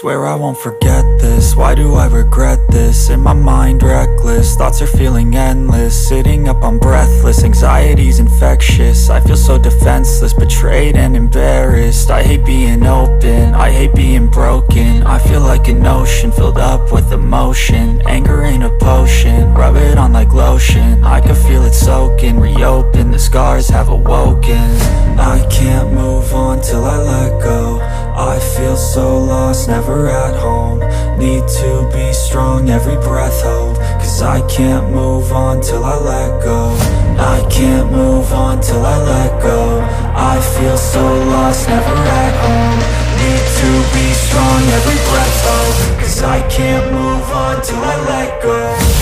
Swear 0.00 0.26
I 0.26 0.34
won't 0.34 0.56
forget 0.56 1.04
this, 1.20 1.54
why 1.54 1.74
do 1.74 1.92
I 1.92 2.06
regret 2.06 2.58
this? 2.70 3.10
In 3.10 3.20
my 3.20 3.34
mind 3.34 3.82
reckless, 3.82 4.56
thoughts 4.56 4.80
are 4.80 4.86
feeling 4.86 5.36
endless. 5.36 6.08
Sitting 6.08 6.48
up 6.48 6.64
I'm 6.64 6.78
breathless, 6.78 7.44
anxiety's 7.44 8.18
infectious. 8.18 9.10
I 9.10 9.20
feel 9.20 9.36
so 9.36 9.58
defenseless, 9.58 10.32
betrayed 10.32 10.96
and 10.96 11.14
embarrassed. 11.14 12.10
I 12.10 12.22
hate 12.22 12.46
being 12.46 12.86
open, 12.86 13.52
I 13.52 13.70
hate 13.70 13.94
being 13.94 14.28
broken. 14.28 15.02
I 15.02 15.18
feel 15.18 15.42
like 15.42 15.68
an 15.68 15.84
ocean, 15.84 16.32
filled 16.32 16.56
up 16.56 16.90
with 16.90 17.12
emotion. 17.12 18.00
Anger 18.06 18.42
ain't 18.44 18.64
a 18.64 18.70
potion, 18.78 19.52
rub 19.52 19.76
it 19.76 19.98
on 19.98 20.14
like 20.14 20.32
lotion. 20.32 21.04
I 21.04 21.20
can 21.20 21.34
feel 21.34 21.62
it 21.64 21.74
soaking, 21.74 22.40
reopen, 22.40 23.10
the 23.10 23.18
scars 23.18 23.68
have 23.68 23.90
awoken. 23.90 24.70
I 25.20 25.46
can't 25.50 25.92
move 25.92 26.32
on 26.32 26.62
till 26.62 26.86
I 26.86 26.96
let 26.96 27.42
go 27.42 28.09
I 28.20 28.38
feel 28.38 28.76
so 28.76 29.16
lost, 29.16 29.68
never 29.68 30.06
at 30.08 30.36
home. 30.36 30.80
Need 31.18 31.48
to 31.60 31.90
be 31.90 32.12
strong, 32.12 32.68
every 32.68 32.96
breath 32.96 33.40
hold. 33.42 33.78
Cause 33.98 34.20
I 34.20 34.46
can't 34.46 34.92
move 34.92 35.32
on 35.32 35.62
till 35.62 35.82
I 35.82 35.96
let 35.96 36.44
go. 36.44 36.76
I 37.18 37.40
can't 37.50 37.90
move 37.90 38.30
on 38.34 38.60
till 38.60 38.84
I 38.84 38.98
let 38.98 39.42
go. 39.42 39.80
I 40.14 40.38
feel 40.54 40.76
so 40.76 41.02
lost, 41.32 41.66
never 41.66 41.96
at 42.20 42.34
home. 42.44 42.80
Need 43.22 43.46
to 43.60 43.70
be 43.96 44.06
strong, 44.12 44.60
every 44.78 45.00
breath 45.08 45.40
hold. 45.48 46.00
Cause 46.00 46.22
I 46.22 46.46
can't 46.50 46.92
move 46.92 47.26
on 47.32 47.62
till 47.62 47.82
I 47.82 47.96
let 48.04 48.42
go 48.42 48.99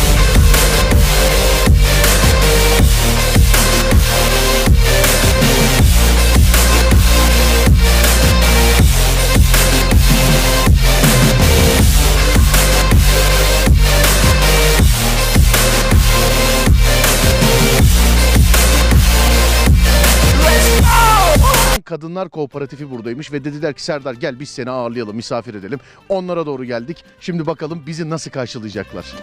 Kadınlar 21.88 22.28
Kooperatifi 22.28 22.90
buradaymış 22.90 23.32
ve 23.32 23.44
dediler 23.44 23.74
ki 23.74 23.84
Serdar 23.84 24.14
gel 24.14 24.40
biz 24.40 24.48
seni 24.48 24.70
ağırlayalım, 24.70 25.16
misafir 25.16 25.54
edelim. 25.54 25.80
Onlara 26.08 26.46
doğru 26.46 26.64
geldik. 26.64 27.04
Şimdi 27.20 27.46
bakalım 27.46 27.82
bizi 27.86 28.10
nasıl 28.10 28.30
karşılayacaklar. 28.30 29.14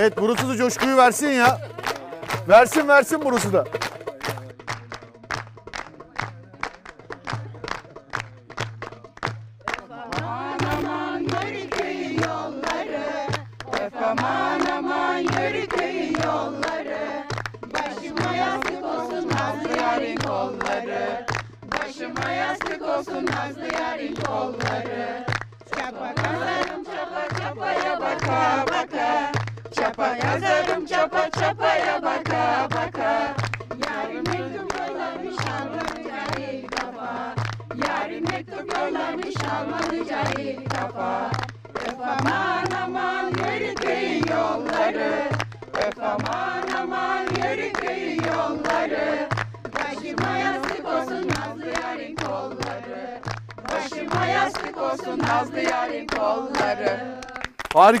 Evet 0.00 0.12
burası 0.20 0.48
da 0.48 0.56
coşkuyu 0.56 0.96
versin 0.96 1.28
ya. 1.28 1.60
Versin 2.48 2.88
versin 2.88 3.20
burası 3.24 3.52
da. 3.52 3.64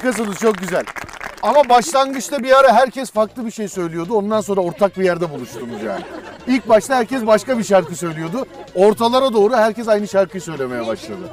Harikasınız 0.04 0.38
çok 0.38 0.58
güzel. 0.58 0.84
Ama 1.42 1.68
başlangıçta 1.68 2.42
bir 2.42 2.58
ara 2.58 2.72
herkes 2.72 3.10
farklı 3.10 3.46
bir 3.46 3.50
şey 3.50 3.68
söylüyordu. 3.68 4.14
Ondan 4.14 4.40
sonra 4.40 4.60
ortak 4.60 4.98
bir 4.98 5.04
yerde 5.04 5.30
buluştunuz 5.30 5.82
yani. 5.82 6.04
İlk 6.46 6.68
başta 6.68 6.96
herkes 6.96 7.26
başka 7.26 7.58
bir 7.58 7.64
şarkı 7.64 7.96
söylüyordu. 7.96 8.46
Ortalara 8.74 9.32
doğru 9.32 9.56
herkes 9.56 9.88
aynı 9.88 10.08
şarkıyı 10.08 10.40
söylemeye 10.40 10.86
başladı. 10.86 11.30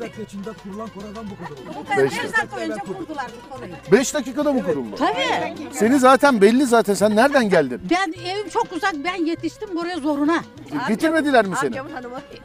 dakika 0.00 0.22
içinde 0.22 0.50
kurulan 0.62 0.88
koradan 0.88 1.26
bu 1.30 1.84
kadar. 1.88 2.04
Beş 2.04 2.12
5 2.12 2.32
dakika 2.32 2.56
önce 2.56 2.74
kurdular 2.74 3.26
bu 3.44 3.54
konuyu. 3.54 3.72
5 3.92 4.14
dakikada 4.14 4.52
mı 4.52 4.64
kuruldu? 4.64 4.96
Tabii. 4.98 5.54
Seni 5.72 5.98
zaten 5.98 6.40
belli 6.40 6.66
zaten. 6.66 6.94
Sen 6.94 7.16
nereden 7.16 7.50
geldin? 7.50 7.80
Ben 7.90 8.12
evim 8.30 8.48
çok 8.48 8.72
uzak. 8.72 8.94
Ben 9.04 9.26
yetiştim 9.26 9.76
buraya 9.76 9.96
zoruna. 9.96 10.44
Getirmediler 10.88 11.46
mi 11.46 11.54
seni? 11.60 11.76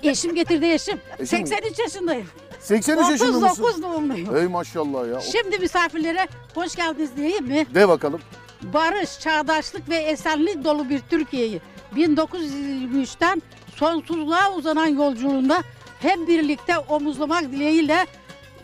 Eşim 0.04 0.36
getirdi 0.36 0.66
eşim. 0.66 1.00
Eşim 1.20 1.42
mi? 1.42 1.48
83 1.48 1.80
yaşındayım. 1.80 2.28
83 2.66 3.09
yaşında 3.09 3.31
mısın? 3.31 3.64
39 3.64 3.84
doğumluyum. 3.84 4.36
Ey 4.36 4.48
maşallah 4.48 5.08
ya. 5.14 5.22
Şimdi 5.22 5.59
misafirlere 5.59 6.28
hoş 6.56 6.76
geldiniz 6.76 7.09
diyeyim 7.18 7.46
mi? 7.48 7.66
De 7.76 7.88
bakalım. 7.88 8.22
Barış, 8.62 9.20
çağdaşlık 9.20 9.90
ve 9.90 9.96
esenlik 9.98 10.64
dolu 10.64 10.90
bir 10.90 11.00
Türkiye'yi 11.09 11.62
1923'ten 11.96 13.42
sonsuzluğa 13.75 14.52
uzanan 14.54 14.88
yolculuğunda 14.88 15.64
hep 16.00 16.28
birlikte 16.28 16.78
omuzlamak 16.78 17.42
dileğiyle 17.44 18.06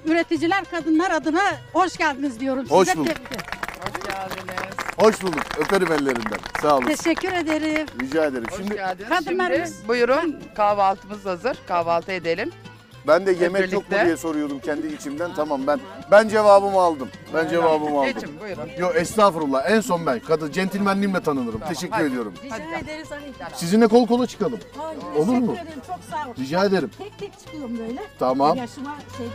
üreticiler 0.06 0.64
kadınlar 0.72 1.12
adına 1.12 1.42
hoş 1.74 1.98
geldiniz 1.98 2.40
diyorum. 2.40 2.66
Hoş 2.70 2.88
Size 2.88 3.00
bulduk. 3.00 3.16
tebrik 3.16 3.28
ederim. 3.32 3.46
Hoş 4.98 5.24
bulduk. 5.24 5.40
Öperim 5.58 5.92
ellerinden. 5.92 6.40
Sağ 6.62 6.78
olun. 6.78 6.86
Teşekkür 6.86 7.32
ederim. 7.32 7.88
Rica 8.02 8.26
ederim. 8.26 8.46
Hoş 8.52 8.58
Şimdi 8.58 8.76
geldiniz. 8.76 9.10
Kadınlarımız- 9.10 9.74
Şimdi 9.76 9.88
buyurun 9.88 10.40
kahvaltımız 10.56 11.26
hazır. 11.26 11.58
Kahvaltı 11.68 12.12
edelim. 12.12 12.52
Ben 13.08 13.26
de 13.26 13.32
yemek 13.32 13.74
yok 13.74 13.84
mu 13.84 13.90
birlikte. 13.90 14.06
diye 14.06 14.18
soruyordum 14.18 14.60
kendi 14.60 14.88
içimden. 14.88 15.34
Tamam 15.36 15.62
ben 15.68 15.80
ben 16.12 16.28
cevabımı 16.28 16.82
aldım. 16.82 17.10
Ben 17.34 17.50
cevabımı 17.50 18.00
aldım. 18.00 18.14
Geçin 18.14 18.40
buyurun. 18.42 18.70
Yo 18.80 18.90
estağfurullah. 18.96 19.70
En 19.72 19.80
son 19.80 20.06
ben. 20.06 20.20
Kadın 20.20 20.52
centilmenliğimle 20.52 21.20
tanınırım. 21.22 21.60
Teşekkür 21.68 21.94
hadi. 21.96 22.08
ediyorum. 22.08 22.34
Rica 22.44 22.56
ederiz 22.80 23.08
hani. 23.12 23.56
Sizinle 23.56 23.88
kol 23.88 24.08
kola 24.08 24.28
çıkalım. 24.28 24.60
Olur 25.18 25.26
Teşekkür 25.28 25.46
mu? 25.48 25.54
ederim. 25.54 25.82
Çok 25.88 26.00
sağ 26.12 26.26
olun. 26.26 26.36
Rica 26.40 26.66
ederim. 26.66 26.92
Tek 26.98 27.20
tek 27.20 27.40
çıkıyorum 27.40 27.78
böyle. 27.80 28.02
Tamam. 28.20 28.58
Yaşıma 28.58 28.96
şey 29.18 29.28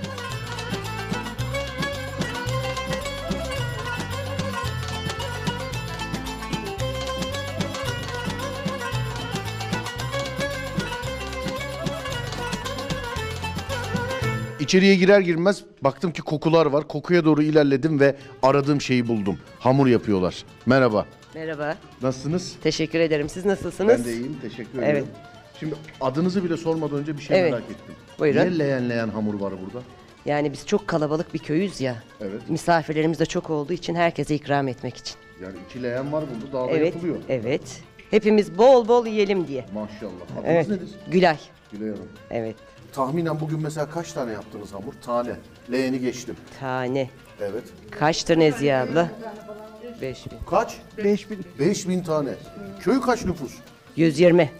İçeriye 14.66 14.94
girer 14.94 15.20
girmez 15.20 15.64
baktım 15.82 16.12
ki 16.12 16.22
kokular 16.22 16.66
var. 16.66 16.88
Kokuya 16.88 17.24
doğru 17.24 17.42
ilerledim 17.42 18.00
ve 18.00 18.16
aradığım 18.42 18.80
şeyi 18.80 19.08
buldum. 19.08 19.38
Hamur 19.58 19.86
yapıyorlar. 19.86 20.44
Merhaba. 20.66 21.06
Merhaba, 21.34 21.76
Nasılsınız? 22.02 22.56
teşekkür 22.62 23.00
ederim. 23.00 23.28
Siz 23.28 23.44
nasılsınız? 23.44 23.98
Ben 23.98 24.04
de 24.04 24.12
iyiyim. 24.12 24.36
Teşekkür 24.42 24.78
Evet. 24.78 24.88
ederim. 24.90 25.06
Şimdi 25.60 25.74
adınızı 26.00 26.44
bile 26.44 26.56
sormadan 26.56 26.98
önce 26.98 27.16
bir 27.16 27.22
şey 27.22 27.40
Evet. 27.40 27.50
merak 27.52 27.64
ettim. 27.64 27.94
Buyurun. 28.18 28.40
Niye 28.40 28.58
leğen 28.58 28.90
leğen 28.90 29.08
hamur 29.08 29.34
var 29.40 29.52
burada? 29.64 29.84
Yani 30.24 30.52
biz 30.52 30.66
çok 30.66 30.88
kalabalık 30.88 31.34
bir 31.34 31.38
köyüz 31.38 31.80
ya. 31.80 32.02
Evet. 32.20 32.40
Misafirlerimiz 32.50 33.20
de 33.20 33.26
çok 33.26 33.50
olduğu 33.50 33.72
için 33.72 33.94
herkese 33.94 34.34
ikram 34.34 34.68
etmek 34.68 34.96
için. 34.96 35.14
Yani 35.42 35.54
iki 35.70 35.82
leğen 35.82 36.12
var 36.12 36.24
burada. 36.34 36.52
Daha 36.52 36.68
da 36.68 36.76
Evet, 36.78 36.94
yapılıyor. 36.94 37.16
evet. 37.28 37.80
Hepimiz 38.10 38.58
bol 38.58 38.88
bol 38.88 39.06
yiyelim 39.06 39.48
diye. 39.48 39.64
Maşallah. 39.74 40.10
Adınız 40.32 40.44
Evet. 40.46 40.68
nedir? 40.68 40.88
Gülay. 41.10 41.36
Gülay 41.72 41.88
Hanım. 41.90 42.08
Evet. 42.30 42.56
Tahminen 42.96 43.40
bugün 43.40 43.62
mesela 43.62 43.90
kaç 43.90 44.12
tane 44.12 44.32
yaptınız 44.32 44.72
hamur? 44.72 44.92
Tane. 45.06 45.36
Leğeni 45.72 46.00
geçtim. 46.00 46.36
Tane. 46.60 47.10
Evet. 47.40 47.64
Kaçtır 47.90 48.38
Nezihe 48.38 48.76
abla? 48.76 49.10
5000. 50.02 50.32
Kaç? 50.50 50.76
5000. 50.98 51.38
5000 51.58 52.02
tane. 52.02 52.30
Köy 52.80 53.00
kaç 53.00 53.24
nüfus? 53.24 53.52
120. 53.96 54.50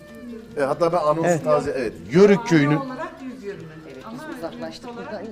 E, 0.57 0.61
hatta 0.61 0.93
ben 0.93 0.99
anonsu 0.99 1.45
taze 1.45 1.71
evet. 1.71 1.93
Yörük 2.13 2.47
köyünün 2.47 2.79
Uzaklaştık 4.39 4.91
buradan. 4.97 5.23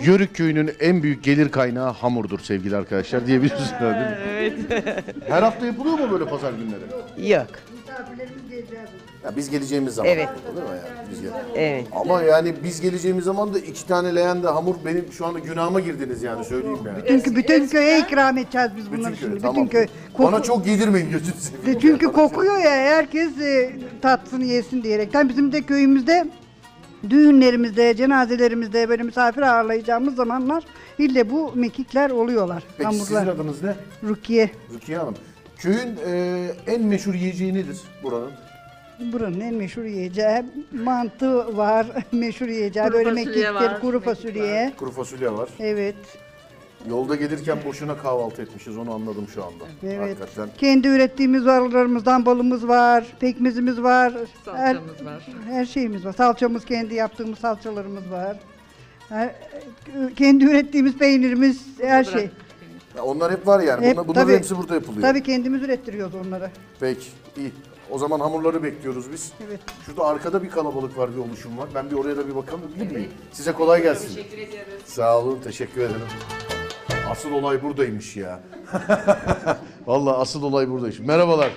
Yörük 0.06 0.34
köyünün 0.34 0.70
en 0.80 1.02
büyük 1.02 1.24
gelir 1.24 1.50
kaynağı 1.50 1.92
hamurdur 1.92 2.38
sevgili 2.38 2.76
arkadaşlar 2.76 3.26
diyebiliriz 3.26 3.72
herhalde. 3.72 4.18
Evet. 4.28 4.54
Her 5.28 5.42
hafta 5.42 5.66
yapılıyor 5.66 5.98
mu 5.98 6.10
böyle 6.10 6.24
pazar 6.24 6.52
günleri? 6.52 7.30
Yok. 7.32 7.48
Ya 9.24 9.36
biz 9.36 9.50
geleceğimiz 9.50 9.94
zaman. 9.94 10.10
Evet. 10.12 10.28
Değil 10.56 10.68
mi 10.68 10.76
yani? 10.76 11.08
Biz 11.10 11.22
gel- 11.22 11.30
Evet. 11.54 11.86
Ama 11.92 12.22
yani 12.22 12.54
biz 12.64 12.80
geleceğimiz 12.80 13.24
zaman 13.24 13.54
da 13.54 13.58
iki 13.58 13.86
tane 13.86 14.14
leğen 14.14 14.42
de 14.42 14.48
hamur 14.48 14.74
benim 14.84 15.12
şu 15.12 15.26
anda 15.26 15.38
günahıma 15.38 15.80
girdiniz 15.80 16.22
yani 16.22 16.44
söyleyeyim 16.44 16.78
yani. 16.86 16.98
Çünkü 17.08 17.36
bütün 17.36 17.66
köye 17.68 18.00
ikram 18.00 18.38
edeceğiz 18.38 18.70
biz 18.76 18.92
bunları 18.92 19.12
Bütün 19.12 19.20
köy, 19.20 19.28
şimdi. 19.28 19.40
tamam. 19.42 19.56
Bütün 19.56 19.66
köy. 19.68 19.86
Bana 20.18 20.42
çok 20.42 20.66
yedirmeyin 20.66 21.10
gözünü 21.10 21.34
seveyim. 21.34 21.78
Çünkü 21.80 22.12
kokuyor 22.12 22.58
ya 22.58 22.70
herkes 22.70 23.40
e, 23.40 23.72
tatsın 24.02 24.40
yesin 24.40 24.82
diyerekten. 24.82 25.28
Bizim 25.28 25.52
de 25.52 25.62
köyümüzde 25.62 26.26
düğünlerimizde, 27.10 27.96
cenazelerimizde 27.96 28.88
böyle 28.88 29.02
misafir 29.02 29.42
ağırlayacağımız 29.42 30.14
zamanlar 30.14 30.64
ille 30.98 31.30
bu 31.30 31.52
mekikler 31.54 32.10
oluyorlar. 32.10 32.62
Peki 32.78 32.94
sizin 32.94 33.14
hamurlar. 33.14 33.34
adınız 33.34 33.62
ne? 33.62 33.74
Rukiye. 34.08 34.50
Rukiye 34.74 34.98
Hanım. 34.98 35.14
Köyün 35.58 35.96
e, 36.06 36.44
en 36.66 36.82
meşhur 36.82 37.14
yiyeceği 37.14 37.54
nedir 37.54 37.78
buranın? 38.02 38.30
Buranın 39.00 39.40
en 39.40 39.54
meşhur 39.54 39.84
yiyeceği 39.84 40.42
mantı 40.84 41.56
var. 41.56 41.86
meşhur 42.12 42.48
yiyeceği 42.48 42.86
Kuru 42.86 42.94
böyle 42.94 43.10
mekiktir, 43.10 43.48
var, 43.50 43.80
kuru 43.80 44.00
fasulye. 44.00 44.72
Kuru 44.76 44.90
fasulye 44.90 45.32
var. 45.32 45.48
Evet. 45.60 45.96
Yolda 46.88 47.14
gelirken 47.16 47.58
boşuna 47.66 47.98
kahvaltı 47.98 48.42
etmişiz 48.42 48.76
onu 48.78 48.94
anladım 48.94 49.26
şu 49.34 49.44
anda. 49.44 49.64
Evet. 49.82 50.20
Hakikaten. 50.20 50.48
Kendi 50.58 50.88
ürettiğimiz 50.88 51.46
varlarımızdan 51.46 52.26
balımız 52.26 52.68
var, 52.68 53.04
pekmezimiz 53.20 53.82
var. 53.82 54.12
Her, 54.44 54.74
Salçamız 54.74 55.04
var. 55.04 55.26
her 55.48 55.66
şeyimiz 55.66 56.04
var. 56.04 56.12
Salçamız 56.12 56.64
kendi 56.64 56.94
yaptığımız 56.94 57.38
salçalarımız 57.38 58.10
var. 58.10 58.36
Her, 59.08 59.34
kendi 60.16 60.44
ürettiğimiz 60.44 60.98
peynirimiz, 60.98 61.66
her 61.80 62.04
şey. 62.04 62.30
Ya 62.96 63.02
onlar 63.04 63.32
hep 63.32 63.46
var 63.46 63.60
yani. 63.60 63.86
Hep, 63.86 63.96
Bunlar, 63.96 64.08
bunların 64.08 64.26
tabii. 64.26 64.36
hepsi 64.36 64.56
burada 64.56 64.74
yapılıyor. 64.74 65.02
Tabii 65.02 65.22
kendimiz 65.22 65.62
ürettiriyoruz 65.62 66.14
onları. 66.14 66.50
Peki 66.80 67.06
iyi. 67.36 67.52
O 67.90 67.98
zaman 67.98 68.20
hamurları 68.20 68.62
bekliyoruz 68.62 69.12
biz. 69.12 69.32
Evet. 69.48 69.60
Şurada 69.86 70.04
arkada 70.04 70.42
bir 70.42 70.50
kalabalık 70.50 70.98
var, 70.98 71.12
bir 71.12 71.18
oluşum 71.20 71.58
var. 71.58 71.68
Ben 71.74 71.90
bir 71.90 71.96
oraya 71.96 72.16
da 72.16 72.28
bir 72.28 72.34
bakabilir 72.36 72.90
miyim? 72.90 73.10
Size 73.32 73.52
kolay 73.52 73.82
gelsin. 73.82 74.14
Teşekkür 74.14 74.38
ediyoruz. 74.38 74.72
Sağ 74.84 75.18
olun, 75.18 75.40
teşekkür 75.44 75.80
ederim. 75.80 76.00
Asıl 77.10 77.32
olay 77.32 77.62
buradaymış 77.62 78.16
ya. 78.16 78.40
Vallahi 79.86 80.16
asıl 80.16 80.42
olay 80.42 80.68
buradaymış. 80.70 80.98
Merhabalar. 80.98 81.50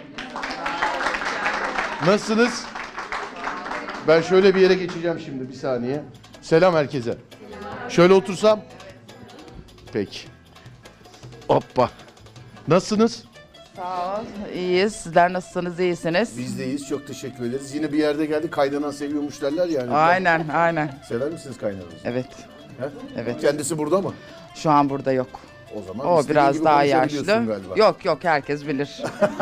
Nasılsınız? 2.08 2.66
Ben 4.08 4.22
şöyle 4.22 4.56
bir 4.56 4.62
yere 4.62 4.74
geçeceğim 4.74 5.20
şimdi 5.26 5.50
bir 5.50 5.54
saniye. 5.54 6.04
Selam 6.42 6.74
herkese. 6.74 7.18
Şöyle 7.90 8.14
otursam. 8.14 8.62
Peki. 9.94 10.20
Hoppa. 11.48 11.90
Nasılsınız? 12.68 13.24
Sağ 13.82 14.20
ol. 14.20 14.24
İyiyiz. 14.56 14.96
Sizler 14.96 15.34
nasılsınız? 15.34 15.80
İyisiniz? 15.80 16.38
Biz 16.38 16.60
de 16.60 16.66
iyiyiz. 16.66 16.88
Çok 16.88 17.08
teşekkür 17.08 17.44
ederiz. 17.50 17.76
Yine 17.76 17.92
bir 17.92 17.98
yerde 17.98 18.26
geldik. 18.26 18.52
Kaynanan 18.52 18.92
seviyormuş 18.92 19.42
derler 19.42 19.68
yani. 19.68 19.92
Aynen, 19.94 20.48
aynen. 20.54 20.90
Sever 21.10 21.32
misiniz 21.32 21.58
kaynananızı? 21.58 21.96
Evet. 22.04 22.26
He? 22.80 22.86
Evet. 23.18 23.42
Kendisi 23.42 23.78
burada 23.78 24.02
mı? 24.02 24.14
Şu 24.56 24.72
an 24.72 24.90
burada 24.90 25.12
yok. 25.12 25.28
O 25.76 25.82
zaman 25.82 26.08
O 26.08 26.20
istediğin 26.20 26.36
biraz 26.42 26.56
gibi 26.56 26.66
daha 26.66 26.80
konuşabiliyorsun 26.82 27.28
yaşlı. 27.34 27.46
Galiba. 27.48 27.74
Yok 27.78 28.06
yok 28.06 28.20
herkes 28.24 28.68
bilir. 28.68 29.04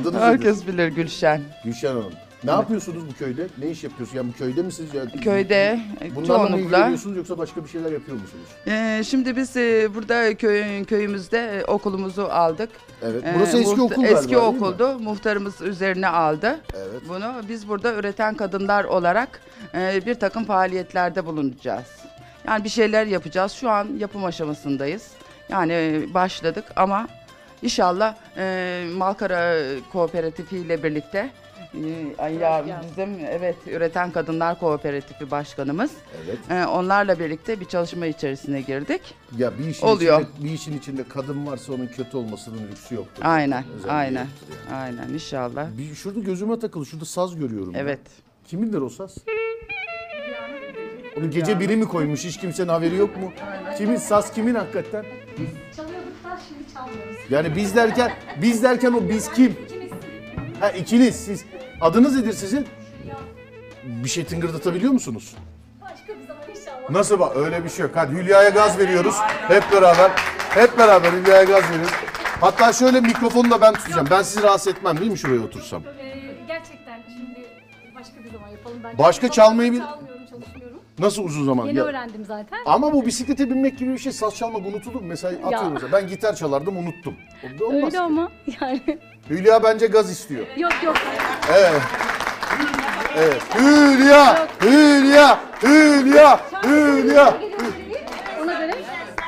Adınız 0.00 0.04
nedir? 0.04 0.18
herkes 0.20 0.66
bilir 0.66 0.88
Gülşen. 0.88 1.40
Gülşen 1.64 1.88
Hanım. 1.88 2.12
Ne 2.44 2.50
yapıyorsunuz 2.50 3.02
bu 3.08 3.14
köyde? 3.18 3.46
Ne 3.58 3.70
iş 3.70 3.84
yapıyorsunuz? 3.84 4.16
Yani 4.16 4.32
bu 4.34 4.38
köyde 4.38 4.62
misiniz? 4.62 4.94
Ya? 4.94 5.20
Köyde 5.24 5.80
e, 6.00 6.14
Bunlarla 6.16 6.20
mı 6.20 6.26
çoğunlukla. 6.48 6.58
ilgileniyorsunuz 6.58 7.16
yoksa 7.16 7.38
başka 7.38 7.64
bir 7.64 7.68
şeyler 7.68 7.92
yapıyor 7.92 8.16
musunuz? 8.20 8.44
Ee, 8.66 9.02
şimdi 9.06 9.36
biz 9.36 9.56
e, 9.56 9.88
burada 9.94 10.34
köy, 10.36 10.84
köyümüzde 10.84 11.38
e, 11.38 11.64
okulumuzu 11.64 12.22
aldık. 12.22 12.70
Evet. 13.02 13.24
Ee, 13.26 13.34
Burası 13.36 13.58
eski 13.58 13.70
muhta- 13.80 13.82
okul 13.82 14.02
galiba 14.02 14.18
Eski 14.18 14.30
değil 14.30 14.42
mi? 14.42 14.48
okuldu. 14.48 14.98
Muhtarımız 14.98 15.60
üzerine 15.60 16.08
aldı. 16.08 16.60
Evet. 16.74 17.02
Bunu 17.08 17.32
biz 17.48 17.68
burada 17.68 17.94
üreten 17.94 18.34
kadınlar 18.34 18.84
olarak 18.84 19.40
e, 19.74 20.00
bir 20.06 20.14
takım 20.14 20.44
faaliyetlerde 20.44 21.26
bulunacağız. 21.26 21.86
Yani 22.46 22.64
bir 22.64 22.68
şeyler 22.68 23.06
yapacağız. 23.06 23.52
Şu 23.52 23.70
an 23.70 23.88
yapım 23.98 24.24
aşamasındayız. 24.24 25.08
Yani 25.48 25.72
e, 25.72 26.14
başladık 26.14 26.64
ama 26.76 27.08
inşallah 27.62 28.14
e, 28.36 28.84
Malkara 28.96 29.54
Kooperatifi 29.92 30.56
ile 30.56 30.82
birlikte 30.82 31.30
ay 32.18 32.34
ya 32.34 32.64
bizim 32.90 33.24
evet 33.30 33.56
üreten 33.66 34.10
kadınlar 34.10 34.58
kooperatifi 34.58 35.30
başkanımız. 35.30 35.90
Evet. 36.24 36.38
e, 36.50 36.66
onlarla 36.66 37.18
birlikte 37.18 37.60
bir 37.60 37.64
çalışma 37.64 38.06
içerisine 38.06 38.60
girdik. 38.60 39.00
Ya 39.38 39.58
bir 39.58 39.66
işin 39.68 39.86
Oluyor. 39.86 40.20
içinde 40.20 40.44
bir 40.44 40.50
işin 40.50 40.78
içinde 40.78 41.04
kadın 41.08 41.46
varsa 41.46 41.72
onun 41.72 41.86
kötü 41.86 42.16
olmasının 42.16 42.68
lüksü 42.70 42.94
yoktur. 42.94 43.22
Aynen, 43.26 43.64
Özelliği 43.76 43.92
aynen, 43.92 44.20
yoktur 44.24 44.46
yani. 44.70 44.80
aynen 44.80 45.08
inşallah. 45.14 45.66
Bir, 45.78 45.94
şurada 45.94 46.20
gözüme 46.20 46.58
takılı. 46.58 46.86
Şurada 46.86 47.04
saz 47.04 47.36
görüyorum. 47.36 47.74
ben. 47.74 47.78
Evet. 47.78 48.00
Kimindir 48.46 48.80
o 48.80 48.88
saz? 48.88 49.14
Onu 51.18 51.30
gece 51.30 51.60
biri 51.60 51.76
mi 51.76 51.84
koymuş? 51.84 52.24
Hiç 52.24 52.36
kimsenin 52.36 52.68
haberi 52.68 52.96
yok 52.96 53.16
mu? 53.16 53.32
Kimin 53.78 53.96
saz 53.96 54.32
kimin 54.32 54.54
hakikaten? 54.54 55.04
Çalıyorduk 55.76 56.24
da 56.24 56.38
şimdi 56.48 56.74
çalmıyoruz. 56.74 57.16
Yani 57.30 57.56
biz 57.56 57.76
derken 57.76 58.12
biz 58.42 58.62
derken 58.62 58.92
o 58.92 59.08
biz 59.08 59.32
kim? 59.32 59.56
Ha 60.60 60.70
ikiniz 60.70 61.16
siz. 61.24 61.44
Adınız 61.80 62.16
nedir 62.16 62.32
sizin? 62.32 62.66
Bir 63.84 64.08
şey 64.08 64.24
tıngırdatabiliyor 64.24 64.92
musunuz? 64.92 65.34
Başka 65.80 66.06
bir 66.20 66.26
zaman 66.26 66.42
inşallah. 66.50 66.90
Nasıl 66.90 67.18
bak 67.20 67.36
öyle 67.36 67.64
bir 67.64 67.68
şey 67.68 67.82
yok. 67.82 67.90
Hadi 67.94 68.12
Hülya'ya 68.14 68.48
gaz 68.48 68.78
veriyoruz. 68.78 69.14
Hep 69.48 69.64
beraber. 69.72 70.10
Hep 70.50 70.78
beraber 70.78 71.12
Hülya'ya 71.12 71.44
gaz 71.44 71.70
veriyoruz. 71.70 71.92
Hatta 72.40 72.72
şöyle 72.72 73.00
mikrofonu 73.00 73.50
da 73.50 73.60
ben 73.60 73.74
tutacağım. 73.74 74.06
Ben 74.10 74.22
sizi 74.22 74.42
rahatsız 74.42 74.68
etmem 74.74 75.00
değil 75.00 75.10
mi 75.10 75.18
şuraya 75.18 75.40
otursam? 75.40 75.82
Ee, 76.00 76.14
gerçekten 76.48 77.00
şimdi 77.08 77.46
başka 77.94 78.24
bir 78.24 78.30
zaman 78.30 78.48
yapalım. 78.48 78.78
Ben 78.84 78.98
Başka 78.98 79.26
çok 79.26 79.34
çalmayı 79.34 79.72
bil- 79.72 79.78
Çalmıyorum, 79.80 80.26
çalışmıyorum. 80.30 80.80
Nasıl 80.98 81.24
uzun 81.24 81.44
zaman? 81.46 81.66
Yeni 81.66 81.78
Ya- 81.78 81.84
öğrendim 81.84 82.24
zaten. 82.24 82.58
Ama 82.66 82.92
bu 82.92 83.06
bisiklete 83.06 83.50
binmek 83.50 83.78
gibi 83.78 83.92
bir 83.92 83.98
şey. 83.98 84.12
Saz 84.12 84.36
çalmak 84.36 84.66
unutulur? 84.66 85.00
Mesela 85.02 85.46
atıyorum 85.46 85.72
mesela. 85.72 85.92
Ben 85.92 86.08
gitar 86.08 86.34
çalardım 86.36 86.76
unuttum. 86.76 87.14
O 87.44 87.58
da 87.60 87.64
olmaz 87.64 87.76
Öyle 87.82 87.90
ki. 87.90 88.00
ama 88.00 88.30
yani. 88.60 88.98
Hülya 89.30 89.62
bence 89.62 89.86
gaz 89.86 90.10
istiyor. 90.10 90.46
yok 90.56 90.72
yok. 90.84 90.96
Evet. 91.52 91.82
Evet. 93.16 93.42
Hülya! 93.58 94.48
Hülya! 94.62 95.40
Hülya! 95.62 96.40
Hülya! 96.64 97.36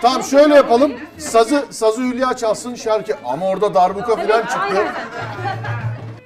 Tamam 0.02 0.22
şöyle 0.22 0.54
yapalım. 0.54 0.92
Sazı 1.18 1.64
sazı 1.70 2.02
Hülya 2.02 2.36
çalsın 2.36 2.74
şarkı. 2.74 3.16
Ama 3.24 3.48
orada 3.48 3.74
darbuka 3.74 4.16
falan 4.16 4.42
çıktı. 4.42 4.86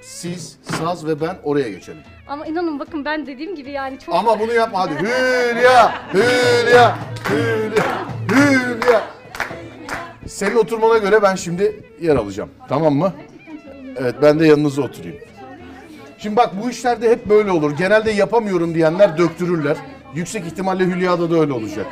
Siz, 0.03 0.59
saz 0.79 1.07
ve 1.07 1.21
ben 1.21 1.37
oraya 1.45 1.69
geçelim. 1.71 2.03
Ama 2.29 2.47
inanın 2.47 2.79
bakın 2.79 3.05
ben 3.05 3.27
dediğim 3.27 3.55
gibi 3.57 3.71
yani 3.71 3.99
çok 3.99 4.15
Ama 4.15 4.41
bunu 4.41 4.53
yapma 4.53 4.81
hadi. 4.81 4.95
Hülya! 4.99 5.95
Hülya! 6.15 6.97
Hülya! 7.31 7.85
Hülya! 8.31 9.03
Senin 10.27 10.57
oturmana 10.57 10.99
göre 10.99 11.23
ben 11.23 11.35
şimdi 11.35 11.85
yer 12.01 12.17
alacağım. 12.17 12.51
Tamam 12.69 12.95
mı? 12.95 13.13
Evet 13.99 14.15
ben 14.23 14.41
de 14.41 14.47
yanınıza 14.47 14.83
oturayım. 14.83 15.17
Şimdi 16.19 16.37
bak 16.37 16.51
bu 16.63 16.71
işlerde 16.71 17.11
hep 17.11 17.27
böyle 17.27 17.51
olur. 17.51 17.71
Genelde 17.71 18.11
yapamıyorum 18.11 18.75
diyenler 18.75 19.19
döktürürler. 19.19 19.77
Yüksek 20.15 20.47
ihtimalle 20.47 20.85
Hülya'da 20.85 21.31
da 21.31 21.41
öyle 21.41 21.53
olacak. 21.53 21.87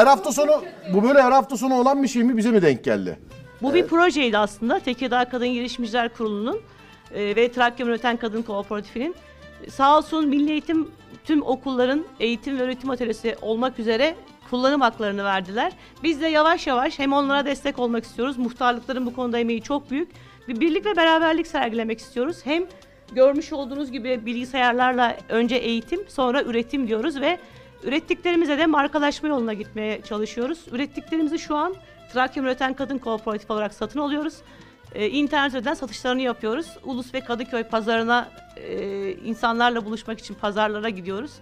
Her 0.00 0.06
hafta 0.06 0.32
sonu 0.32 0.64
bu 0.92 1.02
böyle 1.02 1.22
her 1.22 1.32
hafta 1.32 1.56
sonu 1.56 1.74
olan 1.74 2.02
bir 2.02 2.08
şey 2.08 2.22
mi 2.22 2.36
bize 2.36 2.50
mi 2.50 2.62
denk 2.62 2.84
geldi? 2.84 3.18
Bu 3.62 3.74
bir 3.74 3.86
projeydi 3.86 4.38
aslında. 4.38 4.78
Tekirdağ 4.78 5.28
Kadın 5.28 5.48
Girişimciler 5.48 6.14
Kurulu'nun 6.14 6.60
e, 7.14 7.36
ve 7.36 7.52
Trakya 7.52 7.86
Üreten 7.86 8.16
Kadın 8.16 8.42
Kooperatifi'nin. 8.42 9.14
Sağ 9.70 9.98
olsun 9.98 10.28
Milli 10.28 10.50
Eğitim 10.50 10.88
tüm 11.24 11.42
okulların 11.42 12.04
eğitim 12.20 12.58
ve 12.58 12.62
öğretim 12.62 12.90
atölyesi 12.90 13.36
olmak 13.42 13.78
üzere 13.78 14.14
kullanım 14.50 14.80
haklarını 14.80 15.24
verdiler. 15.24 15.72
Biz 16.02 16.20
de 16.20 16.26
yavaş 16.26 16.66
yavaş 16.66 16.98
hem 16.98 17.12
onlara 17.12 17.44
destek 17.44 17.78
olmak 17.78 18.04
istiyoruz. 18.04 18.38
Muhtarlıkların 18.38 19.06
bu 19.06 19.14
konuda 19.14 19.38
emeği 19.38 19.62
çok 19.62 19.90
büyük. 19.90 20.08
Bir 20.48 20.60
birlik 20.60 20.86
ve 20.86 20.96
beraberlik 20.96 21.46
sergilemek 21.46 21.98
istiyoruz. 21.98 22.40
Hem 22.44 22.64
görmüş 23.12 23.52
olduğunuz 23.52 23.92
gibi 23.92 24.26
bilgisayarlarla 24.26 25.16
önce 25.28 25.56
eğitim 25.56 26.08
sonra 26.08 26.42
üretim 26.42 26.88
diyoruz 26.88 27.20
ve 27.20 27.38
ürettiklerimize 27.84 28.58
de 28.58 28.66
markalaşma 28.66 29.28
yoluna 29.28 29.52
gitmeye 29.52 30.02
çalışıyoruz. 30.02 30.58
Ürettiklerimizi 30.72 31.38
şu 31.38 31.54
an 31.56 31.74
Trakya 32.12 32.42
Üreten 32.42 32.74
Kadın 32.74 32.98
Kooperatif 32.98 33.50
olarak 33.50 33.74
satın 33.74 34.00
alıyoruz. 34.00 34.34
Ee, 34.94 35.08
internet 35.08 35.48
üzerinden 35.48 35.74
satışlarını 35.74 36.22
yapıyoruz. 36.22 36.66
Ulus 36.84 37.14
ve 37.14 37.20
Kadıköy 37.20 37.62
pazarına 37.62 38.28
e, 38.56 39.12
insanlarla 39.12 39.84
buluşmak 39.84 40.18
için 40.18 40.34
pazarlara 40.34 40.88
gidiyoruz. 40.88 41.32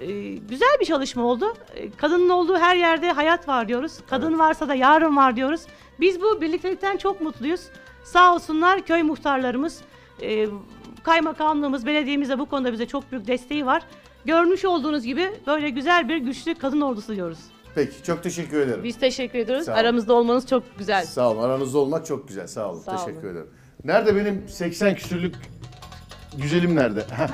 Ee, 0.00 0.34
güzel 0.34 0.76
bir 0.80 0.84
çalışma 0.84 1.24
oldu. 1.24 1.54
Ee, 1.74 1.90
kadının 1.90 2.28
olduğu 2.28 2.58
her 2.58 2.76
yerde 2.76 3.12
hayat 3.12 3.48
var 3.48 3.68
diyoruz. 3.68 3.98
Kadın 4.10 4.38
varsa 4.38 4.68
da 4.68 4.74
yarın 4.74 5.16
var 5.16 5.36
diyoruz. 5.36 5.60
Biz 6.00 6.22
bu 6.22 6.40
birliktelikten 6.40 6.96
çok 6.96 7.20
mutluyuz. 7.20 7.60
Sağ 8.04 8.34
olsunlar 8.34 8.82
köy 8.82 9.02
muhtarlarımız, 9.02 9.82
e, 10.22 10.46
kaymakamlığımız, 11.02 11.86
belediyemiz 11.86 12.28
de 12.28 12.38
bu 12.38 12.46
konuda 12.46 12.72
bize 12.72 12.86
çok 12.86 13.12
büyük 13.12 13.26
desteği 13.26 13.66
var. 13.66 13.82
Görmüş 14.26 14.64
olduğunuz 14.64 15.04
gibi 15.04 15.30
böyle 15.46 15.70
güzel 15.70 16.08
bir 16.08 16.16
güçlü 16.16 16.54
kadın 16.54 16.80
ordusu 16.80 17.16
diyoruz. 17.16 17.38
Peki 17.74 18.02
çok 18.02 18.22
teşekkür 18.22 18.60
ederim. 18.60 18.84
Biz 18.84 18.98
teşekkür 18.98 19.38
ediyoruz. 19.38 19.64
Sağ 19.64 19.72
olun. 19.72 19.80
Aramızda 19.80 20.14
olmanız 20.14 20.46
çok 20.46 20.78
güzel. 20.78 21.04
Sağ 21.06 21.30
olun. 21.30 21.42
Aranızda 21.42 21.78
olmak 21.78 22.06
çok 22.06 22.28
güzel. 22.28 22.46
Sağ 22.46 22.70
olun. 22.70 22.80
Sağ 22.80 22.96
teşekkür 22.96 23.24
olun. 23.26 23.32
ederim. 23.32 23.46
Nerede 23.84 24.16
benim 24.16 24.48
80 24.48 24.94
küsürlük 24.94 25.34
güzelim 26.38 26.76
nerede? 26.76 27.00
Heh. 27.10 27.28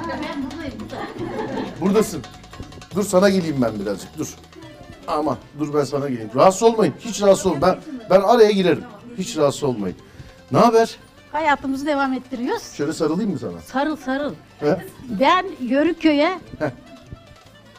Buradasın. 1.81 2.23
Dur 2.95 3.03
sana 3.03 3.31
geleyim 3.31 3.63
ben 3.63 3.81
birazcık. 3.81 4.19
Dur. 4.19 4.35
Aman 5.07 5.37
dur 5.59 5.75
ben 5.75 5.85
sana 5.85 6.09
geleyim. 6.09 6.31
Rahatsız 6.35 6.63
olmayın. 6.63 6.95
Hiç 7.01 7.23
rahatsız 7.23 7.47
olmayın. 7.47 7.63
Ben, 7.63 7.79
ben 8.11 8.21
araya 8.21 8.51
girerim. 8.51 8.85
Hiç 9.19 9.37
rahatsız 9.37 9.63
olmayın. 9.63 9.97
Ne 10.53 10.59
haber? 10.59 10.97
Hayatımızı 11.33 11.87
devam 11.87 12.13
ettiriyoruz. 12.13 12.63
Şöyle 12.73 12.93
sarılayım 12.93 13.31
mı 13.33 13.39
sana? 13.39 13.61
Sarıl 13.61 13.97
sarıl. 13.97 14.35
He? 14.61 14.77
Ben 15.21 15.47
Yörükköy'e 15.61 16.39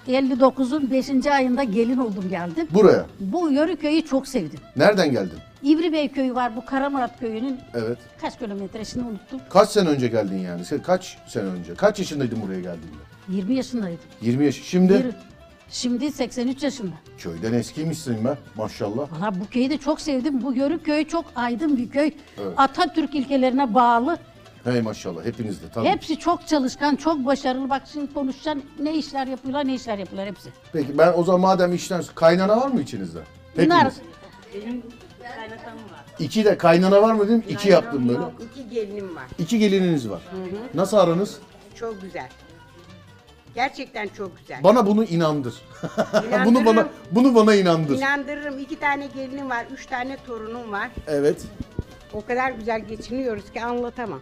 59'un 0.07 0.91
5. 0.91 1.25
ayında 1.27 1.63
gelin 1.63 1.97
oldum 1.97 2.29
geldim. 2.29 2.67
Buraya. 2.73 3.05
Bu 3.19 3.51
Yörüköy'ü 3.51 4.05
çok 4.05 4.27
sevdim. 4.27 4.59
Nereden 4.75 5.11
geldin? 5.11 5.37
İvri 5.63 5.93
Bey 5.93 6.07
köyü 6.07 6.35
var 6.35 6.55
bu 6.55 6.65
Karamurat 6.65 7.19
köyünün 7.19 7.59
Evet. 7.73 7.97
kaç 8.21 8.39
kilometre 8.39 8.85
şimdi 8.85 9.05
unuttum. 9.05 9.39
Kaç 9.49 9.69
sene 9.69 9.89
önce 9.89 10.07
geldin 10.07 10.37
yani? 10.37 10.65
Sen 10.65 10.81
kaç 10.81 11.17
sene 11.27 11.43
önce? 11.43 11.75
Kaç 11.75 11.99
yaşındaydın 11.99 12.41
buraya 12.41 12.59
geldiğinde? 12.61 13.03
20 13.29 13.53
yaşındaydım. 13.55 13.99
20 14.21 14.45
yaş. 14.45 14.55
Şimdi 14.63 14.93
Bir- 14.93 15.33
Şimdi 15.69 16.11
83 16.11 16.63
yaşında. 16.63 16.91
köyden 17.17 17.53
eskiymişsin 17.53 18.25
be 18.25 18.37
maşallah. 18.55 19.11
Valla 19.21 19.39
bu 19.39 19.47
köyü 19.51 19.69
de 19.69 19.77
çok 19.77 20.01
sevdim. 20.01 20.41
Bu 20.41 20.53
Yörük 20.53 20.85
köyü 20.85 21.07
çok 21.07 21.25
aydın 21.35 21.77
bir 21.77 21.89
köy. 21.89 22.11
Evet. 22.41 22.53
Atatürk 22.57 23.15
ilkelerine 23.15 23.73
bağlı. 23.73 24.17
Hey 24.63 24.81
maşallah 24.81 25.25
hepiniz 25.25 25.61
de 25.63 25.65
tabii. 25.73 25.87
Hepsi 25.87 26.19
çok 26.19 26.47
çalışkan, 26.47 26.95
çok 26.95 27.25
başarılı. 27.25 27.69
Bak 27.69 27.81
şimdi 27.93 28.13
konuşacaksın 28.13 28.63
ne 28.79 28.95
işler 28.95 29.27
yapıyorlar, 29.27 29.67
ne 29.67 29.73
işler 29.73 29.97
yapıyorlar 29.97 30.27
hepsi. 30.29 30.49
Peki 30.73 30.97
ben 30.97 31.13
o 31.15 31.23
zaman 31.23 31.41
madem 31.41 31.73
işten 31.73 32.03
kaynana 32.15 32.57
var 32.61 32.67
mı 32.67 32.81
içinizde? 32.81 33.19
Bunlar. 33.57 33.93
İki 36.19 36.45
de 36.45 36.57
kaynana 36.57 37.01
var 37.01 37.13
mı 37.13 37.27
dedim. 37.27 37.43
iki 37.49 37.69
yaptım 37.69 38.07
böyle. 38.09 38.19
Yok, 38.19 38.33
iki 38.51 38.69
gelinim 38.69 39.15
var. 39.15 39.23
İki 39.39 39.59
gelininiz 39.59 40.09
var. 40.09 40.21
Nasıl 40.73 40.97
aranız? 40.97 41.37
Çok 41.75 42.01
güzel. 42.01 42.29
Gerçekten 43.55 44.07
çok 44.07 44.37
güzel. 44.37 44.63
Bana 44.63 44.85
bunu 44.87 45.03
inandır. 45.03 45.53
bunu 46.13 46.27
İnandırırım. 46.27 46.65
bana 46.65 46.87
bunu 47.11 47.35
bana 47.35 47.55
inandır. 47.55 47.97
İnandırırım. 47.97 48.59
İki 48.59 48.79
tane 48.79 49.07
gelinim 49.07 49.49
var, 49.49 49.65
üç 49.73 49.85
tane 49.85 50.17
torunum 50.27 50.71
var. 50.71 50.89
Evet. 51.07 51.41
O 52.13 52.25
kadar 52.25 52.51
güzel 52.51 52.81
geçiniyoruz 52.85 53.51
ki 53.51 53.63
anlatamam. 53.63 54.19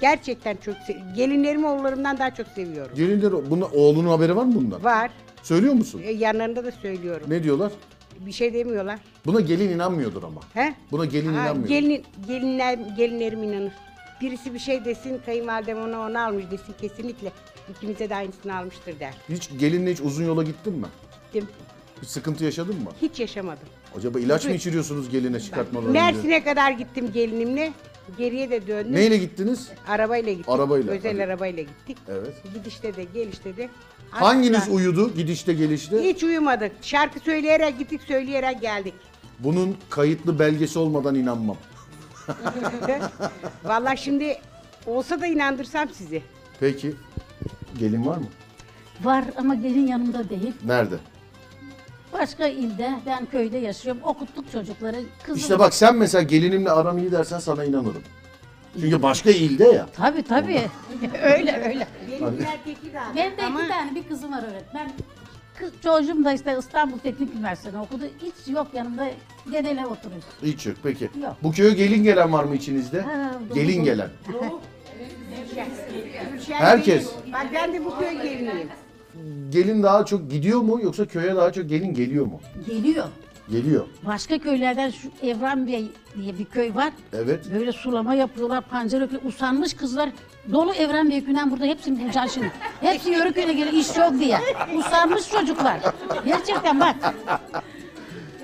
Gerçekten 0.00 0.56
çok 0.56 0.74
se- 0.74 1.14
gelinlerimi 1.16 1.66
oğullarımdan 1.66 2.18
daha 2.18 2.34
çok 2.34 2.46
seviyorum. 2.48 2.96
Gelinler 2.96 3.50
buna 3.50 3.64
oğlunun 3.64 4.08
haberi 4.08 4.36
var 4.36 4.44
mı 4.44 4.54
bundan? 4.54 4.84
Var. 4.84 5.10
Söylüyor 5.42 5.74
musun? 5.74 6.00
E, 6.04 6.10
yanlarında 6.12 6.64
da 6.64 6.72
söylüyorum. 6.72 7.26
Ne 7.30 7.42
diyorlar? 7.42 7.72
Bir 8.20 8.32
şey 8.32 8.54
demiyorlar. 8.54 8.98
Buna 9.26 9.40
gelin 9.40 9.68
inanmıyordur 9.68 10.22
ama. 10.22 10.40
He? 10.54 10.74
Buna 10.90 11.04
gelin 11.04 11.34
Ha, 11.34 11.42
inanmıyor. 11.44 11.68
gelin, 11.68 12.04
gelinler, 12.28 12.78
gelinlerim 12.96 13.42
inanır. 13.42 13.72
Birisi 14.20 14.54
bir 14.54 14.58
şey 14.58 14.84
desin, 14.84 15.20
kayınvalidem 15.26 15.78
ona 15.78 16.00
onu 16.00 16.18
almış 16.18 16.44
desin 16.50 16.74
kesinlikle. 16.80 17.32
İkimize 17.70 18.10
de 18.10 18.16
aynısını 18.16 18.56
almıştır 18.56 19.00
der. 19.00 19.14
Hiç 19.28 19.50
gelinle 19.58 19.92
hiç 19.92 20.00
uzun 20.00 20.24
yola 20.24 20.42
gittin 20.42 20.72
mi? 20.72 20.86
Gittim. 21.32 21.48
Hiç 22.02 22.08
sıkıntı 22.08 22.44
yaşadın 22.44 22.74
mı? 22.82 22.90
Hiç 23.02 23.20
yaşamadım. 23.20 23.68
Acaba 23.96 24.20
ilaç 24.20 24.44
mı 24.44 24.50
içiriyorsunuz 24.52 25.10
geline 25.10 25.40
çıkartmadan 25.40 25.88
önce? 25.88 26.00
Mersin'e 26.00 26.44
kadar 26.44 26.70
gittim 26.70 27.12
gelinimle. 27.12 27.72
Geriye 28.18 28.50
de 28.50 28.66
döndüm. 28.66 28.92
Neyle 28.94 29.16
gittiniz? 29.16 29.68
Arabayla 29.88 30.32
gittik. 30.32 30.48
Arabayla, 30.48 30.92
Özel 30.92 31.12
hadi. 31.12 31.24
arabayla 31.24 31.62
gittik. 31.62 31.98
Evet. 32.08 32.34
Gidişte 32.54 32.96
de 32.96 33.04
gelişte 33.04 33.56
de. 33.56 33.68
Hanginiz 34.10 34.58
Asla- 34.62 34.72
uyudu 34.72 35.14
gidişte 35.14 35.52
gelişte? 35.52 36.02
Hiç 36.04 36.22
uyumadık. 36.24 36.72
Şarkı 36.82 37.20
söyleyerek 37.20 37.78
gittik, 37.78 38.00
söyleyerek 38.08 38.60
geldik. 38.60 38.94
Bunun 39.38 39.76
kayıtlı 39.90 40.38
belgesi 40.38 40.78
olmadan 40.78 41.14
inanmam. 41.14 41.56
Vallahi 43.64 43.98
şimdi 43.98 44.36
olsa 44.86 45.20
da 45.20 45.26
inandırsam 45.26 45.88
sizi. 45.88 46.22
Peki. 46.60 46.94
Gelin 47.78 48.06
var 48.06 48.16
mı? 48.16 48.26
var 49.04 49.24
ama 49.36 49.54
gelin 49.54 49.86
yanımda 49.86 50.28
değil. 50.30 50.52
Nerede? 50.64 50.94
Başka 52.12 52.46
ilde, 52.46 52.90
ben 53.06 53.26
köyde 53.26 53.58
yaşıyorum. 53.58 54.02
Okuttuk 54.04 54.52
çocukları. 54.52 54.96
Kızım. 55.22 55.36
İşte 55.40 55.58
bak 55.58 55.74
sen 55.74 55.96
mesela 55.96 56.22
gelinimle 56.22 56.70
aram 56.70 56.98
iyi 56.98 57.12
dersen 57.12 57.38
sana 57.38 57.64
inanırım. 57.64 58.02
Çünkü 58.80 59.02
başka 59.02 59.30
ilde 59.30 59.64
ya. 59.64 59.86
Tabii 59.96 60.22
tabii. 60.22 60.62
öyle 61.22 61.62
öyle. 61.68 61.86
Benimkiler 62.10 62.64
Tekirdağ. 62.64 63.02
Benim 63.16 63.36
de 63.36 63.42
Ama 63.46 63.60
iki 63.60 63.68
tane 63.68 63.94
bir 63.94 64.08
kızım 64.08 64.32
var 64.32 64.42
öğretmen. 64.52 64.92
Kız, 65.58 65.70
çocuğum 65.82 66.24
da 66.24 66.32
işte 66.32 66.56
İstanbul 66.58 66.98
Teknik 66.98 67.34
Üniversitesi'nde 67.34 67.80
okudu. 67.80 68.04
Hiç 68.22 68.48
yok 68.54 68.66
yanımda 68.74 69.06
dedele 69.52 69.86
oturuyor. 69.86 70.22
Hiç 70.42 70.66
yok 70.66 70.76
peki. 70.82 71.04
Yok. 71.22 71.36
Bu 71.42 71.52
köye 71.52 71.70
gelin 71.70 72.04
gelen 72.04 72.32
var 72.32 72.44
mı 72.44 72.56
içinizde? 72.56 73.00
Ha, 73.00 73.30
doğru, 73.50 73.54
gelin 73.54 73.76
doğru. 73.76 73.84
gelen. 73.84 74.08
Gülşen 76.32 76.54
Herkes. 76.54 77.06
benim- 77.22 77.32
Bak 77.32 77.46
ben 77.54 77.72
de 77.72 77.84
bu 77.84 77.98
köy 77.98 78.22
geliniyim. 78.22 78.68
Gelin 79.50 79.82
daha 79.82 80.04
çok 80.04 80.30
gidiyor 80.30 80.60
mu 80.60 80.80
yoksa 80.82 81.06
köye 81.06 81.36
daha 81.36 81.52
çok 81.52 81.68
gelin 81.68 81.94
geliyor 81.94 82.26
mu? 82.26 82.40
Geliyor. 82.66 83.04
Geliyor. 83.50 83.86
Başka 84.06 84.38
köylerden 84.38 84.90
şu 84.90 85.08
Evran 85.22 85.66
Bey 85.66 85.90
diye 86.16 86.38
bir 86.38 86.44
köy 86.44 86.74
var. 86.74 86.92
Evet. 87.12 87.44
Böyle 87.54 87.72
sulama 87.72 88.14
yapıyorlar, 88.14 88.60
pancar 88.70 89.00
öpüyor. 89.00 89.22
Usanmış 89.24 89.74
kızlar. 89.74 90.10
Dolu 90.52 90.72
Evren 90.72 91.10
Bey 91.10 91.24
köyünden 91.24 91.50
burada 91.50 91.64
hepsini 91.64 92.00
bulacağız 92.04 92.32
şimdi. 92.32 92.52
Hepsi 92.80 93.10
Yörüköy'e 93.10 93.52
geliyor 93.52 93.72
iş 93.72 93.96
yok 93.96 94.12
diye. 94.20 94.38
Usanmış 94.78 95.30
çocuklar. 95.30 95.80
Gerçekten 96.24 96.80
bak. 96.80 96.96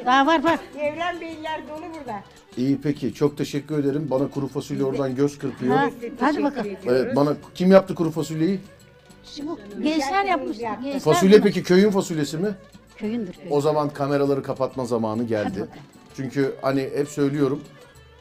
Daha 0.06 0.26
var 0.26 0.44
bak. 0.44 0.60
Evren 0.78 1.20
Beyler 1.20 1.60
dolu 1.68 1.84
burada. 1.98 2.20
İyi 2.56 2.78
peki 2.82 3.14
çok 3.14 3.38
teşekkür 3.38 3.78
ederim. 3.78 4.06
Bana 4.10 4.28
kuru 4.28 4.48
fasulye 4.48 4.84
oradan 4.84 5.14
göz 5.14 5.38
kırpıyor. 5.38 5.76
Ha, 5.76 5.90
hadi 6.20 6.42
bakalım. 6.42 6.70
Evet 6.86 7.16
bana 7.16 7.36
kim 7.54 7.70
yaptı 7.70 7.94
kuru 7.94 8.10
fasulyeyi? 8.10 8.60
Şimdi 9.34 9.48
bu 9.50 9.82
gençler 9.82 10.24
yapmış. 10.24 10.58
Gençler 10.58 11.00
Fasulye 11.00 11.40
peki 11.40 11.62
köyün 11.62 11.90
fasulyesi 11.90 12.38
mi? 12.38 12.54
Köyündür 12.96 13.32
köy. 13.32 13.46
O 13.50 13.60
zaman 13.60 13.90
kameraları 13.90 14.42
kapatma 14.42 14.84
zamanı 14.84 15.24
geldi. 15.24 15.66
Çünkü 16.16 16.54
hani 16.62 16.90
hep 16.96 17.08
söylüyorum. 17.08 17.62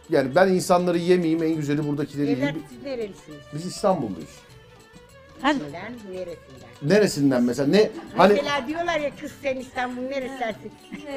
Yani 0.10 0.36
ben 0.36 0.48
insanları 0.48 0.98
yemeyeyim 0.98 1.44
en 1.44 1.56
güzeli 1.56 1.88
buradakileri 1.88 2.30
yiyeyim. 2.32 2.64
siz 2.70 2.84
nerelisiniz? 2.84 3.40
Biz 3.54 3.66
İstanbulluyuz. 3.66 4.30
Hadi. 5.42 5.60
Neden? 5.60 5.94
Neresinden? 6.14 6.70
Neresinden 6.82 7.44
mesela 7.44 7.68
ne 7.70 7.90
hani 8.18 8.34
Mesela 8.34 8.68
diyorlar 8.68 9.00
ya 9.00 9.12
kız 9.22 9.32
sen 9.42 9.56
İstanbul'un 9.58 10.10
neresindensin? 10.10 10.72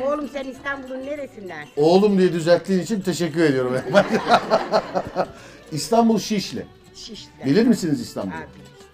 Oğlum 0.07 0.29
sen 0.33 0.45
İstanbul'un 0.45 1.07
neresinden? 1.07 1.67
oğlum 1.77 2.19
diye 2.19 2.33
düzelttiğin 2.33 2.81
için 2.81 3.01
teşekkür 3.01 3.43
ediyorum. 3.43 3.77
İstanbul 5.73 6.19
Şişli. 6.19 6.67
Şişli'den. 6.95 7.47
Bilir 7.47 7.67
misiniz 7.67 8.01
İstanbul'u? 8.01 8.35
Abi 8.37 8.47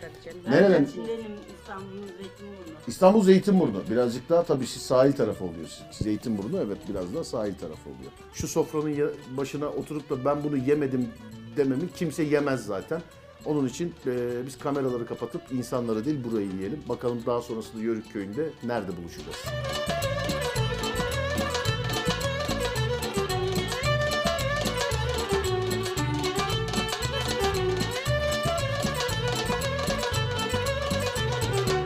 tabii 0.09 0.25
canım. 0.25 0.41
Nereden? 0.61 0.85
İstanbul'un 0.85 2.07
Zeytinburnu. 2.07 2.75
İstanbul 2.87 3.23
Zeytinburnu. 3.25 3.83
Birazcık 3.91 4.29
daha 4.29 4.43
tabii 4.43 4.67
siz 4.67 4.83
sahil 4.83 5.13
tarafı 5.13 5.45
oluyorsunuz. 5.45 5.97
Zeytinburnu 5.99 6.59
evet 6.67 6.79
biraz 6.89 7.15
daha 7.15 7.25
sahil 7.25 7.55
tarafı 7.55 7.91
oluyor. 7.91 8.13
Şu 8.35 8.49
sofranın 8.49 8.89
ya- 8.89 9.11
başına 9.37 9.69
oturup 9.69 10.11
da 10.11 10.25
ben 10.25 10.45
bunu 10.45 10.57
yemedim 10.57 11.09
dememi 11.57 11.93
kimse 11.97 12.23
yemez 12.23 12.67
zaten. 12.67 13.03
Onun 13.45 13.69
için 13.69 13.95
e, 14.07 14.17
biz 14.47 14.59
kameraları 14.59 15.07
kapatıp 15.07 15.43
insanlara 15.53 16.05
değil 16.05 16.25
burayı 16.25 16.47
yiyelim. 16.51 16.83
Bakalım 16.89 17.23
daha 17.27 17.43
sonrasında 17.43 17.83
Yörük 17.83 18.13
Köyü'nde 18.13 18.51
nerede 18.65 18.91
buluşacağız. 18.97 19.37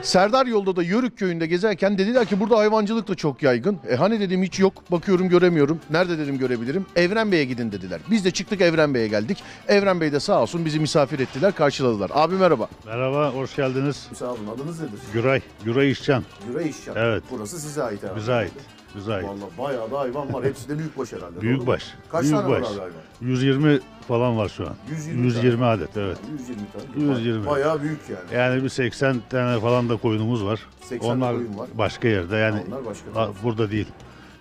Serdar 0.08 0.46
yolda 0.46 0.76
da 0.76 0.82
Yörük 0.82 1.18
köyünde 1.18 1.46
gezerken 1.46 1.98
dediler 1.98 2.26
ki 2.26 2.40
burada 2.40 2.58
hayvancılık 2.58 3.08
da 3.08 3.14
çok 3.14 3.42
yaygın. 3.42 3.78
E 3.90 3.96
hani 3.96 4.20
dedim 4.20 4.42
hiç 4.42 4.58
yok. 4.58 4.90
Bakıyorum 4.90 5.28
göremiyorum. 5.28 5.80
Nerede 5.90 6.18
dedim 6.18 6.38
görebilirim. 6.38 6.86
Evren 6.96 7.32
Bey'e 7.32 7.44
gidin 7.44 7.72
dediler. 7.72 8.00
Biz 8.10 8.24
de 8.24 8.30
çıktık 8.30 8.60
Evren 8.60 8.94
Bey'e 8.94 9.08
geldik. 9.08 9.42
Evren 9.68 10.00
Bey 10.00 10.12
de 10.12 10.20
sağ 10.20 10.42
olsun 10.42 10.64
bizi 10.64 10.80
misafir 10.80 11.18
ettiler, 11.18 11.54
karşıladılar. 11.54 12.10
Abi 12.14 12.34
merhaba. 12.34 12.68
Merhaba, 12.86 13.30
hoş 13.30 13.56
geldiniz. 13.56 14.08
Sağ 14.14 14.32
olun. 14.32 14.46
Adınız 14.56 14.80
nedir? 14.80 14.98
Güray, 15.12 15.40
Güray 15.64 15.90
İşcan. 15.90 16.24
Güray 16.48 16.68
İşcan. 16.68 16.96
Evet. 16.96 17.22
Burası 17.30 17.60
size 17.60 17.82
ait 17.82 18.02
herhalde. 18.02 18.20
Bize 18.20 18.32
ait, 18.32 18.52
bize 18.96 19.14
ait. 19.14 19.24
Vallahi 19.24 19.50
bayağı 19.58 19.90
da 19.90 19.98
hayvan 19.98 20.34
var. 20.34 20.44
Hepsi 20.44 20.68
de 20.68 20.78
büyükbaş 20.78 21.12
herhalde. 21.12 21.26
doğru 21.26 21.34
mu? 21.36 21.42
Büyükbaş. 21.42 21.94
Kaç 22.12 22.22
büyükbaş. 22.22 22.42
tane 22.42 22.52
var 22.54 22.60
abi 22.60 22.78
hayvan? 22.78 22.92
120 23.20 23.80
falan 24.08 24.36
var 24.38 24.48
şu 24.48 24.66
an. 24.66 24.74
120 24.90 25.22
120 25.26 25.64
adet, 25.64 25.96
evet. 25.96 26.18
120 26.32 26.56
tane. 26.72 27.04
120. 27.18 27.46
Bayağı 27.46 27.82
büyük 27.82 27.98
yani. 28.10 28.42
Yani 28.42 28.62
bir 28.64 28.68
80 28.68 29.16
tane 29.30 29.60
falan 29.60 29.88
da 29.88 29.96
koyunumuz 29.96 30.44
var. 30.44 30.60
80 30.80 31.08
Onlar 31.10 31.34
koyun 31.34 31.58
var. 31.58 31.68
başka 31.74 32.08
yerde 32.08 32.36
yani 32.36 32.62
Onlar 32.68 32.84
başka 32.84 33.10
a- 33.10 33.14
tarafta. 33.14 33.42
burada 33.44 33.70
değil. 33.70 33.86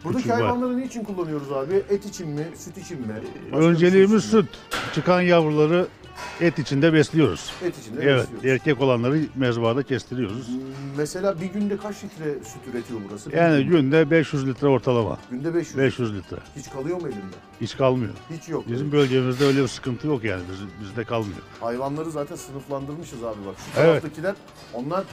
Buradaki 0.03 0.23
Küçük 0.23 0.39
var. 0.39 0.41
hayvanları 0.47 0.77
niçin 0.77 1.03
kullanıyoruz 1.03 1.51
abi? 1.51 1.73
Et 1.89 2.05
için 2.05 2.29
mi? 2.29 2.47
Süt 2.55 2.77
için 2.77 2.99
mi? 2.99 3.07
Başka 3.51 3.59
bir 3.61 3.65
Önceliğimiz 3.65 4.31
şey 4.31 4.39
için 4.39 4.39
mi? 4.39 4.45
süt. 4.71 4.93
Çıkan 4.95 5.21
yavruları 5.21 5.87
et 6.41 6.59
içinde 6.59 6.93
besliyoruz. 6.93 7.51
Et 7.63 7.77
içinde 7.77 8.01
Evet, 8.03 8.21
besliyoruz. 8.23 8.45
erkek 8.49 8.81
olanları 8.81 9.19
mezbahada 9.35 9.83
kestiriyoruz. 9.83 10.49
Mesela 10.97 11.41
bir 11.41 11.45
günde 11.45 11.77
kaç 11.77 12.03
litre 12.03 12.25
süt 12.33 12.73
üretiyor 12.73 12.99
burası? 13.09 13.35
Yani 13.35 13.63
günde. 13.63 13.77
günde 13.81 14.11
500 14.11 14.47
litre 14.47 14.67
ortalama. 14.67 15.17
Günde 15.31 15.53
500. 15.55 15.77
500 15.77 16.15
litre. 16.15 16.37
Hiç 16.55 16.69
kalıyor 16.69 17.01
mu 17.01 17.07
elinde? 17.07 17.35
Hiç 17.61 17.77
kalmıyor. 17.77 18.13
Hiç 18.29 18.49
yok. 18.49 18.63
Bizim 18.71 18.91
bölgemizde 18.91 19.45
öyle 19.45 19.63
bir 19.63 19.67
sıkıntı 19.67 20.07
yok 20.07 20.23
yani. 20.23 20.41
Biz, 20.51 20.59
bizde 20.89 21.03
kalmıyor. 21.03 21.39
Hayvanları 21.59 22.11
zaten 22.11 22.35
sınıflandırmışız 22.35 23.23
abi 23.23 23.37
bak. 23.47 23.55
Şu 23.57 23.81
Evet. 23.81 24.01
taraftakiler 24.01 24.35
onlar 24.73 25.03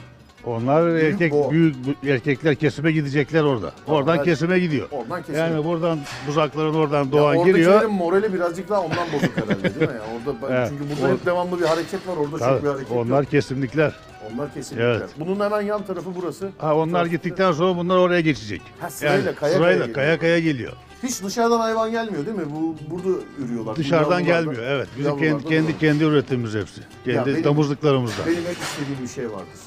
Onlar 0.45 0.85
Büyük 0.93 1.03
erkek 1.13 1.31
boğa. 1.31 1.51
büyük 1.51 1.75
erkekler 2.07 2.55
kesime 2.55 2.91
gidecekler 2.91 3.43
orada. 3.43 3.71
Oradan 3.87 4.15
evet. 4.15 4.25
kesime 4.25 4.59
gidiyor. 4.59 4.87
oradan 4.91 5.19
kesime. 5.21 5.37
Yani 5.37 5.65
buradan 5.65 5.99
buzakların 6.27 6.73
oradan 6.73 7.05
Ya 7.05 7.11
doğan 7.11 7.23
oradakilerin 7.37 7.55
giriyor. 7.55 7.85
morali 7.85 8.33
birazcık 8.33 8.69
daha 8.69 8.81
ondan 8.81 9.07
bozuk 9.13 9.37
herhalde 9.37 9.63
değil 9.63 9.75
mi? 9.91 9.97
Yani 10.01 10.19
orada 10.27 10.41
ben- 10.49 10.55
Evet. 10.55 10.69
çünkü 10.69 10.83
burada 11.01 11.13
hep 11.13 11.25
devamlı 11.25 11.59
bir 11.59 11.65
hareket 11.65 12.07
var. 12.07 12.17
Orada 12.17 12.31
çok 12.31 12.39
Tabii, 12.39 12.63
bir 12.63 12.67
hareket 12.67 12.91
onlar 12.91 13.21
yok. 13.21 13.31
kesimlikler. 13.31 13.93
Onlar 14.33 14.53
kesinlikle. 14.53 14.85
Evet. 14.85 15.09
Bunun 15.19 15.39
hemen 15.39 15.61
yan 15.61 15.85
tarafı 15.85 16.09
burası. 16.21 16.49
Ha 16.57 16.75
onlar 16.75 17.05
gittikten 17.05 17.51
sonra 17.51 17.77
bunlar 17.77 17.97
oraya 17.97 18.21
geçecek. 18.21 18.61
Ha, 18.79 18.89
sırayla, 18.89 19.17
yani, 19.17 19.25
kaya 19.25 19.35
kaya 19.35 19.53
sırayla 19.53 19.77
geliyor. 19.77 19.95
kaya 19.95 20.19
kaya 20.19 20.39
geliyor. 20.39 20.73
Hiç 21.03 21.23
dışarıdan 21.23 21.59
hayvan 21.59 21.91
gelmiyor 21.91 22.25
değil 22.25 22.37
mi? 22.37 22.45
Bu 22.55 22.75
burada 22.91 23.09
ürüyorlar. 23.39 23.75
Dışarıdan 23.75 24.25
gelmiyor. 24.25 24.63
Evet. 24.63 24.87
Bizim 24.99 25.17
kendi 25.17 25.43
kendi, 25.45 25.73
var. 25.73 25.79
kendi 25.79 26.03
üretimimiz 26.03 26.55
hepsi. 26.55 26.81
Kendi 27.05 27.29
benim- 27.31 27.43
damızlıklarımızda. 27.43 28.25
Benim 28.25 28.37
hep 28.37 28.57
istediğim 28.57 29.01
bir 29.03 29.07
şey 29.07 29.25
vardır. 29.25 29.59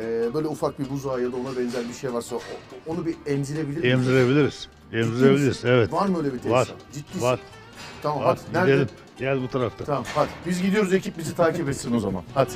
Ee, 0.00 0.34
böyle 0.34 0.48
ufak 0.48 0.78
bir 0.78 0.90
buzağı 0.90 1.22
ya 1.22 1.32
da 1.32 1.36
ona 1.36 1.56
benzer 1.58 1.88
bir 1.88 1.94
şey 1.94 2.12
varsa 2.12 2.36
o- 2.36 2.40
onu 2.86 3.06
bir 3.06 3.16
emzirebilir 3.26 3.78
miyiz? 3.80 3.84
Emzirebiliriz. 3.94 4.68
Emzirebiliriz. 4.92 5.64
Evet. 5.64 5.92
Var 5.92 6.06
mı 6.06 6.18
öyle 6.18 6.28
bir 6.32 6.38
tesis? 6.38 6.50
Var. 6.52 6.68
Ciddi 6.92 7.22
Var. 7.22 7.40
Tamam 8.02 8.24
Var. 8.24 8.38
hadi. 8.52 8.58
Nerede? 8.58 8.72
Gidelim. 8.72 8.88
Gel 9.18 9.42
bu 9.42 9.48
tarafta. 9.48 9.84
Tamam 9.84 10.04
hadi. 10.14 10.28
Biz 10.46 10.62
gidiyoruz 10.62 10.92
ekip 10.94 11.18
bizi 11.18 11.34
takip 11.36 11.68
etsin 11.68 11.94
o 11.94 12.00
zaman. 12.00 12.22
Hadi. 12.34 12.50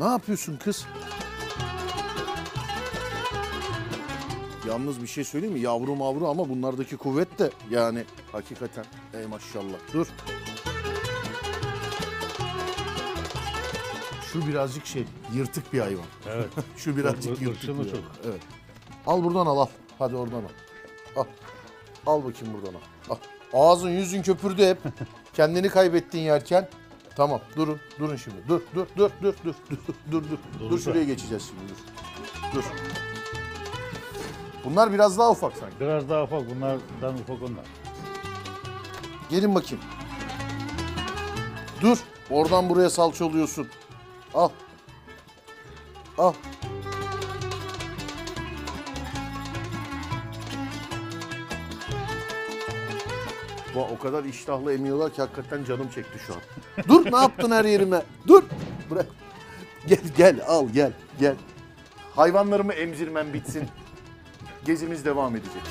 Ne 0.00 0.06
yapıyorsun 0.06 0.56
kız? 0.56 0.86
Yalnız 4.68 5.02
bir 5.02 5.06
şey 5.06 5.24
söyleyeyim 5.24 5.54
mi? 5.54 5.60
Yavru 5.60 5.96
mavru 5.96 6.28
ama 6.28 6.48
bunlardaki 6.48 6.96
kuvvet 6.96 7.38
de 7.38 7.50
yani 7.70 8.04
hakikaten 8.32 8.84
ey 9.14 9.26
maşallah. 9.26 9.76
Dur. 9.92 10.06
Şu 14.32 14.46
birazcık 14.46 14.86
şey 14.86 15.04
yırtık 15.34 15.72
bir 15.72 15.80
hayvan. 15.80 16.04
Evet. 16.28 16.48
Şu 16.76 16.96
birazcık 16.96 17.42
yırtık 17.42 17.68
bir 17.68 17.74
hayvan. 17.74 18.10
Evet. 18.24 18.42
Al 19.06 19.24
buradan 19.24 19.46
al 19.46 19.58
al. 19.58 19.68
Hadi 19.98 20.16
oradan 20.16 20.42
al. 20.42 20.48
Al. 21.16 21.24
Al 22.06 22.24
bakayım 22.24 22.54
buradan 22.54 22.74
al. 22.74 22.80
al. 23.10 23.16
Ağzın 23.52 23.90
yüzün 23.90 24.22
köpürdü 24.22 24.66
hep. 24.66 24.78
Kendini 25.34 25.68
kaybettin 25.68 26.18
yerken. 26.18 26.68
Tamam 27.16 27.40
durun. 27.56 27.80
Durun 27.98 28.16
şimdi. 28.16 28.36
Dur 28.48 28.60
dur 28.74 28.86
dur 28.96 29.10
dur 29.22 29.34
dur 29.44 29.54
dur 29.70 29.76
dur 30.12 30.22
dur. 30.22 30.22
Dur 30.60 30.60
Durursa. 30.60 30.84
şuraya 30.90 31.04
geçeceğiz 31.04 31.48
şimdi 31.48 31.72
dur. 31.72 31.76
Dur. 32.54 32.64
Bunlar 34.64 34.92
biraz 34.92 35.18
daha 35.18 35.30
ufak 35.30 35.52
sanki. 35.56 35.80
Biraz 35.80 36.08
daha 36.08 36.22
ufak. 36.22 36.50
Bunlardan 36.50 37.14
ufak 37.14 37.42
onlar. 37.42 37.64
Gelin 39.30 39.54
bakayım. 39.54 39.84
Dur. 41.80 41.98
Oradan 42.30 42.68
buraya 42.68 42.90
salça 42.90 43.24
oluyorsun. 43.24 43.68
Al. 44.34 44.48
Al. 46.18 46.32
Va, 53.74 53.80
o 53.80 53.98
kadar 53.98 54.24
iştahlı 54.24 54.72
emiyorlar 54.72 55.12
ki 55.12 55.22
hakikaten 55.22 55.64
canım 55.64 55.88
çekti 55.94 56.18
şu 56.26 56.34
an. 56.34 56.40
Dur 56.88 57.12
ne 57.12 57.16
yaptın 57.16 57.50
her 57.50 57.64
yerime? 57.64 58.02
Dur. 58.26 58.42
Bırak. 58.90 59.06
Gel 59.86 59.98
gel 60.16 60.40
al 60.46 60.68
gel 60.68 60.92
gel. 61.20 61.34
Hayvanlarımı 62.16 62.72
emzirmem 62.72 63.32
bitsin. 63.32 63.68
Gezimiz 64.64 65.04
devam 65.04 65.36
edecek. 65.36 65.62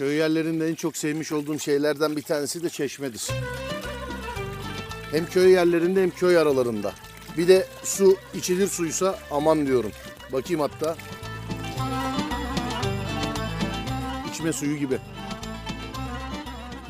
Köy 0.00 0.14
yerlerinde 0.14 0.68
en 0.68 0.74
çok 0.74 0.96
sevmiş 0.96 1.32
olduğum 1.32 1.58
şeylerden 1.58 2.16
bir 2.16 2.22
tanesi 2.22 2.62
de 2.62 2.68
çeşmedir. 2.68 3.28
Hem 5.10 5.26
köy 5.26 5.50
yerlerinde 5.50 6.02
hem 6.02 6.10
köy 6.10 6.38
aralarında. 6.38 6.92
Bir 7.36 7.48
de 7.48 7.66
su 7.82 8.16
içilir 8.34 8.66
suysa 8.66 9.18
aman 9.30 9.66
diyorum. 9.66 9.90
Bakayım 10.32 10.60
hatta. 10.60 10.96
İçme 14.30 14.52
suyu 14.52 14.76
gibi. 14.76 14.98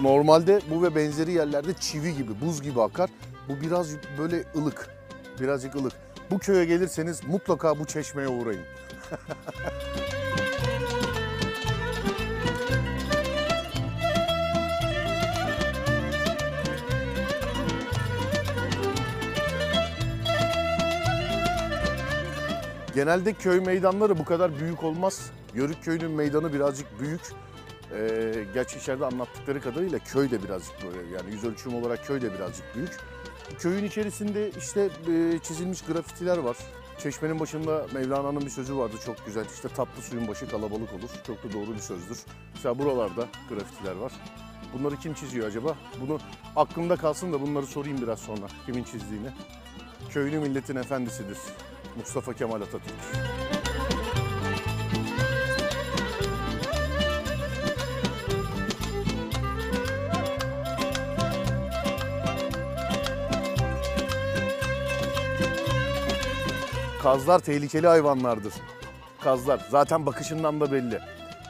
Normalde 0.00 0.60
bu 0.70 0.82
ve 0.82 0.94
benzeri 0.94 1.32
yerlerde 1.32 1.74
çivi 1.80 2.16
gibi, 2.16 2.40
buz 2.40 2.62
gibi 2.62 2.82
akar. 2.82 3.10
Bu 3.48 3.60
biraz 3.60 3.88
böyle 4.18 4.44
ılık. 4.56 4.88
Birazcık 5.40 5.74
ılık. 5.74 5.92
Bu 6.30 6.38
köye 6.38 6.64
gelirseniz 6.64 7.24
mutlaka 7.24 7.78
bu 7.78 7.84
çeşmeye 7.84 8.28
uğrayın. 8.28 8.64
Genelde 23.00 23.32
köy 23.32 23.60
meydanları 23.60 24.18
bu 24.18 24.24
kadar 24.24 24.58
büyük 24.60 24.84
olmaz. 24.84 25.30
Yörük 25.54 25.84
köyünün 25.84 26.10
meydanı 26.10 26.52
birazcık 26.52 27.00
büyük. 27.00 27.20
Ee, 27.92 28.44
gerçi 28.54 28.78
içeride 28.78 29.06
anlattıkları 29.06 29.60
kadarıyla 29.60 29.98
köy 29.98 30.30
de 30.30 30.42
birazcık 30.42 30.72
böyle 30.84 31.14
yani 31.16 31.32
yüz 31.32 31.44
ölçüm 31.44 31.74
olarak 31.74 32.06
köy 32.06 32.22
de 32.22 32.34
birazcık 32.34 32.64
büyük. 32.76 32.90
Köyün 33.58 33.84
içerisinde 33.84 34.50
işte 34.50 34.80
e, 35.08 35.38
çizilmiş 35.42 35.82
grafitiler 35.82 36.38
var. 36.38 36.56
Çeşmenin 36.98 37.40
başında 37.40 37.86
Mevlana'nın 37.94 38.40
bir 38.40 38.50
sözü 38.50 38.76
vardı 38.76 38.96
çok 39.06 39.26
güzel. 39.26 39.44
İşte 39.54 39.68
tatlı 39.68 40.02
suyun 40.02 40.28
başı 40.28 40.48
kalabalık 40.48 40.92
olur. 40.92 41.10
Çok 41.26 41.44
da 41.44 41.52
doğru 41.52 41.74
bir 41.74 41.80
sözdür. 41.80 42.18
Mesela 42.54 42.78
buralarda 42.78 43.26
grafitiler 43.48 43.96
var. 43.96 44.12
Bunları 44.72 44.96
kim 44.96 45.14
çiziyor 45.14 45.48
acaba? 45.48 45.76
Bunu 46.00 46.18
aklımda 46.56 46.96
kalsın 46.96 47.32
da 47.32 47.40
bunları 47.40 47.66
sorayım 47.66 48.02
biraz 48.02 48.18
sonra 48.18 48.46
kimin 48.66 48.84
çizdiğini. 48.84 49.28
Köylü 50.10 50.38
milletin 50.38 50.76
efendisidir. 50.76 51.38
Mustafa 51.96 52.32
Kemal 52.34 52.60
Atatürk. 52.60 52.94
Kazlar 67.02 67.38
tehlikeli 67.38 67.86
hayvanlardır. 67.86 68.52
Kazlar. 69.20 69.66
Zaten 69.70 70.06
bakışından 70.06 70.60
da 70.60 70.72
belli. 70.72 71.00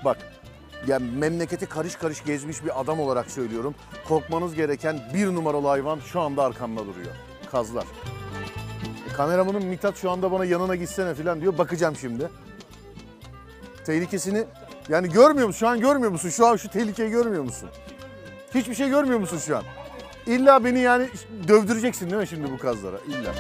Bak 0.05 0.19
yani 0.87 1.11
memleketi 1.11 1.67
karış 1.67 1.97
karış 1.97 2.25
gezmiş 2.25 2.65
bir 2.65 2.81
adam 2.81 3.01
olarak 3.01 3.31
söylüyorum. 3.31 3.75
Korkmanız 4.09 4.55
gereken 4.55 5.01
bir 5.15 5.27
numaralı 5.27 5.67
hayvan 5.67 5.99
şu 6.01 6.21
anda 6.21 6.45
arkamda 6.45 6.87
duruyor. 6.87 7.13
Kazlar. 7.51 7.85
Kameramanım 9.21 9.65
Mithat 9.65 9.97
şu 9.97 10.11
anda 10.11 10.33
bana 10.33 10.45
yanına 10.45 10.77
gitsene 10.77 11.15
falan 11.15 11.41
diyor. 11.41 11.59
Bakacağım 11.59 11.97
şimdi. 11.97 12.31
Tehlikesini 13.87 14.45
yani 14.89 15.09
görmüyor 15.09 15.47
musun? 15.47 15.59
Şu 15.59 15.69
an 15.69 15.81
görmüyor 15.81 16.11
musun? 16.11 16.29
Şu 16.31 16.47
an 16.47 16.57
şu 16.57 16.71
tehlikeyi 16.71 17.11
görmüyor 17.11 17.43
musun? 17.43 17.69
Hiçbir 18.55 18.75
şey 18.75 18.89
görmüyor 18.89 19.21
musun 19.21 19.39
şu 19.39 19.57
an? 19.57 19.63
İlla 20.27 20.65
beni 20.65 20.79
yani 20.81 21.09
dövdüreceksin 21.49 22.11
değil 22.11 22.21
mi 22.21 22.27
şimdi 22.27 22.53
bu 22.53 22.59
kazlara? 22.59 22.97
İlla. 23.09 23.35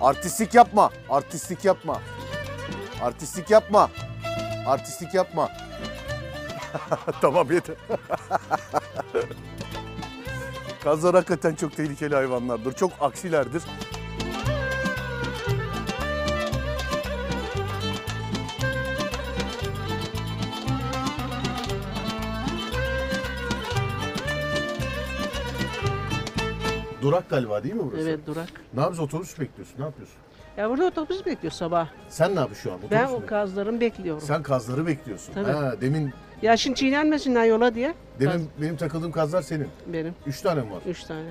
Artistlik 0.00 0.54
yapma. 0.54 0.90
Artistlik 1.10 1.64
yapma. 1.64 2.00
Artistlik 3.02 3.50
yapma. 3.50 3.90
Artistlik 4.66 5.14
yapma. 5.14 5.48
tamam 7.20 7.52
yeter. 7.52 7.76
Kazlar 10.84 11.14
hakikaten 11.14 11.54
çok 11.54 11.76
tehlikeli 11.76 12.14
hayvanlardır. 12.14 12.72
Çok 12.72 12.92
aksilerdir. 13.00 13.62
Durak 27.02 27.30
galiba 27.30 27.62
değil 27.62 27.74
mi 27.74 27.82
burası? 27.84 28.08
Evet 28.08 28.26
durak. 28.26 28.48
Ne 28.74 28.80
yapıyorsun? 28.80 29.04
Otobüs 29.04 29.40
bekliyorsun. 29.40 29.74
Ne 29.78 29.84
yapıyorsun? 29.84 30.16
Ya 30.56 30.70
burada 30.70 30.84
otobüs 30.86 31.26
bekliyor 31.26 31.52
sabah. 31.52 31.88
Sen 32.08 32.34
ne 32.36 32.40
yapıyorsun 32.40 32.62
şu 32.62 32.72
an? 32.72 32.78
Ben 32.90 33.02
Otobüs 33.04 33.16
o 33.16 33.20
mü? 33.20 33.26
kazlarımı 33.26 33.80
bekliyorum. 33.80 34.22
Sen 34.22 34.42
kazları 34.42 34.86
bekliyorsun. 34.86 35.32
Tabii. 35.34 35.50
Ha, 35.52 35.74
demin 35.80 36.12
Ya 36.42 36.56
şimdi 36.56 36.76
çiğnenmesinler 36.78 37.44
yola 37.44 37.74
diye. 37.74 37.94
demin 38.20 38.48
benim 38.60 38.76
takıldığım 38.76 39.12
kazlar 39.12 39.42
senin. 39.42 39.68
Benim. 39.86 40.14
Üç 40.26 40.40
tane 40.40 40.60
mi 40.62 40.70
var? 40.70 40.82
Üç 40.86 41.04
tane. 41.04 41.28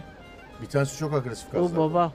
Bir 0.62 0.66
tanesi 0.68 0.98
çok 0.98 1.14
agresif 1.14 1.48
O 1.50 1.52
kazlar. 1.52 1.78
baba. 1.78 2.14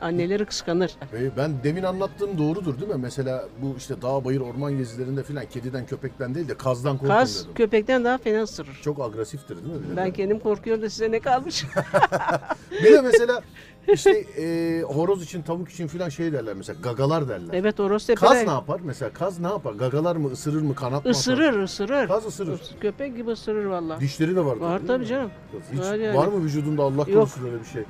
Anneleri 0.00 0.44
kıskanır. 0.44 0.94
Ve 1.12 1.36
ben 1.36 1.52
demin 1.64 1.82
anlattığım 1.82 2.38
doğrudur 2.38 2.80
değil 2.80 2.92
mi? 2.92 2.98
Mesela 3.02 3.44
bu 3.62 3.74
işte 3.78 4.02
dağ 4.02 4.24
bayır 4.24 4.40
orman 4.40 4.78
gezilerinde 4.78 5.22
filan 5.22 5.46
kediden 5.46 5.86
köpekten 5.86 6.34
değil 6.34 6.48
de 6.48 6.56
kazdan 6.56 6.92
korkun 6.98 7.08
Kaz 7.14 7.42
dedim. 7.44 7.54
köpekten 7.54 8.04
daha 8.04 8.18
fena 8.18 8.42
ısırır. 8.42 8.80
Çok 8.82 9.00
agresiftir 9.00 9.56
değil 9.64 9.74
mi? 9.76 9.82
bir 9.84 9.90
de? 9.92 9.96
Ben 9.96 10.10
kendim 10.12 10.38
korkuyorum 10.38 10.82
da 10.82 10.90
size 10.90 11.10
ne 11.10 11.20
kalmış? 11.20 11.64
Bir 12.84 12.92
de 12.92 13.00
mesela 13.00 13.42
işte 13.92 14.10
e, 14.10 14.82
horoz 14.82 15.22
için 15.22 15.42
tavuk 15.42 15.68
için 15.68 15.86
filan 15.86 16.08
şey 16.08 16.32
derler 16.32 16.54
mesela 16.54 16.80
gagalar 16.82 17.28
derler. 17.28 17.54
evet 17.54 17.78
horoz 17.78 18.06
Kaz 18.06 18.30
tepede. 18.30 18.46
ne 18.46 18.50
yapar? 18.50 18.80
Mesela 18.84 19.12
kaz 19.12 19.40
ne 19.40 19.46
yapar? 19.48 19.72
Gagalar 19.72 20.16
mı 20.16 20.30
ısırır 20.32 20.62
mı 20.62 20.74
kanat 20.74 20.92
mı 20.92 20.98
atar? 20.98 21.10
Isırır 21.10 21.62
ısırır. 21.62 22.08
Kaz 22.08 22.26
ısırır. 22.26 22.60
Köpek 22.80 23.16
gibi 23.16 23.30
ısırır 23.30 23.64
valla. 23.64 24.00
Dişleri 24.00 24.36
de 24.36 24.44
var. 24.44 24.56
Var 24.56 24.80
tabii 24.86 25.06
canım. 25.06 25.30
Hiç 25.72 25.80
Var 25.80 25.94
yani. 25.94 26.16
var 26.16 26.26
mı 26.28 26.44
vücudunda 26.44 26.82
Allah 26.82 27.04
korusun 27.04 27.44
öyle 27.46 27.60
bir 27.60 27.66
şey? 27.66 27.82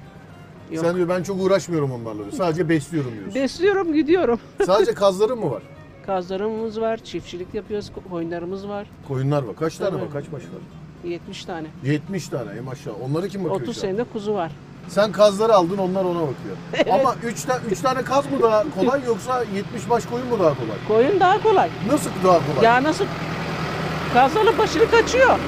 Yok. 0.71 0.85
Sen 0.85 0.97
diyor 0.97 1.09
ben 1.09 1.23
çok 1.23 1.43
uğraşmıyorum 1.43 1.93
onlarla 1.93 2.19
diyor. 2.23 2.33
Sadece 2.33 2.69
besliyorum 2.69 3.13
diyorsun. 3.13 3.35
Besliyorum 3.35 3.95
gidiyorum. 3.95 4.41
Sadece 4.67 4.95
kazların 4.95 5.39
mı 5.39 5.51
var? 5.51 5.63
Kazlarımız 6.07 6.81
var, 6.81 6.97
çiftçilik 6.97 7.55
yapıyoruz, 7.55 7.91
koyunlarımız 8.11 8.69
var. 8.69 8.87
Koyunlar 9.09 9.43
var. 9.43 9.57
Kaç 9.57 9.77
tane 9.77 9.95
var? 10.01 10.11
Kaç 10.13 10.25
baş 10.33 10.43
var? 10.43 10.61
70 11.05 11.45
tane. 11.45 11.67
70 11.85 12.29
tane 12.29 12.51
e 12.59 12.61
maşallah. 12.61 12.97
Onları 13.11 13.29
kim 13.29 13.45
bakıyor 13.45 13.61
30 13.61 13.75
şu 13.75 13.81
an? 13.81 13.83
senede 13.91 14.05
kuzu 14.05 14.35
var. 14.35 14.53
Sen 14.89 15.13
kazları 15.13 15.55
aldın 15.55 15.79
onlar 15.79 16.05
ona 16.05 16.21
bakıyor. 16.23 16.57
Ama 17.01 17.15
3 17.25 17.43
tane, 17.45 17.61
üç 17.71 17.81
tane 17.81 18.03
kaz 18.03 18.25
mı 18.33 18.43
daha 18.43 18.65
kolay 18.81 19.01
yoksa 19.07 19.45
70 19.55 19.91
baş 19.91 20.07
koyun 20.07 20.27
mu 20.27 20.39
daha 20.39 20.55
kolay? 20.55 20.77
Koyun 20.89 21.21
daha 21.21 21.43
kolay. 21.43 21.69
Nasıl 21.93 22.11
daha 22.25 22.39
kolay? 22.39 22.65
Ya 22.65 22.83
nasıl? 22.83 23.05
Kaz 24.15 24.37
alıp 24.37 24.59
başını 24.59 24.91
kaçıyor. 24.91 25.39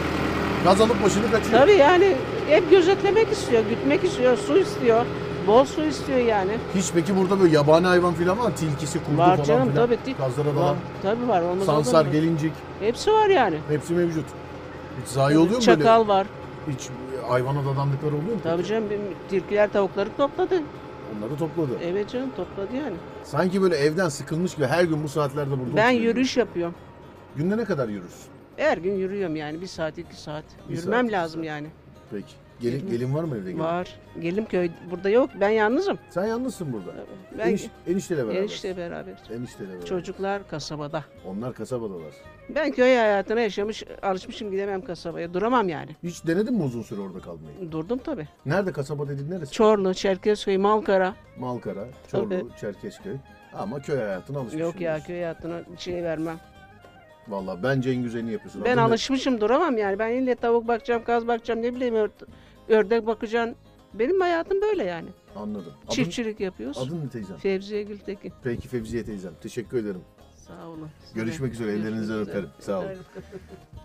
Kaz 0.65 0.81
alıp 0.81 1.03
başını 1.05 1.31
kaçıyor. 1.31 1.61
Tabii 1.61 1.73
yani 1.73 2.17
hep 2.49 2.71
gözetlemek 2.71 3.33
istiyor, 3.33 3.63
gütmek 3.71 4.05
istiyor, 4.05 4.37
su 4.39 4.59
istiyor. 4.59 5.05
Bol 5.47 5.65
su 5.65 5.85
istiyor 5.85 6.19
yani. 6.19 6.51
Hiç 6.75 6.91
peki 6.95 7.17
burada 7.17 7.41
böyle 7.41 7.55
yabani 7.57 7.87
hayvan 7.87 8.15
filan 8.15 8.39
var? 8.39 8.53
Tilkisi, 8.57 8.99
kurdu 9.05 9.19
Var 9.19 9.35
falan 9.37 9.45
canım 9.45 9.71
filan. 9.71 9.87
tabii. 9.87 9.95
Tik- 10.11 10.17
Kazlara 10.19 10.49
var. 10.49 10.57
dalan. 10.57 10.77
Tabii 11.03 11.29
var. 11.29 11.43
Olmaz 11.43 11.67
Sansar, 11.67 11.99
olur 12.01 12.07
mu? 12.07 12.13
gelincik. 12.13 12.53
Hepsi 12.81 13.13
var 13.13 13.27
yani. 13.29 13.59
Hepsi 13.69 13.93
mevcut. 13.93 14.25
Hiç 15.03 15.09
zayi 15.13 15.39
oluyor 15.39 15.55
mu 15.57 15.61
Çakal 15.61 15.99
böyle? 15.99 16.09
var. 16.09 16.27
Hiç 16.69 16.89
hayvana 17.31 17.65
dadandıkları 17.65 18.15
oluyor 18.17 18.33
mu? 18.35 18.41
Tabii 18.43 18.65
canım 18.65 18.91
benim 18.91 19.03
tilkiler 19.31 19.73
tavukları 19.73 20.09
topladı. 20.17 20.63
Onları 21.19 21.37
topladı. 21.39 21.71
Evet 21.85 22.09
canım 22.11 22.31
topladı 22.37 22.77
yani. 22.77 22.97
Sanki 23.25 23.63
böyle 23.63 23.77
evden 23.77 24.09
sıkılmış 24.09 24.55
gibi 24.55 24.67
her 24.67 24.85
gün 24.85 25.03
bu 25.05 25.09
saatlerde 25.09 25.51
burada 25.51 25.77
Ben 25.77 25.87
oturuyor. 25.93 26.09
yürüyüş 26.11 26.37
yapıyorum. 26.37 26.75
Günde 27.37 27.57
ne 27.57 27.65
kadar 27.65 27.89
yürürsün? 27.89 28.31
Her 28.57 28.79
gün 28.79 28.95
yürüyorum 28.95 29.37
yani 29.37 29.61
bir 29.61 29.67
saat 29.67 29.99
iki 29.99 30.17
saat. 30.21 30.45
Bir 30.69 30.77
Yürümem 30.77 30.93
saat, 30.99 31.05
iki 31.05 31.13
lazım 31.13 31.41
saat. 31.41 31.47
yani. 31.49 31.67
Peki. 32.11 32.33
Gelin, 32.61 32.91
gelin 32.91 33.15
var 33.15 33.25
mı 33.25 33.37
evde? 33.37 33.51
Gelin? 33.53 33.63
Var. 33.63 33.99
Gelim 34.21 34.45
köy 34.45 34.71
burada 34.91 35.09
yok. 35.11 35.31
Ben 35.41 35.49
yalnızım. 35.49 35.99
Sen 36.11 36.27
yalnızsın 36.27 36.73
burada. 36.73 36.91
Ben 37.39 37.49
Eniş, 37.49 37.67
enişteyle 37.87 38.25
beraber. 38.27 38.41
enişte 38.41 38.77
beraber. 38.77 39.15
Enişteyle 39.37 39.71
beraber. 39.73 39.87
Çocuklar 39.87 40.49
kasabada. 40.49 41.05
Onlar 41.27 41.55
kasabadalar. 41.55 42.15
Ben 42.55 42.71
köy 42.73 42.97
hayatına 42.97 43.41
yaşamış, 43.41 43.85
alışmışım 44.03 44.51
gidemem 44.51 44.83
kasabaya. 44.83 45.35
Duramam 45.35 45.69
yani. 45.69 45.97
Hiç 46.03 46.27
denedin 46.27 46.55
mi 46.55 46.63
uzun 46.63 46.83
süre 46.83 47.01
orada 47.01 47.19
kalmayı? 47.21 47.73
Durdum 47.73 47.99
tabii. 48.05 48.29
Nerede 48.47 48.73
kasaba 48.73 49.09
dedin 49.09 49.31
neresi? 49.31 49.53
Çorlu, 49.53 49.95
Çerkezköy, 49.95 50.59
Malkara. 50.59 51.15
Malkara, 51.39 51.85
Çorlu, 52.11 52.29
Tabii. 52.29 52.45
Çerkezköy. 52.61 53.15
Ama 53.55 53.81
köy 53.81 53.97
hayatına 53.99 54.39
alışmışsın. 54.39 54.59
Yok 54.67 54.81
ya 54.81 55.01
köy 55.05 55.17
hayatına 55.17 55.61
şey 55.79 56.03
vermem. 56.03 56.41
Valla 57.29 57.63
bence 57.63 57.91
en 57.91 58.03
güzelini 58.03 58.33
yapıyorsun. 58.33 58.65
Ben 58.65 58.71
Adın 58.73 58.77
ne? 58.81 58.85
alışmışım 58.85 59.41
duramam 59.41 59.79
yani. 59.79 59.99
Ben 59.99 60.11
ille 60.13 60.35
tavuk 60.35 60.69
bakacağım, 60.69 61.05
kaz 61.05 61.27
bakacağım, 61.27 61.63
ne 61.63 61.75
bileyim 61.75 61.95
ör- 61.95 62.11
ördek 62.69 63.07
bakacaksın. 63.07 63.57
Benim 63.95 64.21
hayatım 64.21 64.63
böyle 64.63 64.85
yani. 64.85 65.09
Anladım. 65.37 65.73
Adın, 65.85 65.95
Çiftçilik 65.95 66.41
yapıyoruz. 66.41 66.79
adın 66.79 67.05
ne 67.05 67.09
teyzem? 67.09 67.37
Fevziye 67.37 67.83
Gültekin. 67.83 68.33
Peki 68.45 68.69
Fevziye 68.69 69.05
teyzem. 69.05 69.33
Teşekkür 69.43 69.79
ederim. 69.79 70.01
Sağ 70.59 70.69
olun. 70.69 70.89
Görüşmek 71.15 71.53
üzere. 71.53 71.73
Ellerinizden 71.73 72.19
öperim. 72.19 72.49
Sağ 72.61 72.79
olun. 72.79 72.89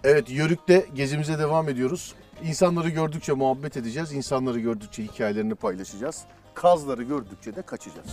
Evet 0.03 0.29
Yörük'te 0.29 0.85
gezimize 0.95 1.39
devam 1.39 1.69
ediyoruz. 1.69 2.15
İnsanları 2.43 2.89
gördükçe 2.89 3.33
muhabbet 3.33 3.77
edeceğiz. 3.77 4.13
İnsanları 4.13 4.59
gördükçe 4.59 5.03
hikayelerini 5.03 5.55
paylaşacağız. 5.55 6.23
Kazları 6.53 7.03
gördükçe 7.03 7.55
de 7.55 7.61
kaçacağız. 7.61 8.09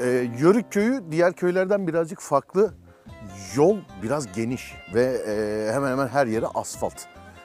Ee, 0.00 0.30
Yörük 0.38 0.72
köyü 0.72 1.02
diğer 1.10 1.32
köylerden 1.32 1.86
birazcık 1.86 2.20
farklı. 2.20 2.74
Yol 3.56 3.76
biraz 4.02 4.32
geniş 4.32 4.74
ve 4.94 5.02
e, 5.02 5.72
hemen 5.72 5.90
hemen 5.90 6.08
her 6.08 6.26
yere 6.26 6.46
asfalt. 6.46 6.94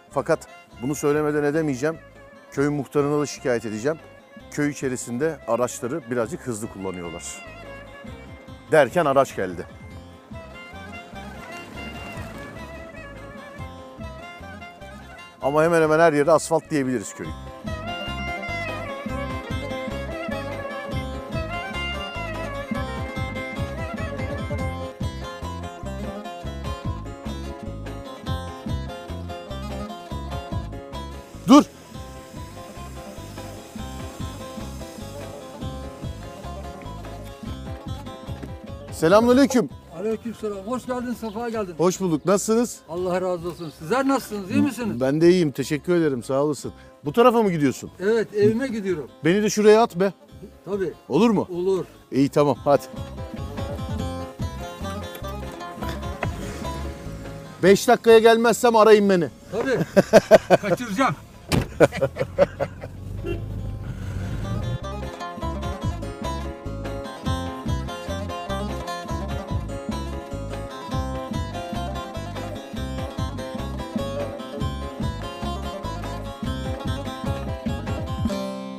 Fakat 0.09 0.47
bunu 0.81 0.95
söylemeden 0.95 1.43
edemeyeceğim. 1.43 1.97
Köy 2.51 2.69
muhtarına 2.69 3.21
da 3.21 3.25
şikayet 3.25 3.65
edeceğim. 3.65 3.97
Köy 4.51 4.69
içerisinde 4.69 5.37
araçları 5.47 6.11
birazcık 6.11 6.47
hızlı 6.47 6.67
kullanıyorlar. 6.67 7.23
Derken 8.71 9.05
araç 9.05 9.35
geldi. 9.35 9.67
Ama 15.41 15.63
hemen 15.63 15.81
hemen 15.81 15.99
her 15.99 16.13
yere 16.13 16.31
asfalt 16.31 16.69
diyebiliriz 16.69 17.13
köyün. 17.13 17.33
Dur. 31.47 31.63
Selamünaleyküm. 38.91 39.69
Aleykümselam. 39.99 40.57
Hoş 40.57 40.85
geldin, 40.85 41.13
sefa 41.13 41.49
geldin. 41.49 41.73
Hoş 41.77 41.99
bulduk. 41.99 42.25
Nasılsınız? 42.25 42.77
Allah 42.89 43.21
razı 43.21 43.47
olsun. 43.49 43.73
Sizler 43.79 44.07
nasılsınız? 44.07 44.51
iyi 44.51 44.61
misiniz? 44.61 45.01
Ben 45.01 45.21
de 45.21 45.29
iyiyim. 45.29 45.51
Teşekkür 45.51 45.95
ederim. 45.95 46.23
Sağ 46.23 46.43
olasın. 46.43 46.71
Bu 47.05 47.13
tarafa 47.13 47.43
mı 47.43 47.51
gidiyorsun? 47.51 47.91
Evet, 47.99 48.33
evime 48.35 48.67
gidiyorum. 48.67 49.09
Beni 49.25 49.43
de 49.43 49.49
şuraya 49.49 49.83
at 49.83 49.95
be. 49.95 50.13
Tabii. 50.65 50.93
Olur 51.09 51.29
mu? 51.29 51.47
Olur. 51.51 51.85
İyi 52.11 52.29
tamam 52.29 52.57
hadi. 52.63 52.83
Beş 57.63 57.87
dakikaya 57.87 58.19
gelmezsem 58.19 58.75
arayın 58.75 59.09
beni. 59.09 59.27
Tabii. 59.51 59.79
Kaçıracağım. 60.61 61.15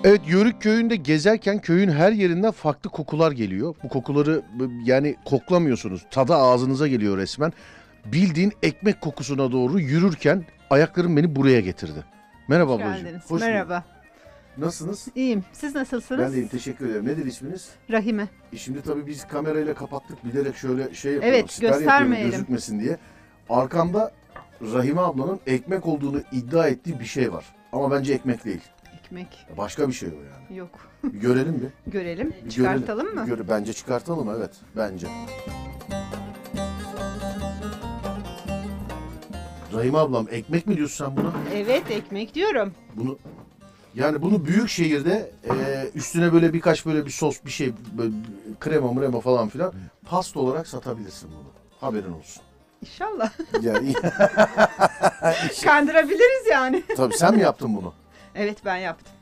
Evet 0.06 0.20
Yörük 0.26 0.62
köyünde 0.62 0.96
gezerken 0.96 1.58
köyün 1.60 1.88
her 1.88 2.12
yerinden 2.12 2.50
farklı 2.50 2.90
kokular 2.90 3.32
geliyor. 3.32 3.74
Bu 3.82 3.88
kokuları 3.88 4.42
yani 4.84 5.16
koklamıyorsunuz. 5.24 6.02
Tadı 6.10 6.34
ağzınıza 6.34 6.88
geliyor 6.88 7.18
resmen. 7.18 7.52
Bildiğin 8.04 8.52
ekmek 8.62 9.00
kokusuna 9.00 9.52
doğru 9.52 9.80
yürürken 9.80 10.44
ayaklarım 10.70 11.16
beni 11.16 11.36
buraya 11.36 11.60
getirdi. 11.60 12.15
Merhaba 12.48 12.72
Hoş 12.74 12.82
ablacığım. 12.82 13.04
geldiniz. 13.04 13.22
Hoş 13.24 13.30
bulduk. 13.30 13.42
Merhaba. 13.42 13.84
Nasılsınız? 14.58 15.08
İyiyim. 15.14 15.44
Siz 15.52 15.74
nasılsınız? 15.74 16.20
Ben 16.22 16.32
de 16.32 16.36
iyiyim, 16.36 16.48
teşekkür 16.48 16.90
ederim. 16.90 17.06
Nedir 17.06 17.26
isminiz? 17.26 17.70
Rahime. 17.90 18.28
E 18.52 18.56
şimdi 18.56 18.82
tabii 18.82 19.06
biz 19.06 19.28
kamerayla 19.28 19.74
kapattık 19.74 20.24
bilerek 20.24 20.56
şöyle 20.56 20.94
şey 20.94 21.12
yapıyoruz. 21.12 21.38
Evet, 21.38 21.50
siper 21.50 21.66
yapıyorum 21.66 21.86
göstermeyelim. 21.88 22.30
Gözükmesin 22.30 22.80
diye. 22.80 22.96
Arkamda 23.48 24.12
Rahime 24.72 25.00
ablanın 25.00 25.40
ekmek 25.46 25.86
olduğunu 25.86 26.20
iddia 26.32 26.68
ettiği 26.68 27.00
bir 27.00 27.04
şey 27.04 27.32
var. 27.32 27.44
Ama 27.72 27.90
bence 27.90 28.14
ekmek 28.14 28.44
değil. 28.44 28.60
Ekmek. 29.04 29.46
Başka 29.58 29.88
bir 29.88 29.92
şey 29.92 30.08
o 30.08 30.12
yani. 30.12 30.58
Yok. 30.58 30.70
Bir 31.04 31.20
görelim 31.20 31.60
bir. 31.86 31.92
Görelim. 31.92 32.34
Bir 32.44 32.50
Çıkartalım 32.50 33.04
görelim. 33.06 33.22
mı? 33.22 33.26
Göre- 33.28 33.48
bence 33.48 33.72
çıkartalım 33.72 34.30
evet. 34.38 34.50
Bence. 34.76 35.06
Rahime 39.76 39.98
ablam 39.98 40.26
ekmek 40.30 40.66
mi 40.66 40.76
diyorsun 40.76 41.04
sen 41.04 41.16
buna? 41.16 41.32
Evet 41.54 41.90
ekmek 41.90 42.34
diyorum. 42.34 42.74
Bunu 42.96 43.18
yani 43.94 44.22
bunu 44.22 44.44
büyük 44.44 44.68
şehirde 44.68 45.30
e, 45.44 45.54
üstüne 45.94 46.32
böyle 46.32 46.52
birkaç 46.52 46.86
böyle 46.86 47.06
bir 47.06 47.10
sos 47.10 47.44
bir 47.44 47.50
şey 47.50 47.72
böyle 47.98 48.12
krema 48.60 48.92
mrema 48.92 49.20
falan 49.20 49.48
filan 49.48 49.72
pasta 50.08 50.40
olarak 50.40 50.66
satabilirsin 50.66 51.30
bunu. 51.30 51.46
Haberin 51.80 52.12
olsun. 52.12 52.42
İnşallah. 52.82 53.30
Yani 53.62 53.92
Kandırabiliriz 55.64 56.46
yani. 56.50 56.82
tabii 56.96 57.14
sen 57.14 57.34
mi 57.34 57.42
yaptın 57.42 57.76
bunu? 57.76 57.92
Evet 58.34 58.58
ben 58.64 58.76
yaptım. 58.76 59.12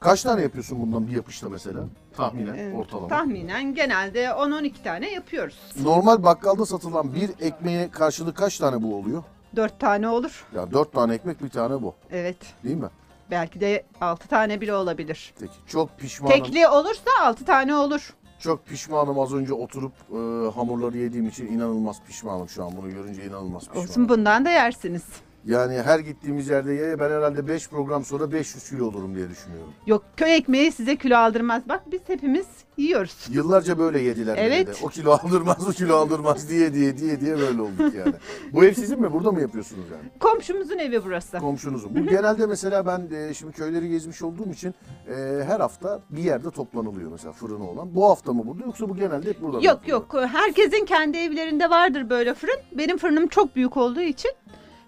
Kaç 0.00 0.22
tane 0.22 0.42
yapıyorsun 0.42 0.80
bundan 0.80 1.06
bir 1.06 1.12
yapışta 1.12 1.48
mesela? 1.48 1.80
Tahminen 2.16 2.54
Ee, 2.54 2.74
ortalama. 2.74 3.08
Tahminen 3.08 3.74
genelde 3.74 4.24
10-12 4.24 4.72
tane 4.84 5.10
yapıyoruz. 5.10 5.58
Normal 5.82 6.22
bakkalda 6.22 6.66
satılan 6.66 7.14
bir 7.14 7.30
ekmeğe 7.40 7.90
karşılık 7.90 8.36
kaç 8.36 8.58
tane 8.58 8.82
bu 8.82 8.96
oluyor? 8.96 9.22
4 9.56 9.80
tane 9.80 10.08
olur. 10.08 10.46
Ya 10.54 10.72
dört 10.72 10.92
tane 10.92 11.14
ekmek 11.14 11.42
bir 11.42 11.48
tane 11.48 11.82
bu. 11.82 11.94
Evet. 12.10 12.36
Değil 12.64 12.76
mi? 12.76 12.88
Belki 13.30 13.60
de 13.60 13.84
6 14.00 14.28
tane 14.28 14.60
bile 14.60 14.74
olabilir. 14.74 15.34
Peki 15.40 15.52
çok 15.66 15.98
pişmanım. 15.98 16.34
Tekli 16.34 16.68
olursa 16.68 17.10
6 17.22 17.44
tane 17.44 17.74
olur. 17.74 18.14
Çok 18.38 18.66
pişmanım 18.66 19.18
az 19.18 19.34
önce 19.34 19.52
oturup 19.52 19.92
e, 20.10 20.16
hamurları 20.54 20.98
yediğim 20.98 21.28
için 21.28 21.46
inanılmaz 21.46 21.96
pişmanım 22.06 22.48
şu 22.48 22.64
an 22.64 22.76
bunu 22.76 22.90
görünce 22.90 23.24
inanılmaz 23.24 23.62
pişmanım. 23.62 23.88
Olsun 23.88 24.08
bundan 24.08 24.44
da 24.44 24.50
yersiniz. 24.50 25.02
Yani 25.46 25.82
her 25.82 25.98
gittiğimiz 25.98 26.48
yerde 26.48 26.72
ye 26.72 26.98
ben 27.00 27.10
herhalde 27.10 27.48
5 27.48 27.68
program 27.68 28.04
sonra 28.04 28.32
500 28.32 28.70
kilo 28.70 28.86
olurum 28.86 29.14
diye 29.14 29.30
düşünüyorum. 29.30 29.72
Yok 29.86 30.04
köy 30.16 30.36
ekmeği 30.36 30.72
size 30.72 30.96
kilo 30.96 31.16
aldırmaz. 31.16 31.62
Bak 31.68 31.82
biz 31.92 32.00
hepimiz 32.06 32.46
yiyoruz. 32.76 33.26
Yıllarca 33.30 33.78
böyle 33.78 34.00
yediler 34.00 34.36
Evet. 34.38 34.66
beni 34.68 34.76
de. 34.76 34.78
O 34.82 34.88
kilo 34.88 35.10
aldırmaz, 35.12 35.66
bu 35.66 35.72
kilo 35.72 35.96
aldırmaz 35.96 36.50
diye 36.50 36.74
diye 36.74 36.98
diye 36.98 37.20
diye 37.20 37.38
böyle 37.38 37.62
olduk 37.62 37.94
yani. 37.94 38.14
bu 38.52 38.64
ev 38.64 38.74
sizin 38.74 39.00
mi? 39.00 39.12
Burada 39.12 39.32
mı 39.32 39.40
yapıyorsunuz 39.40 39.84
yani? 39.92 40.18
Komşumuzun 40.20 40.78
evi 40.78 41.04
burası. 41.04 41.38
Komşunuzun. 41.38 41.94
Bu 41.96 42.06
genelde 42.06 42.46
mesela 42.46 42.86
ben 42.86 43.16
e, 43.16 43.34
şimdi 43.34 43.52
köyleri 43.52 43.88
gezmiş 43.88 44.22
olduğum 44.22 44.50
için 44.50 44.74
e, 45.08 45.44
her 45.46 45.60
hafta 45.60 46.00
bir 46.10 46.22
yerde 46.22 46.50
toplanılıyor 46.50 47.10
mesela 47.10 47.32
fırını 47.32 47.70
olan. 47.70 47.94
Bu 47.94 48.08
hafta 48.10 48.32
mı 48.32 48.46
burada 48.46 48.64
yoksa 48.64 48.88
bu 48.88 48.96
genelde 48.96 49.30
hep 49.30 49.42
burada 49.42 49.56
mı? 49.58 49.64
Yok 49.64 49.88
yok 49.88 50.14
herkesin 50.32 50.84
kendi 50.84 51.18
evlerinde 51.18 51.70
vardır 51.70 52.10
böyle 52.10 52.34
fırın. 52.34 52.58
Benim 52.72 52.98
fırınım 52.98 53.26
çok 53.28 53.56
büyük 53.56 53.76
olduğu 53.76 54.00
için 54.02 54.30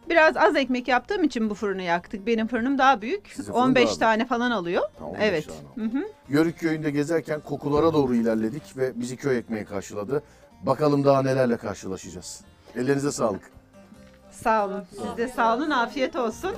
biraz 0.08 0.36
az 0.36 0.56
ekmek 0.56 0.88
yaptığım 0.88 1.24
için 1.24 1.50
bu 1.50 1.54
fırını 1.54 1.82
yaktık. 1.82 2.26
Benim 2.26 2.46
fırınım 2.46 2.78
daha 2.78 3.02
büyük. 3.02 3.26
Sizin 3.28 3.52
fırın 3.52 3.62
15 3.62 3.88
daha 3.88 3.98
tane 3.98 4.26
falan 4.26 4.50
alıyor. 4.50 4.82
Ha, 4.98 5.04
15 5.04 5.20
evet. 5.22 5.46
tane 5.46 5.88
Hı 5.88 5.98
hı. 5.98 6.04
Yörük 6.28 6.58
köyünde 6.58 6.90
gezerken 6.90 7.40
kokulara 7.40 7.92
doğru 7.92 8.14
ilerledik 8.14 8.76
ve 8.76 9.00
bizi 9.00 9.16
köy 9.16 9.38
ekmeği 9.38 9.64
karşıladı. 9.64 10.22
Bakalım 10.62 11.04
daha 11.04 11.22
nelerle 11.22 11.56
karşılaşacağız. 11.56 12.40
Ellerinize 12.76 13.12
sağlık. 13.12 13.50
Sağ 14.30 14.66
olun. 14.66 14.84
Siz 14.90 15.16
de 15.16 15.28
sağ 15.28 15.56
olun. 15.56 15.70
Afiyet 15.70 16.16
olsun. 16.16 16.52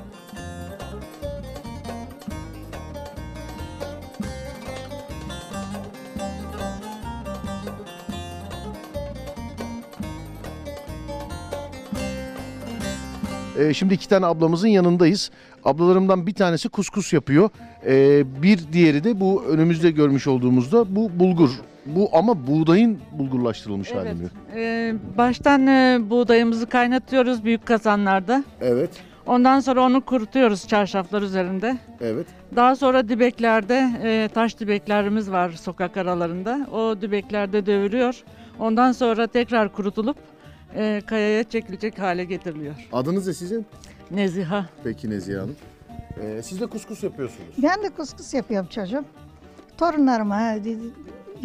Ee, 13.59 13.75
şimdi 13.75 13.95
iki 13.95 14.09
tane 14.09 14.27
ablamızın 14.27 14.69
yanındayız. 14.69 15.31
Ablalarımdan 15.65 16.27
bir 16.27 16.35
tanesi 16.35 16.69
kuskus 16.69 17.13
yapıyor. 17.13 17.51
Ee, 17.87 18.25
bir 18.43 18.61
diğeri 18.73 19.05
de 19.05 19.21
bu 19.21 19.45
önümüzde 19.45 19.91
görmüş 19.91 20.27
olduğumuzda 20.27 20.97
bu 20.97 21.11
bulgur. 21.19 21.51
Bu 21.87 22.09
ama 22.13 22.47
buğdayın 22.47 22.99
bulgurlaştırılmış 23.13 23.89
Evet. 23.93 24.07
hali 24.07 24.15
mi? 24.15 24.29
Ee, 24.57 24.95
baştan 25.19 25.67
e, 25.67 25.99
buğdayımızı 26.11 26.67
kaynatıyoruz 26.67 27.45
büyük 27.45 27.67
kazanlarda. 27.67 28.45
Evet. 28.61 28.91
Ondan 29.27 29.61
sonra 29.61 29.81
onu 29.83 30.01
kurutuyoruz 30.01 30.69
çarşaflar 30.69 31.23
üzerinde. 31.23 31.79
Evet. 32.01 32.27
Daha 32.57 32.77
sonra 32.77 33.09
dibeklerde 33.09 33.91
e, 34.05 34.29
taş 34.35 34.61
dibeklerimiz 34.61 35.31
var 35.31 35.51
sokak 35.51 35.97
aralarında. 35.97 36.67
O 36.73 37.01
dibeklerde 37.01 37.67
dövülüyor. 37.67 38.23
Ondan 38.59 38.93
sonra 38.93 39.27
tekrar 39.27 39.73
kurutulup 39.73 40.17
e, 40.75 41.03
kayaya 41.07 41.45
çekilecek 41.45 41.99
hale 41.99 42.25
getiriliyor. 42.25 42.75
Adınız 42.93 43.27
ne 43.27 43.35
sizin? 43.35 43.67
Neziha. 44.11 44.67
Peki 44.85 45.11
Nezihe 45.11 45.37
Hanım. 45.39 45.57
Ee, 46.23 46.43
siz 46.43 46.61
de 46.61 46.67
kuskus 46.67 47.03
yapıyorsunuz. 47.03 47.49
Ben 47.63 47.83
de 47.83 47.91
kuskus 47.91 48.35
yapıyorum 48.35 48.69
çocuğum. 48.71 49.05
Torunlarıma 49.79 50.57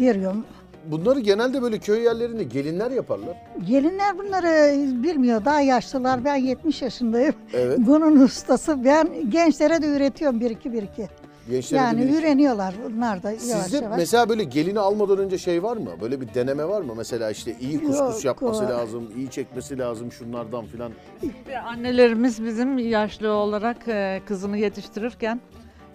veriyorum. 0.00 0.44
Bunları 0.86 1.20
genelde 1.20 1.62
böyle 1.62 1.78
köy 1.78 2.02
yerlerinde 2.02 2.44
gelinler 2.44 2.90
yaparlar. 2.90 3.36
Gelinler 3.68 4.18
bunları 4.18 4.74
bilmiyor. 5.02 5.44
Daha 5.44 5.60
yaşlılar. 5.60 6.24
Ben 6.24 6.36
70 6.36 6.82
yaşındayım. 6.82 7.34
Evet. 7.52 7.78
Bunun 7.78 8.20
ustası. 8.20 8.84
Ben 8.84 9.30
gençlere 9.30 9.82
de 9.82 9.86
üretiyorum 9.86 10.40
bir 10.40 10.50
iki 10.50 10.72
bir 10.72 10.82
iki. 10.82 11.08
Gençlere 11.50 11.80
de 11.80 11.84
yani 11.84 12.00
bir 12.02 12.08
iki. 12.08 12.18
öğreniyorlar 12.18 12.74
bunlar 12.90 13.22
da 13.22 13.30
yavaş 13.30 13.42
Sizde 13.42 13.76
yavaş. 13.76 13.98
mesela 13.98 14.28
böyle 14.28 14.44
gelini 14.44 14.78
almadan 14.80 15.18
önce 15.18 15.38
şey 15.38 15.62
var 15.62 15.76
mı? 15.76 15.90
Böyle 16.00 16.20
bir 16.20 16.34
deneme 16.34 16.68
var 16.68 16.80
mı? 16.82 16.94
Mesela 16.96 17.30
işte 17.30 17.56
iyi 17.60 17.78
kuskus 17.84 18.14
Yok, 18.16 18.24
yapması 18.24 18.64
o- 18.64 18.68
lazım, 18.68 19.12
iyi 19.16 19.30
çekmesi 19.30 19.78
lazım 19.78 20.12
şunlardan 20.12 20.66
filan. 20.66 20.92
Annelerimiz 21.66 22.44
bizim 22.44 22.78
yaşlı 22.78 23.32
olarak 23.32 23.88
e, 23.88 24.20
kızını 24.26 24.58
yetiştirirken 24.58 25.40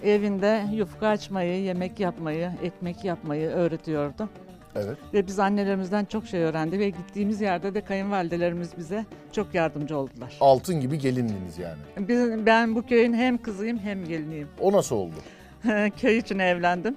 evinde 0.03 0.63
yufka 0.73 1.07
açmayı, 1.07 1.63
yemek 1.63 1.99
yapmayı, 1.99 2.51
ekmek 2.63 3.05
yapmayı 3.05 3.49
öğretiyordu. 3.49 4.29
Evet. 4.75 4.97
Ve 5.13 5.27
biz 5.27 5.39
annelerimizden 5.39 6.05
çok 6.05 6.25
şey 6.27 6.41
öğrendi 6.41 6.79
ve 6.79 6.89
gittiğimiz 6.89 7.41
yerde 7.41 7.73
de 7.73 7.81
kayınvalidelerimiz 7.81 8.69
bize 8.77 9.05
çok 9.31 9.53
yardımcı 9.53 9.97
oldular. 9.97 10.37
Altın 10.41 10.79
gibi 10.81 10.99
gelininiz 10.99 11.57
yani. 11.59 12.07
Biz, 12.07 12.45
ben 12.45 12.75
bu 12.75 12.81
köyün 12.85 13.13
hem 13.13 13.37
kızıyım 13.37 13.77
hem 13.79 14.05
geliniyim. 14.05 14.47
O 14.59 14.71
nasıl 14.71 14.95
oldu? 14.95 15.15
Köy 16.01 16.17
için 16.17 16.39
evlendim. 16.39 16.95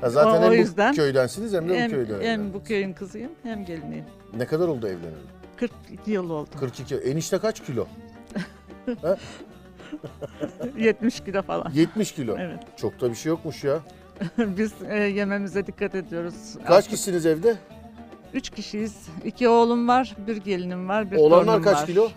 Ha, 0.00 0.10
zaten 0.10 0.30
O- 0.30 0.34
hem 0.34 0.42
o 0.42 0.50
bu 0.50 0.54
yüzden 0.54 0.94
köydensiniz 0.94 1.52
hem 1.54 1.68
de 1.68 1.72
bu 1.72 1.74
hem, 1.76 1.90
köyden 1.90 2.14
Hem 2.14 2.20
evlendiniz. 2.22 2.54
bu 2.54 2.64
köyün 2.64 2.92
kızıyım 2.92 3.32
hem 3.42 3.64
geliniyim. 3.64 4.04
Ne 4.36 4.46
kadar 4.46 4.68
oldu 4.68 4.86
evleneli? 4.86 5.28
42 5.56 6.10
yıl 6.10 6.30
oldu. 6.30 6.50
42. 6.60 6.94
Enişte 6.96 7.38
kaç 7.38 7.64
kilo? 7.64 7.86
Ha? 9.02 9.16
70 10.78 11.20
kilo 11.20 11.42
falan. 11.42 11.72
70 11.74 12.12
kilo. 12.12 12.36
Evet. 12.38 12.58
Çok 12.76 13.00
da 13.00 13.10
bir 13.10 13.14
şey 13.14 13.30
yokmuş 13.30 13.64
ya. 13.64 13.78
Biz 14.38 14.72
e, 14.90 14.94
yememize 14.98 15.66
dikkat 15.66 15.94
ediyoruz. 15.94 16.34
Kaç 16.66 16.84
kişisiniz 16.88 17.26
evde? 17.26 17.56
Üç 18.34 18.50
kişiyiz. 18.50 18.96
İki 19.24 19.48
oğlum 19.48 19.88
var, 19.88 20.16
bir 20.26 20.36
gelinim 20.36 20.88
var, 20.88 21.10
bir 21.10 21.16
Oğlanlar 21.16 21.44
torunum 21.44 21.62
kaç 21.62 21.76
var. 21.76 21.86
kilo? 21.86 22.08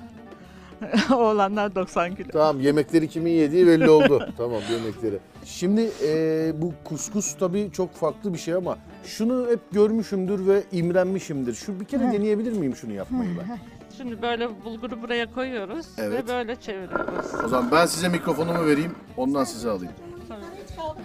Oğlanlar 1.16 1.76
90 1.76 2.16
kilo. 2.16 2.28
Tamam 2.32 2.60
yemekleri 2.62 3.08
kimin 3.08 3.32
yediği 3.32 3.68
belli 3.68 3.90
oldu. 3.90 4.28
tamam 4.38 4.62
yemekleri. 4.72 5.20
Şimdi 5.46 5.92
e, 6.08 6.52
bu 6.62 6.74
kuskus 6.84 7.34
tabii 7.34 7.70
çok 7.74 7.94
farklı 7.96 8.34
bir 8.34 8.40
şey 8.40 8.54
ama 8.54 8.78
şunu 9.04 9.48
hep 9.50 9.60
görmüşümdür 9.72 10.48
ve 10.48 10.64
imrenmişimdir. 10.72 11.54
Şu 11.54 11.80
bir 11.80 11.86
kere 11.86 12.04
deneyebilir 12.04 12.52
miyim 12.52 12.76
şunu 12.76 12.94
yapmayı 12.94 13.30
ben? 13.40 13.58
Şimdi 13.98 14.22
böyle 14.22 14.64
bulguru 14.66 15.02
buraya 15.02 15.34
koyuyoruz 15.34 15.86
Evet. 15.98 16.24
ve 16.24 16.28
böyle 16.28 16.56
çeviriyoruz. 16.56 17.26
O 17.46 17.48
zaman 17.48 17.72
ben 17.72 17.86
size 17.86 18.10
mikrofonumu 18.10 18.66
vereyim. 18.66 18.92
Ondan 19.18 19.44
size 19.44 19.70
alayım. 19.70 19.94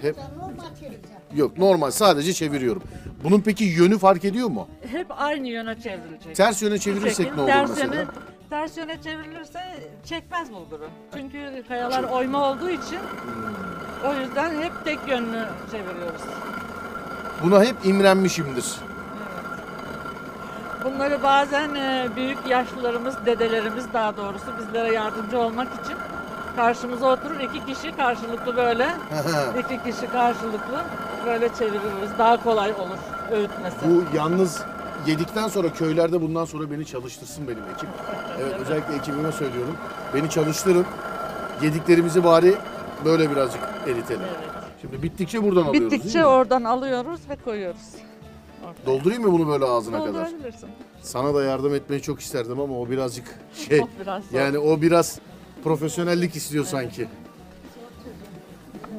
Hep 0.03 0.17
Yok 1.35 1.59
normal 1.59 1.91
sadece 1.91 2.33
çeviriyorum. 2.33 2.83
Bunun 3.25 3.41
peki 3.41 3.65
yönü 3.65 3.99
fark 3.99 4.25
ediyor 4.25 4.49
mu? 4.49 4.69
Hep 4.93 5.07
aynı 5.11 5.49
yöne 5.49 5.81
çevrilecek. 5.81 6.37
Ters 6.37 6.63
yöne 6.63 6.79
çevirirsek 6.79 7.35
ne 7.37 7.41
olur 7.41 7.51
ters 7.51 7.71
mesela? 7.71 8.07
Ters 8.51 8.77
yöne 8.77 9.03
çevrilirse 9.03 9.61
çekmez 10.05 10.53
bulguru. 10.53 10.89
Çünkü 11.15 11.65
kayalar 11.69 12.03
oyma 12.05 12.51
olduğu 12.51 12.71
için 12.71 12.99
o 14.09 14.15
yüzden 14.15 14.63
hep 14.63 14.73
tek 14.85 14.99
yönlü 15.09 15.45
çeviriyoruz. 15.71 16.23
Buna 17.43 17.65
hep 17.65 17.77
imrenmişimdir. 17.85 18.75
Bunları 20.85 21.23
bazen 21.23 21.75
e, 21.75 22.09
büyük 22.17 22.47
yaşlılarımız, 22.49 23.27
dedelerimiz 23.27 23.93
daha 23.93 24.17
doğrusu 24.17 24.47
bizlere 24.59 24.93
yardımcı 24.95 25.39
olmak 25.39 25.69
için 25.85 25.97
karşımıza 26.57 27.07
oturur. 27.13 27.41
iki 27.41 27.67
kişi 27.67 27.97
karşılıklı 27.97 28.57
böyle. 28.57 28.89
iki 29.61 29.83
kişi 29.83 30.13
karşılıklı 30.13 30.81
böyle 31.27 31.49
çeviririz. 31.49 32.19
Daha 32.19 32.43
kolay 32.43 32.73
olur 32.73 32.99
öğütmesi. 33.33 33.77
Bu 33.85 34.17
yalnız 34.17 34.63
yedikten 35.07 35.49
sonra 35.49 35.73
köylerde 35.73 36.21
bundan 36.23 36.45
sonra 36.45 36.71
beni 36.71 36.87
çalıştırsın 36.87 37.49
benim 37.49 37.63
ekip. 37.75 37.89
Evet 38.41 38.55
özellikle 38.61 38.95
ekibime 38.95 39.33
söylüyorum. 39.33 39.77
Beni 40.15 40.31
çalıştırın. 40.31 40.87
Yediklerimizi 41.63 42.25
bari 42.25 42.55
böyle 43.05 43.31
birazcık 43.31 43.61
eritelim. 43.87 44.27
Şimdi 44.81 45.03
bittikçe 45.03 45.43
buradan 45.43 45.63
alıyoruz 45.63 45.91
değil 45.91 46.01
Bittikçe 46.03 46.19
mi? 46.21 46.27
oradan 46.27 46.65
alıyoruz 46.65 47.21
ve 47.31 47.37
koyuyoruz. 47.37 47.81
Doldurayım 48.87 49.23
mı 49.23 49.33
bunu 49.33 49.49
böyle 49.49 49.65
ağzına 49.65 49.99
kadar? 50.05 50.27
Doldurabilirsin. 50.27 50.69
Sana 51.03 51.35
da 51.35 51.45
yardım 51.45 51.75
etmeyi 51.75 52.03
çok 52.03 52.21
isterdim 52.21 52.61
ama 52.61 52.81
o 52.81 52.91
birazcık 52.91 53.39
şey. 53.69 53.81
O 53.81 53.89
biraz 54.01 54.25
zor. 54.25 54.39
yani 54.39 54.59
o 54.59 54.81
biraz 54.83 55.19
profesyonellik 55.65 56.37
istiyor 56.37 56.65
sanki. 56.65 57.09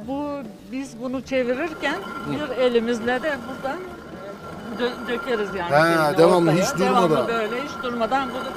Bu 0.08 0.28
biz 0.72 1.02
bunu 1.02 1.22
çevirirken 1.22 1.96
bir 2.32 2.58
elimizle 2.58 3.24
de 3.24 3.38
buradan 3.48 3.80
dö- 4.80 5.08
dökeriz 5.08 5.50
yani. 5.56 5.76
He, 5.76 5.94
şeyini 5.96 6.18
devamlı, 6.18 6.52
hiç 6.52 6.74
durmadan. 6.74 7.10
Devamlı 7.10 7.28
böyle 7.28 7.56
hiç 7.64 7.72
durmadan 7.84 8.30
bunu 8.30 8.52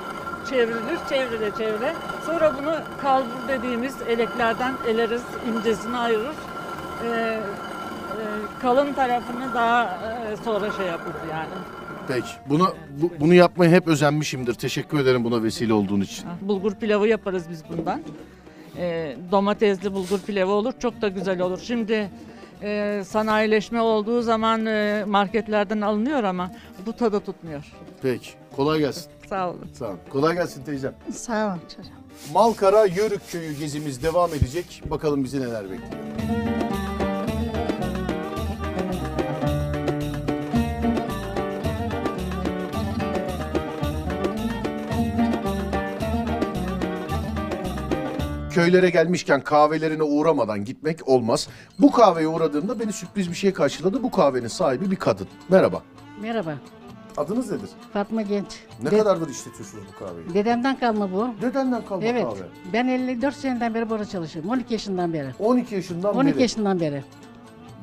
çevrilir, 0.51 0.99
çevrile 1.09 1.51
çevire. 1.59 1.95
Sonra 2.27 2.53
bunu 2.63 2.75
kalbur 3.03 3.49
dediğimiz 3.49 3.95
eleklerden 4.09 4.75
eleriz, 4.89 5.23
incesini 5.57 5.97
ayırır. 5.97 6.35
Ee, 7.05 7.09
e, 7.09 7.41
kalın 8.63 8.93
tarafını 8.93 9.55
daha 9.55 9.85
e, 9.85 10.37
sonra 10.45 10.73
şey 10.73 10.87
yapılır 10.87 11.15
yani. 11.33 11.49
Peki. 12.09 12.29
Bunu 12.49 12.75
bu- 13.03 13.11
bunu 13.21 13.35
yapmaya 13.35 13.71
hep 13.71 13.89
özenmişimdir. 13.89 14.55
Teşekkür 14.55 14.99
ederim 15.01 15.25
buna 15.25 15.43
vesile 15.43 15.73
olduğun 15.73 16.01
için. 16.01 16.25
Bulgur 16.43 16.75
pilavı 16.75 17.09
yaparız 17.09 17.45
biz 17.51 17.63
bundan. 17.69 18.01
Ee, 18.77 19.17
domatesli 19.33 19.93
bulgur 19.95 20.19
pilavı 20.19 20.51
olur. 20.53 20.73
Çok 20.79 21.03
da 21.03 21.09
güzel 21.09 21.41
olur. 21.41 21.61
Şimdi 21.63 22.11
e, 22.63 23.03
sanayileşme 23.07 23.81
olduğu 23.81 24.23
zaman 24.23 24.67
e, 24.67 25.05
marketlerden 25.07 25.81
alınıyor 25.81 26.25
ama 26.25 26.51
bu 26.87 26.93
tadı 26.93 27.21
tutmuyor. 27.21 27.65
Peki. 28.03 28.31
Kolay 28.57 28.79
gelsin. 28.79 29.11
Sağ 29.29 29.51
olun. 29.51 29.69
Sağ 29.73 29.87
olun. 29.87 29.99
Kolay 30.11 30.35
gelsin 30.35 30.65
teyzem. 30.65 30.95
Sağ 31.13 31.47
ol 31.47 31.77
çocuğum. 31.77 31.91
Malkara 32.33 32.85
Yörük 32.85 33.31
Köyü 33.31 33.59
gezimiz 33.59 34.03
devam 34.03 34.31
edecek. 34.35 34.83
Bakalım 34.91 35.25
bizi 35.25 35.41
neler 35.41 35.63
bekliyor. 35.65 36.50
Köylere 48.51 48.91
gelmişken 48.91 49.41
kahvelerine 49.41 50.03
uğramadan 50.03 50.65
gitmek 50.65 51.09
olmaz. 51.09 51.49
Bu 51.79 51.91
kahveye 51.91 52.29
uğradığımda 52.29 52.81
beni 52.81 52.93
sürpriz 52.93 53.31
bir 53.31 53.35
şey 53.37 53.53
karşıladı. 53.53 54.03
Bu 54.03 54.11
kahvenin 54.11 54.49
sahibi 54.49 54.91
bir 54.91 54.97
kadın. 54.97 55.27
Merhaba. 55.49 55.83
Merhaba. 56.23 56.55
Adınız 57.17 57.51
nedir? 57.51 57.71
Fatma 57.93 58.23
Genç. 58.23 58.47
Ne 58.83 58.91
De- 58.91 58.99
kadardır 58.99 59.29
işletiyorsunuz 59.29 59.85
bu 59.95 60.05
kahveyi? 60.05 60.35
Dedemden 60.35 60.79
kalma 60.79 61.13
bu. 61.13 61.29
Dedenden 61.43 61.85
kalma 61.85 62.05
evet. 62.05 62.25
kahve. 62.25 62.43
Ben 62.73 62.89
54 62.89 63.37
seneden 63.37 63.75
beri 63.75 63.91
burada 63.91 64.05
çalışıyorum. 64.05 64.51
12 64.51 64.73
yaşından 64.73 65.13
beri. 65.13 65.29
12 65.39 65.75
yaşından 65.75 66.17
12 66.17 66.35
beri. 66.35 66.43
yaşından 66.43 66.81
beri. 66.81 67.05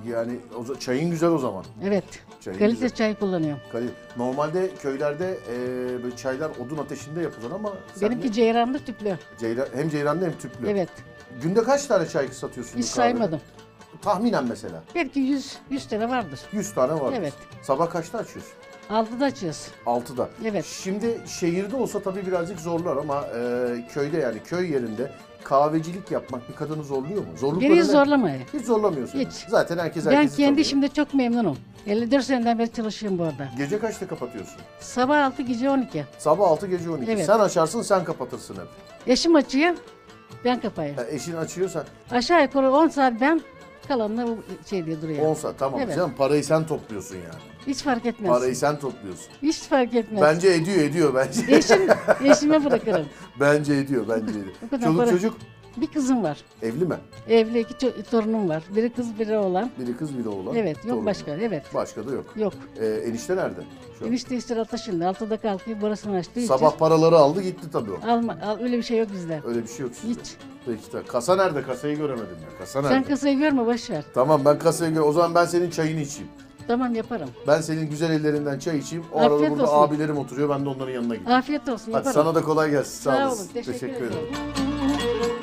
Yani 0.05 0.39
o 0.57 0.75
çayın 0.75 1.11
güzel 1.11 1.29
o 1.29 1.37
zaman. 1.37 1.65
Evet. 1.83 2.03
Çayın 2.41 2.59
Kalite 2.59 2.73
güzel. 2.73 2.89
çay 2.89 3.15
kullanıyorum. 3.15 3.61
Kali- 3.71 3.89
Normalde 4.17 4.69
köylerde 4.75 5.37
e, 5.53 5.57
böyle 6.03 6.15
çaylar 6.15 6.51
odun 6.65 6.77
ateşinde 6.77 7.21
yapılır 7.21 7.51
ama 7.51 7.73
sen 7.95 8.09
Benimki 8.09 8.27
de 8.27 8.31
ceyranlı 8.33 8.79
tüplü. 8.85 9.17
ceyran, 9.39 9.67
hem 9.75 9.89
ceyranlı 9.89 10.25
hem 10.25 10.37
tüplü. 10.37 10.69
Evet. 10.69 10.89
Günde 11.41 11.63
kaç 11.63 11.85
tane 11.85 12.07
çay 12.07 12.27
satıyorsun? 12.27 12.77
Hiç 12.79 12.91
bu 12.91 12.95
kahvede? 12.95 13.13
saymadım. 13.17 13.41
Tahminen 14.01 14.45
mesela. 14.47 14.83
Belki 14.95 15.19
100 15.19 15.57
100 15.69 15.87
tane 15.87 16.09
vardır. 16.09 16.39
100 16.51 16.73
tane 16.73 16.93
var. 17.01 17.13
Evet. 17.17 17.33
Sabah 17.61 17.89
kaçta 17.89 18.17
açıyorsun? 18.17 18.53
6'da 18.89 19.25
açıyoruz. 19.25 19.67
6'da. 19.85 20.29
Evet. 20.45 20.65
Şimdi 20.65 21.17
şehirde 21.27 21.75
olsa 21.75 21.99
tabii 21.99 22.25
birazcık 22.27 22.59
zorlar 22.59 22.97
ama 22.97 23.21
e, 23.21 23.87
köyde 23.93 24.17
yani 24.17 24.39
köy 24.43 24.71
yerinde 24.71 25.11
kahvecilik 25.49 26.11
yapmak 26.11 26.49
bir 26.49 26.55
kadını 26.55 26.83
zorluyor 26.83 27.19
mu? 27.21 27.27
Zorlukları 27.37 27.71
Beni 27.71 27.83
zorlamıyor. 27.83 28.39
Hiç 28.53 28.65
zorlamıyorsun. 28.65 29.19
Hiç. 29.19 29.31
Zaten 29.49 29.77
herkes 29.77 30.05
Ben 30.05 30.11
herkesi 30.11 30.37
kendi 30.37 30.49
tanıyor. 30.49 30.65
işimde 30.65 30.87
çok 30.87 31.13
memnunum. 31.13 31.57
54 31.87 32.23
seneden 32.25 32.59
beri 32.59 32.71
çalışıyorum 32.73 33.19
bu 33.19 33.23
arada. 33.23 33.49
Gece 33.57 33.79
kaçta 33.79 34.07
kapatıyorsun? 34.07 34.55
Sabah 34.79 35.25
6 35.25 35.41
gece 35.41 35.69
12. 35.69 36.05
Sabah 36.17 36.47
6 36.49 36.67
gece 36.67 36.89
12. 36.89 37.11
Evet. 37.11 37.25
Sen 37.25 37.39
açarsın 37.39 37.81
sen 37.81 38.03
kapatırsın 38.03 38.53
hep. 38.55 38.67
Eşim 39.07 39.35
açıyor. 39.35 39.75
Ben 40.45 40.59
kapayım. 40.61 40.95
Ha, 40.95 41.03
eşin 41.09 41.35
açıyorsa 41.35 41.83
Aşağı 42.11 42.41
yukarı 42.43 42.71
10 42.71 42.87
saat 42.87 43.21
ben 43.21 43.41
kalanla 43.87 44.25
şey 44.69 44.85
diye 44.85 45.01
duruyor. 45.01 45.25
10 45.25 45.33
saat 45.33 45.59
tamam 45.59 45.79
Evet. 45.83 45.95
canım 45.95 46.13
parayı 46.17 46.43
sen 46.43 46.67
topluyorsun 46.67 47.15
yani. 47.15 47.56
Hiç 47.67 47.77
fark 47.83 48.05
etmez. 48.05 48.31
Parayı 48.31 48.55
sen 48.55 48.79
topluyorsun. 48.79 49.25
Hiç 49.41 49.57
fark 49.57 49.93
etmez. 49.95 50.21
Bence 50.21 50.47
ediyor 50.49 50.77
ediyor 50.77 51.13
bence. 51.15 51.55
Eşim, 51.55 51.81
eşime 52.31 52.65
bırakırım. 52.65 53.05
bence 53.39 53.73
ediyor 53.73 54.05
bence 54.09 54.29
ediyor. 54.31 54.45
Kadar 54.69 54.85
Çoluk 54.85 54.99
para- 54.99 55.09
çocuk 55.11 55.33
Bir 55.77 55.87
kızım 55.87 56.23
var. 56.23 56.37
evli 56.61 56.85
mi? 56.85 56.95
Evli 57.29 57.59
iki 57.59 57.73
ço- 57.73 58.03
torunum 58.03 58.49
var. 58.49 58.63
Biri 58.75 58.89
kız 58.93 59.19
biri 59.19 59.37
oğlan. 59.37 59.69
Biri 59.79 59.97
kız 59.97 60.17
biri 60.17 60.29
oğlan. 60.29 60.55
Evet 60.55 60.77
yok 60.77 60.87
torun. 60.89 61.05
başka 61.05 61.31
evet. 61.31 61.63
Başka 61.73 62.07
da 62.07 62.11
yok. 62.11 62.25
Yok. 62.35 62.53
Ee, 62.79 62.85
enişte 62.87 63.35
nerede? 63.35 63.61
Şu 63.99 64.05
an? 64.05 64.09
Enişte 64.11 64.37
işte 64.37 64.61
Ataşı'nda 64.61 65.07
altıda 65.07 65.37
kalkıyor 65.37 65.81
burasını 65.81 66.15
açtığı 66.17 66.39
için. 66.39 66.47
Sabah 66.47 66.77
paraları 66.77 67.17
aldı 67.17 67.41
gitti 67.41 67.67
tabii 67.73 67.91
o. 67.91 68.11
Alma, 68.11 68.37
al, 68.43 68.57
öyle 68.59 68.77
bir 68.77 68.83
şey 68.83 68.97
yok 68.97 69.07
bizde. 69.13 69.41
Öyle 69.45 69.63
bir 69.63 69.67
şey 69.67 69.79
yok 69.79 69.91
sizde. 70.01 70.21
Hiç. 70.21 70.31
Peki 70.65 70.93
de 70.93 71.03
kasa 71.07 71.35
nerede? 71.35 71.63
Kasayı 71.63 71.97
göremedim 71.97 72.37
ya. 72.51 72.57
Kasa 72.59 72.81
nerede? 72.81 72.93
Sen 72.93 73.03
kasayı 73.03 73.37
görme 73.39 73.65
boş 73.65 73.89
ver. 73.89 74.03
Tamam 74.13 74.41
ben 74.45 74.59
kasayı 74.59 74.93
gör. 74.93 75.01
O 75.01 75.11
zaman 75.11 75.35
ben 75.35 75.45
senin 75.45 75.69
çayını 75.69 75.99
içeyim. 76.01 76.31
Tamam 76.67 76.95
yaparım. 76.95 77.29
Ben 77.47 77.61
senin 77.61 77.89
güzel 77.89 78.11
ellerinden 78.11 78.59
çay 78.59 78.77
içeyim. 78.77 79.05
O 79.13 79.17
Afiyet 79.19 79.31
arada 79.41 79.49
burada 79.51 79.71
olsun. 79.71 79.93
abilerim 79.93 80.17
oturuyor. 80.17 80.49
Ben 80.49 80.65
de 80.65 80.69
onların 80.69 80.91
yanına 80.93 81.15
gideyim. 81.15 81.37
Afiyet 81.39 81.69
olsun 81.69 81.91
Hadi 81.93 82.07
yaparım. 82.07 82.13
sana 82.13 82.35
da 82.35 82.41
kolay 82.41 82.71
gelsin. 82.71 83.03
Sağ, 83.03 83.11
Sağ 83.17 83.27
olasın. 83.27 83.43
olun, 83.43 83.53
teşekkür 83.53 83.87
ederim. 83.87 84.05
ederim. 84.05 85.37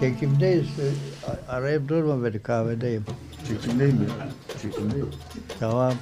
Çekimdeyiz. 0.00 0.66
A- 1.26 1.52
Arayıp 1.52 1.88
durma 1.88 2.24
beni 2.24 2.42
kahvedeyim. 2.42 3.04
Çekimdeyim 3.48 3.96
mi? 3.96 4.06
Çekimdeyim. 4.62 5.10
Tamam. 5.60 5.92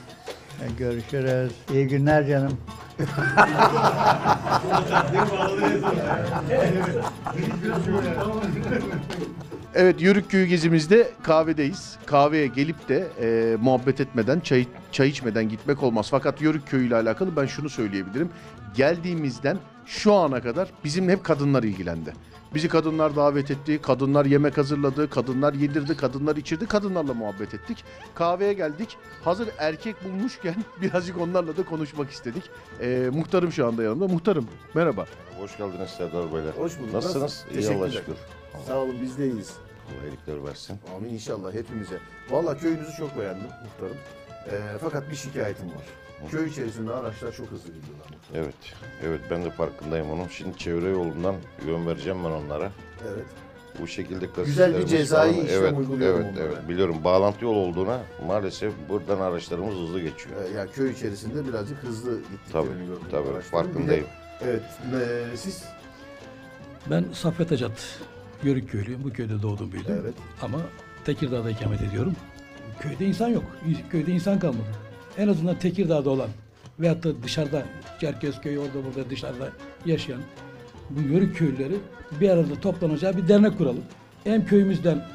Görüşürüz. 0.78 1.52
İyi 1.72 1.88
günler 1.88 2.26
canım. 2.26 2.58
Evet 9.74 10.02
Yörük 10.02 10.30
Köyü 10.30 10.46
gezimizde 10.46 11.10
kahvedeyiz. 11.22 11.96
Kahveye 12.06 12.46
gelip 12.46 12.88
de 12.88 13.08
e, 13.20 13.56
muhabbet 13.56 14.00
etmeden, 14.00 14.40
çay, 14.40 14.66
çay 14.92 15.08
içmeden 15.08 15.48
gitmek 15.48 15.82
olmaz. 15.82 16.08
Fakat 16.10 16.42
Yörük 16.42 16.68
Köyü 16.68 16.86
ile 16.86 16.96
alakalı 16.96 17.36
ben 17.36 17.46
şunu 17.46 17.68
söyleyebilirim. 17.68 18.30
Geldiğimizden 18.74 19.58
şu 19.86 20.14
ana 20.14 20.42
kadar 20.42 20.68
bizimle 20.84 21.12
hep 21.12 21.24
kadınlar 21.24 21.62
ilgilendi. 21.62 22.12
Bizi 22.54 22.68
kadınlar 22.68 23.16
davet 23.16 23.50
etti, 23.50 23.82
kadınlar 23.82 24.24
yemek 24.24 24.58
hazırladı, 24.58 25.10
kadınlar 25.10 25.54
yedirdi, 25.54 25.96
kadınlar 25.96 26.36
içirdi, 26.36 26.66
kadınlarla 26.66 27.14
muhabbet 27.14 27.54
ettik. 27.54 27.84
Kahveye 28.14 28.52
geldik. 28.52 28.96
Hazır 29.24 29.48
erkek 29.58 30.04
bulmuşken 30.04 30.54
birazcık 30.82 31.20
onlarla 31.20 31.56
da 31.56 31.62
konuşmak 31.64 32.10
istedik. 32.10 32.50
E, 32.80 33.10
muhtarım 33.12 33.52
şu 33.52 33.66
anda 33.66 33.82
yanımda. 33.82 34.08
Muhtarım 34.08 34.48
merhaba. 34.74 35.06
Hoş 35.38 35.56
geldiniz 35.56 35.90
Serdar 35.90 36.34
Beyler. 36.34 36.52
Hoş 36.52 36.78
bulduk. 36.78 36.92
Nasılsınız? 36.92 37.44
Nasıl? 37.52 37.72
İyi 37.72 37.76
Allah'a 37.78 37.90
şükür. 37.90 38.14
Sağ 38.66 38.76
olun 38.78 38.96
biz 39.02 39.18
de 39.18 39.26
iyiyiz. 39.30 39.52
Kolaylıklar 39.88 40.50
versin. 40.50 40.78
Amin 40.96 41.10
inşallah 41.10 41.54
hepimize. 41.54 41.98
Vallahi 42.30 42.58
köyünüzü 42.60 42.92
çok 42.98 43.18
beğendim 43.18 43.48
muhtarım. 43.64 43.96
Ee, 44.50 44.60
fakat 44.80 45.10
bir 45.10 45.16
şikayetim 45.16 45.66
var. 45.66 45.84
Köy 46.30 46.48
içerisinde 46.48 46.92
araçlar 46.92 47.32
çok 47.32 47.46
hızlı 47.50 47.68
gidiyorlar. 47.74 48.06
Evet, 48.34 48.54
evet 49.06 49.20
ben 49.30 49.44
de 49.44 49.50
farkındayım 49.50 50.10
onun. 50.10 50.28
Şimdi 50.28 50.58
çevre 50.58 50.88
yolundan 50.88 51.34
yön 51.66 51.86
vereceğim 51.86 52.18
ben 52.24 52.30
onlara. 52.30 52.70
Evet. 53.08 53.24
Bu 53.80 53.86
şekilde 53.86 54.14
Güzel 54.26 54.28
bir 54.28 54.34
kasislerimiz 54.44 54.90
cezai 54.90 55.32
falan- 55.32 55.44
işlem 55.46 55.62
evet, 55.64 55.78
uyguluyorum 55.78 56.20
Evet, 56.26 56.32
onlara. 56.38 56.44
evet 56.52 56.68
biliyorum. 56.68 56.96
Bağlantı 57.04 57.44
yol 57.44 57.54
olduğuna 57.56 58.00
maalesef 58.26 58.72
buradan 58.88 59.20
araçlarımız 59.20 59.74
hızlı 59.74 60.00
geçiyor. 60.00 60.36
Ee, 60.44 60.48
ya 60.56 60.66
köy 60.66 60.90
içerisinde 60.90 61.48
birazcık 61.48 61.78
hızlı 61.82 62.10
gittiklerini 62.18 62.68
Tabii, 62.68 62.86
gördüm. 62.86 63.02
tabii, 63.10 63.28
araçların. 63.28 63.40
farkındayım. 63.64 64.04
Bir 64.40 64.46
de- 64.46 64.50
evet. 64.50 64.62
ee, 64.94 65.36
siz? 65.36 65.64
Ben 66.90 67.04
Saffet 67.12 67.52
Acat, 67.52 67.98
Yörük 68.42 68.70
köylüyüm. 68.70 69.04
Bu 69.04 69.10
köyde 69.12 69.42
doğdum 69.42 69.72
büyüdüm. 69.72 69.98
Evet. 70.02 70.14
Ama 70.42 70.58
Tekirdağ'da 71.04 71.50
ikamet 71.50 71.80
ediyorum. 71.82 72.16
Köyde 72.80 73.04
insan 73.06 73.28
yok. 73.28 73.44
Köyde 73.90 74.12
insan 74.12 74.38
kalmadı. 74.38 74.66
En 75.18 75.28
azından 75.28 75.58
Tekirdağ'da 75.58 76.10
olan 76.10 76.28
veyahut 76.80 77.04
da 77.04 77.22
dışarıda 77.22 77.62
Çerkezköy 78.00 78.58
orada 78.58 78.84
burada 78.84 79.10
dışarıda 79.10 79.48
yaşayan 79.86 80.20
bu 80.90 81.00
Yörük 81.00 81.36
köylüleri 81.36 81.74
bir 82.20 82.30
arada 82.30 82.60
toplanacağı 82.60 83.16
bir 83.16 83.28
dernek 83.28 83.58
kuralım. 83.58 83.84
Hem 84.24 84.46
köyümüzden 84.46 85.06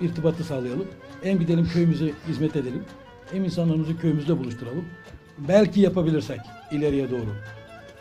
irtibatı 0.00 0.44
sağlayalım. 0.44 0.86
Hem 1.22 1.38
gidelim 1.38 1.68
köyümüze 1.72 2.10
hizmet 2.28 2.56
edelim. 2.56 2.84
Hem 3.32 3.44
insanlarımızı 3.44 3.98
köyümüzde 3.98 4.38
buluşturalım. 4.38 4.84
Belki 5.38 5.80
yapabilirsek 5.80 6.40
ileriye 6.70 7.10
doğru. 7.10 7.34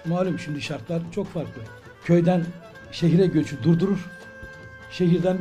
Malum 0.06 0.40
şimdi 0.40 0.62
şartlar 0.62 1.02
çok 1.12 1.28
farklı. 1.28 1.62
Köyden 2.06 2.46
şehire 2.92 3.28
göçü 3.28 3.64
durdurur. 3.64 4.06
Şehirden 4.92 5.38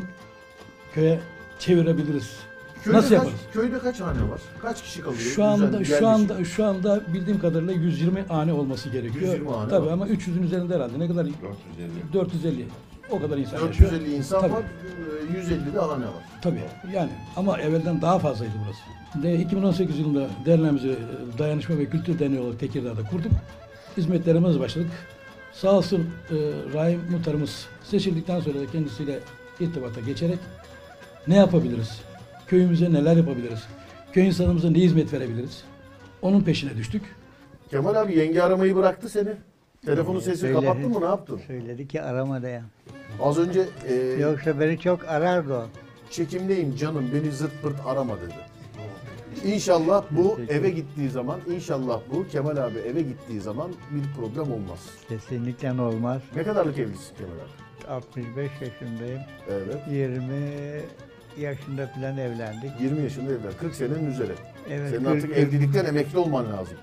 köye 0.95 1.21
çevirebiliriz. 1.59 2.37
Köyde 2.85 2.97
Nasıl 2.99 3.09
kaç, 3.09 3.19
yaparız? 3.19 3.41
Köyde 3.53 3.79
kaç 3.79 4.01
hane 4.01 4.31
var? 4.31 4.41
Kaç 4.63 4.83
kişi 4.83 5.01
kalıyor? 5.01 5.21
Şu 5.21 5.45
anda 5.45 5.81
Düzenli, 5.81 5.99
şu 5.99 6.09
anda 6.09 6.45
şu 6.45 6.65
anda 6.65 7.01
bildiğim 7.15 7.41
kadarıyla 7.41 7.73
120 7.73 8.23
hane 8.23 8.53
olması 8.53 8.89
gerekiyor. 8.89 9.25
120 9.33 9.51
hane 9.51 9.71
Tabii 9.71 9.87
var. 9.87 9.93
ama 9.93 10.09
300'ün 10.09 10.43
üzerinde 10.43 10.75
herhalde. 10.75 10.99
Ne 10.99 11.09
kadar? 11.09 11.27
450. 11.27 12.13
450. 12.13 12.67
O 13.11 13.21
kadar 13.21 13.39
insan 13.39 13.61
450 13.61 13.95
yaşıyor. 13.95 14.19
insan 14.19 14.41
Tabii. 14.41 14.53
var, 14.53 14.63
e, 15.35 15.37
150 15.39 15.75
de 15.75 15.79
hane 15.79 16.05
var. 16.05 16.13
Tabii 16.43 16.61
yani 16.95 17.11
ama 17.37 17.59
evvelden 17.61 18.03
daha 18.03 18.19
fazlaydı 18.19 18.53
burası. 18.65 19.23
De 19.23 19.39
2018 19.39 19.99
yılında 19.99 20.27
derneğimizi 20.47 20.89
e, 20.89 21.39
Dayanışma 21.39 21.79
ve 21.79 21.87
Kültür 21.87 22.19
Derneği 22.19 22.41
olarak 22.41 22.61
Tekirdağ'da 22.61 23.03
kurduk. 23.11 23.33
Hizmetlerimize 23.97 24.61
başladık. 24.61 24.91
Sağ 25.53 25.73
olsun 25.73 26.11
e, 26.31 26.35
Rahim 26.75 27.01
Muhtarımız 27.11 27.67
seçildikten 27.85 28.41
sonra 28.41 28.61
da 28.61 28.67
kendisiyle 28.73 29.19
irtibata 29.61 30.01
geçerek 30.01 30.39
ne 31.29 31.37
yapabiliriz? 31.37 32.01
Köyümüze 32.49 32.93
neler 32.93 33.17
yapabiliriz? 33.17 33.63
Köy 34.13 34.27
insanımıza 34.27 34.71
ne 34.71 34.79
hizmet 34.79 35.13
verebiliriz? 35.13 35.65
Onun 36.23 36.41
peşine 36.41 36.77
düştük. 36.77 37.03
Kemal 37.71 37.95
abi 37.95 38.19
yenge 38.19 38.43
aramayı 38.43 38.77
bıraktı 38.77 39.09
seni. 39.09 39.29
Telefonun 39.87 40.21
sesini 40.21 40.37
Söyledi. 40.37 40.61
kapattın 40.67 40.91
mı 40.93 41.01
ne 41.01 41.05
yaptın? 41.05 41.41
Söyledi 41.47 41.89
ki 41.89 42.03
arama 42.03 42.43
da 42.43 42.49
ya. 42.49 42.63
Az 43.23 43.39
önce 43.39 43.65
e, 43.89 43.95
Yoksa 43.95 44.61
beni 44.61 44.79
çok 44.79 45.05
arardı 45.09 45.55
o. 45.55 45.67
çekimdeyim 46.11 46.77
canım 46.77 47.11
beni 47.15 47.33
zırt 47.33 47.63
pırt 47.63 47.77
arama 47.87 48.17
dedi. 48.17 48.35
İnşallah 49.45 50.05
bu 50.11 50.39
eve 50.49 50.71
gittiği 50.71 51.11
zaman, 51.11 51.41
inşallah 51.55 52.01
bu 52.13 52.29
Kemal 52.29 52.57
abi 52.57 52.79
eve 52.79 53.03
gittiği 53.03 53.41
zaman 53.41 53.71
bir 53.91 54.21
problem 54.21 54.53
olmaz. 54.53 54.79
Kesinlikle 55.09 55.73
olmaz. 55.83 56.23
Ne 56.37 56.43
kadarlık 56.43 56.79
evlisin 56.79 57.17
Kemal 57.17 57.33
abi? 57.33 57.65
65 57.89 58.51
yaşındayım. 58.61 59.21
Evet. 59.51 59.77
20 59.91 60.21
yaşında 61.39 61.87
falan 61.87 62.19
evlendik. 62.19 62.71
20 62.81 63.03
yaşında 63.03 63.31
evlen, 63.33 63.53
40 63.61 63.75
senenin 63.75 64.11
üzeri. 64.11 64.33
Evet, 64.71 64.91
Senin 64.91 65.05
40 65.05 65.17
artık 65.17 65.37
evlilikten 65.37 65.85
emekli 65.85 66.19
olman 66.19 66.45
lazım. 66.53 66.77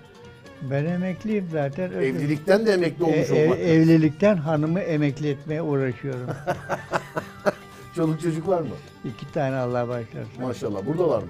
Ben 0.61 0.85
emekliyim 0.85 1.47
zaten. 1.51 1.91
Evlilikten 1.91 2.65
de 2.65 2.71
emekli 2.73 3.03
olmuş 3.03 3.29
E- 3.31 3.35
e- 3.35 3.45
olmak 3.45 3.59
lazım. 3.59 3.71
Evlilikten 3.71 4.37
hanımı 4.37 4.79
emekli 4.79 5.29
etmeye 5.29 5.61
uğraşıyorum. 5.61 6.27
Çoluk 7.95 8.21
çocuk 8.21 8.47
var 8.47 8.61
mı? 8.61 8.67
İki 9.05 9.31
tane 9.33 9.55
Allah 9.55 9.87
başlasın. 9.87 10.41
Maşallah. 10.41 10.85
Buradalar 10.85 11.19
mı? 11.23 11.29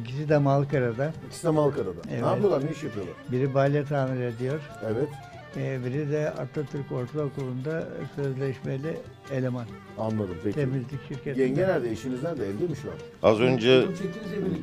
İkisi 0.00 0.28
de 0.28 0.38
Malkara'da. 0.38 1.12
İkisi 1.26 1.44
de 1.44 1.50
Malkara'da. 1.50 1.90
Evet. 2.10 2.22
Ne 2.22 2.28
yapıyorlar, 2.28 2.64
ne 2.66 2.70
iş 2.70 2.82
yapıyorlar? 2.82 3.14
Biri 3.32 3.54
balya 3.54 3.84
tamir 3.84 4.20
ediyor. 4.20 4.60
Evet. 4.86 5.08
Biri 5.56 6.10
de 6.12 6.30
Atatürk 6.30 6.92
Ortaokulu'nda 6.92 7.88
sözleşmeli 8.16 8.96
eleman. 9.32 9.66
Anladım 9.98 10.36
peki. 10.44 10.54
Temizlik 10.54 11.08
şirketinde. 11.08 11.42
Yenge 11.42 11.62
nerede? 11.62 11.90
Eşiniz 11.90 12.22
nerede? 12.22 12.46
Evde 12.46 12.64
mi 12.64 12.76
şu 12.82 12.88
an? 12.88 13.30
Az 13.30 13.40
önce 13.40 13.84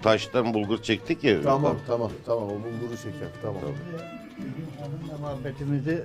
taştan 0.04 0.54
bulgur 0.54 0.82
çektik 0.82 1.24
ya. 1.24 1.42
Tamam 1.42 1.78
tamam 1.88 2.12
tamam 2.26 2.44
o 2.44 2.50
bulguru 2.50 2.98
şeker 2.98 3.30
tamam. 3.42 3.62
Hanımla 4.80 5.18
muhabbetimizi 5.22 6.04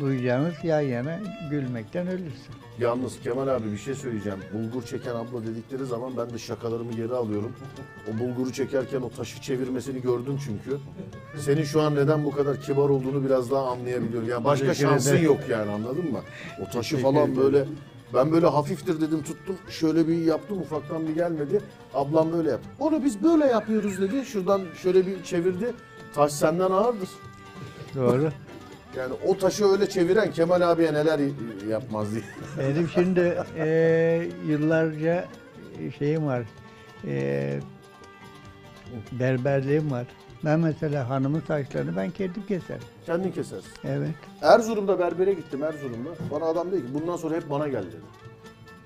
duyacağınız 0.00 0.54
yan 0.64 0.80
yana 0.80 1.18
gülmekten 1.50 2.06
ölürsün. 2.06 2.54
Yalnız 2.78 3.20
Kemal 3.20 3.48
abi 3.48 3.72
bir 3.72 3.76
şey 3.78 3.94
söyleyeceğim. 3.94 4.38
Bulgur 4.54 4.82
çeken 4.86 5.14
abla 5.14 5.46
dedikleri 5.46 5.86
zaman 5.86 6.12
ben 6.16 6.30
de 6.30 6.38
şakalarımı 6.38 6.92
geri 6.92 7.12
alıyorum. 7.14 7.52
O 8.08 8.18
bulguru 8.20 8.52
çekerken 8.52 9.00
o 9.00 9.10
taşı 9.10 9.40
çevirmesini 9.42 10.02
gördüm 10.02 10.38
çünkü. 10.44 10.78
Senin 11.38 11.62
şu 11.64 11.80
an 11.82 11.94
neden 11.94 12.24
bu 12.24 12.30
kadar 12.30 12.60
kibar 12.60 12.88
olduğunu 12.88 13.24
biraz 13.24 13.50
daha 13.50 13.66
anlayabiliyorum. 13.70 14.28
Yani 14.28 14.44
başka 14.44 14.66
Teşekkür 14.66 14.90
şansın 14.90 15.10
ederim. 15.10 15.24
yok 15.24 15.38
yani 15.50 15.70
anladın 15.70 16.12
mı? 16.12 16.20
O 16.62 16.64
taşı 16.64 16.78
Teşekkür 16.80 17.02
falan 17.02 17.16
ederim. 17.30 17.36
böyle 17.36 17.64
ben 18.14 18.32
böyle 18.32 18.46
hafiftir 18.46 19.00
dedim 19.00 19.22
tuttum 19.22 19.56
şöyle 19.70 20.08
bir 20.08 20.18
yaptım 20.22 20.58
ufaktan 20.60 21.08
bir 21.08 21.14
gelmedi. 21.14 21.60
Ablam 21.94 22.32
böyle 22.32 22.50
yaptı. 22.50 22.68
Onu 22.80 23.04
biz 23.04 23.22
böyle 23.22 23.44
yapıyoruz 23.46 24.00
dedi. 24.00 24.24
Şuradan 24.24 24.60
şöyle 24.82 25.06
bir 25.06 25.22
çevirdi. 25.22 25.72
Taş 26.14 26.32
senden 26.32 26.70
ağırdır. 26.70 27.08
Doğru. 27.96 28.30
Yani 28.98 29.14
o 29.26 29.38
taşı 29.38 29.64
öyle 29.66 29.88
çeviren 29.88 30.32
Kemal 30.32 30.60
abiye 30.60 30.94
neler 30.94 31.20
yapmaz 31.68 32.12
diye. 32.12 32.22
Benim 32.58 32.88
şimdi 32.88 33.42
eee, 33.56 34.28
yıllarca 34.46 35.24
şeyim 35.98 36.26
var. 36.26 36.42
Eee 37.04 37.60
berberliğim 39.12 39.90
var. 39.90 40.06
Ben 40.44 40.60
mesela 40.60 41.08
hanımın 41.08 41.40
saçlarını 41.48 41.96
ben 41.96 42.10
kendim 42.10 42.46
keserim. 42.46 42.82
Kendin 43.06 43.30
kesersin. 43.32 43.70
Evet. 43.84 44.14
Erzurum'da 44.42 44.98
berbere 44.98 45.32
gittim 45.32 45.62
Erzurum'da. 45.62 46.10
Bana 46.30 46.44
adam 46.44 46.72
dedi 46.72 46.86
ki 46.86 46.94
bundan 46.94 47.16
sonra 47.16 47.34
hep 47.36 47.50
bana 47.50 47.68
gel 47.68 47.82
dedi. 47.82 47.96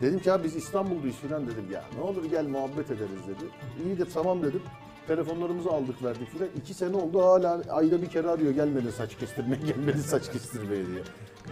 Dedim 0.01 0.19
ki 0.19 0.33
abi 0.33 0.45
biz 0.45 0.57
İstanbul'dayız 0.57 1.17
filan 1.17 1.47
dedim. 1.47 1.65
Ya 1.73 1.85
ne 1.99 2.03
olur 2.03 2.25
gel 2.25 2.47
muhabbet 2.47 2.87
ederiz 2.91 3.21
dedi. 3.29 3.45
İyi 3.87 3.99
de 3.99 4.05
tamam 4.15 4.43
dedim. 4.43 4.63
Telefonlarımızı 5.07 5.71
aldık 5.71 6.05
verdik 6.05 6.31
filan. 6.31 6.49
İki 6.57 6.75
sene 6.75 6.97
oldu 6.97 7.23
hala 7.23 7.63
ayda 7.71 8.03
bir 8.03 8.07
kere 8.07 8.29
arıyor 8.29 8.51
gelmedi 8.53 8.93
saç 8.93 9.17
kestirmeye 9.17 9.63
gelmedi 9.67 10.03
saç 10.03 10.33
kestirmeye 10.33 10.87
diye. 10.87 11.03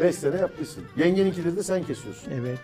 Beş 0.00 0.14
sene 0.14 0.36
yapmışsın. 0.36 0.84
Yengeninkileri 0.96 1.56
de 1.56 1.62
sen 1.62 1.84
kesiyorsun. 1.84 2.30
Evet. 2.40 2.58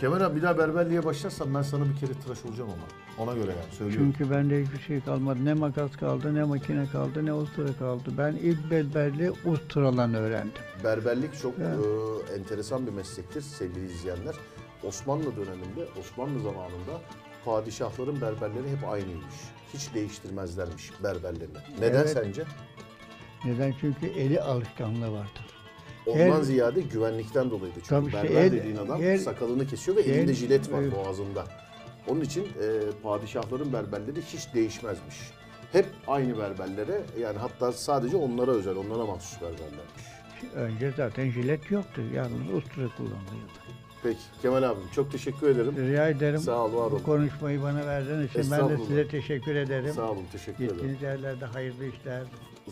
Kemal 0.00 0.20
abi 0.20 0.36
bir 0.36 0.42
daha 0.42 0.58
berberliğe 0.58 1.04
başlarsan 1.04 1.54
ben 1.54 1.62
sana 1.62 1.84
bir 1.84 1.96
kere 2.00 2.12
tıraş 2.20 2.44
olacağım 2.44 2.70
ama. 2.70 2.82
Ona 3.24 3.34
göre 3.36 3.50
yani 3.50 3.74
söylüyorum. 3.78 4.14
Çünkü 4.18 4.30
bende 4.34 4.62
hiçbir 4.64 4.78
şey 4.78 5.00
kalmadı. 5.00 5.44
Ne 5.44 5.54
makas 5.54 5.96
kaldı, 5.96 6.34
ne 6.34 6.44
makine 6.44 6.86
kaldı, 6.92 7.26
ne 7.26 7.32
ustura 7.32 7.72
kaldı. 7.78 8.10
Ben 8.18 8.32
ilk 8.32 8.70
berberliği 8.70 9.30
ustalan 9.46 10.14
öğrendim. 10.14 10.52
Berberlik 10.84 11.38
çok 11.42 11.54
Evet. 11.58 11.78
e, 12.30 12.34
enteresan 12.34 12.86
bir 12.86 12.92
meslektir 12.92 13.40
sevgili 13.40 13.86
izleyenler. 13.86 14.34
Osmanlı 14.84 15.36
döneminde, 15.36 15.88
Osmanlı 16.00 16.40
zamanında 16.42 17.00
padişahların 17.44 18.20
berberleri 18.20 18.70
hep 18.76 18.88
aynıymış. 18.88 19.34
Hiç 19.74 19.94
değiştirmezlermiş 19.94 20.90
berberlerini. 21.04 21.58
Neden 21.80 22.00
Evet. 22.00 22.10
sence? 22.10 22.42
Neden? 23.44 23.74
Çünkü 23.80 24.06
eli 24.06 24.40
alışkanlığı 24.40 25.12
vardır. 25.12 25.46
Ondan 26.06 26.18
Her- 26.36 26.42
ziyade 26.42 26.80
güvenlikten 26.80 27.50
dolayıydı. 27.50 27.74
Çünkü 27.74 27.88
Tabii 27.88 28.06
işte 28.06 28.22
berber 28.22 28.40
el- 28.44 28.52
dediğin 28.52 28.76
adam 28.76 29.02
el- 29.02 29.18
sakalını 29.18 29.66
kesiyor 29.66 29.96
ve 29.96 30.00
el- 30.00 30.10
elinde 30.10 30.34
jilet 30.34 30.72
var 30.72 30.82
evet. 30.82 30.92
boğazında. 30.96 31.44
Onun 32.08 32.20
için 32.20 32.42
e, 32.44 32.66
padişahların 33.02 33.72
berberleri 33.72 34.22
hiç 34.22 34.54
değişmezmiş. 34.54 35.16
Hep 35.72 35.86
aynı 36.06 36.38
berberlere 36.38 37.00
yani 37.20 37.38
hatta 37.38 37.72
sadece 37.72 38.16
onlara 38.16 38.50
özel, 38.50 38.76
onlara 38.76 39.06
mahsus 39.06 39.40
berberlermiş. 39.42 40.02
Önce 40.54 40.92
zaten 40.96 41.30
jilet 41.30 41.70
yoktu. 41.70 42.02
Yalnız 42.14 42.50
ustura 42.54 42.88
kullanılıyordu. 42.96 43.52
Peki 44.02 44.18
Kemal 44.42 44.62
abim 44.62 44.82
çok 44.94 45.12
teşekkür 45.12 45.48
ederim. 45.48 45.74
Rica 45.78 46.08
ederim. 46.08 46.38
Sağ 46.40 46.64
ol, 46.64 46.72
var 46.74 46.86
ol. 46.86 46.90
Bu 46.92 47.02
konuşmayı 47.02 47.62
bana 47.62 47.86
verdiğiniz 47.86 48.30
için 48.30 48.42
ben 48.42 48.50
de 48.50 48.54
Estağfurullah. 48.54 48.86
size 48.88 49.08
teşekkür 49.08 49.54
ederim. 49.56 49.94
Sağ 49.94 50.10
olun, 50.10 50.24
teşekkür 50.32 50.64
ederim. 50.64 50.76
Gittiğiniz 50.76 51.02
yerlerde 51.02 51.44
hayırlı 51.44 51.84
işler. 51.86 52.22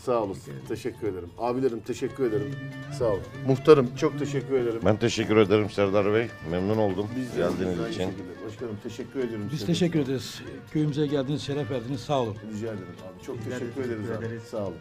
Sağ 0.04 0.22
olasın. 0.22 0.52
Teşekkür 0.68 1.08
ederim. 1.08 1.30
Abilerim 1.38 1.80
teşekkür 1.80 2.24
ederim. 2.28 2.54
Sağ 2.98 3.04
olun. 3.04 3.20
Muhtarım 3.46 3.96
çok 3.96 4.18
teşekkür 4.18 4.54
ederim. 4.54 4.80
Ben 4.84 4.96
teşekkür 4.96 5.36
ederim 5.36 5.70
Serdar 5.70 6.14
Bey. 6.14 6.28
Memnun 6.50 6.78
oldum 6.78 7.06
Biz 7.16 7.32
de 7.32 7.36
geldiğiniz 7.36 7.80
aynı 7.80 7.88
için. 7.90 8.04
şekilde. 8.10 8.46
Başkanım 8.46 8.76
teşekkür 8.82 9.20
ediyorum. 9.20 9.46
Biz 9.52 9.58
size. 9.60 9.72
teşekkür 9.72 10.00
ederiz. 10.00 10.42
Köyümüze 10.72 11.06
geldiniz, 11.06 11.42
şeref 11.42 11.70
verdiniz. 11.70 12.00
Sağ 12.00 12.20
olun. 12.22 12.36
Rica 12.54 12.66
ederim 12.66 12.86
abi. 13.14 13.24
Çok 13.26 13.36
teşekkür 13.44 13.84
ederiz 13.84 14.10
abi. 14.18 14.26
ederiz. 14.26 14.42
Sağ 14.42 14.66
olun. 14.66 14.74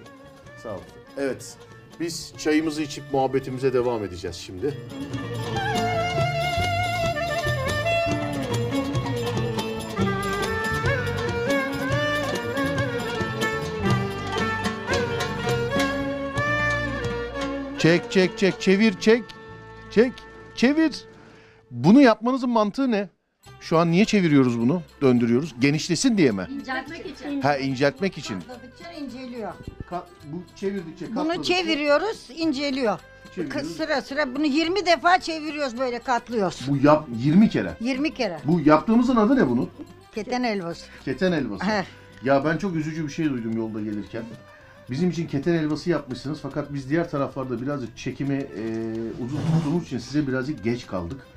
Sağ 0.63 0.69
olun. 0.73 0.81
Evet. 1.17 1.57
Biz 1.99 2.33
çayımızı 2.37 2.81
içip 2.81 3.03
muhabbetimize 3.13 3.73
devam 3.73 4.03
edeceğiz 4.03 4.35
şimdi. 4.35 4.73
Çek 17.89 18.11
çek 18.11 18.37
çek 18.37 18.61
çevir 18.61 18.99
çek. 18.99 19.23
Çek 19.91 20.13
çevir. 20.55 21.05
Bunu 21.71 22.01
yapmanızın 22.01 22.49
mantığı 22.49 22.91
ne? 22.91 23.09
Şu 23.59 23.77
an 23.77 23.91
niye 23.91 24.05
çeviriyoruz 24.05 24.59
bunu? 24.59 24.81
Döndürüyoruz. 25.01 25.55
Genişlesin 25.59 26.17
diye 26.17 26.31
mi? 26.31 26.47
İnceltmek 26.49 27.05
için. 27.05 27.41
Ha 27.41 27.57
inceltmek 27.57 28.17
için. 28.17 28.39
Katladıkça 28.41 28.91
inceliyor. 28.91 29.53
bu 30.25 30.43
çevirdikçe 30.55 31.15
Bunu 31.15 31.43
çeviriyoruz, 31.43 32.27
inceliyor. 32.37 32.99
Çeviriyoruz. 33.35 33.77
Sıra 33.77 34.01
sıra 34.01 34.35
bunu 34.35 34.45
20 34.45 34.85
defa 34.85 35.19
çeviriyoruz 35.19 35.79
böyle 35.79 35.99
katlıyoruz. 35.99 36.65
Bu 36.67 36.77
yap 36.77 37.07
20 37.17 37.49
kere. 37.49 37.73
20 37.79 38.13
kere. 38.13 38.39
Bu 38.45 38.59
yaptığımızın 38.59 39.15
adı 39.15 39.35
ne 39.35 39.49
bunun? 39.49 39.69
Keten 40.15 40.43
helvası. 40.43 40.85
Keten 41.05 41.31
helvası. 41.31 41.65
Heh. 41.65 41.83
ya 42.23 42.45
ben 42.45 42.57
çok 42.57 42.75
üzücü 42.75 43.07
bir 43.07 43.11
şey 43.11 43.29
duydum 43.29 43.57
yolda 43.57 43.81
gelirken. 43.81 44.23
Bizim 44.91 45.09
için 45.09 45.27
keten 45.27 45.53
helvası 45.53 45.89
yapmışsınız 45.89 46.39
fakat 46.41 46.73
biz 46.73 46.89
diğer 46.89 47.09
taraflarda 47.09 47.61
birazcık 47.61 47.97
çekimi 47.97 48.33
e, 48.35 48.63
uzun 49.25 49.37
tuttuğumuz 49.37 49.83
için 49.85 49.97
size 49.97 50.27
birazcık 50.27 50.63
geç 50.63 50.87
kaldık. 50.87 51.27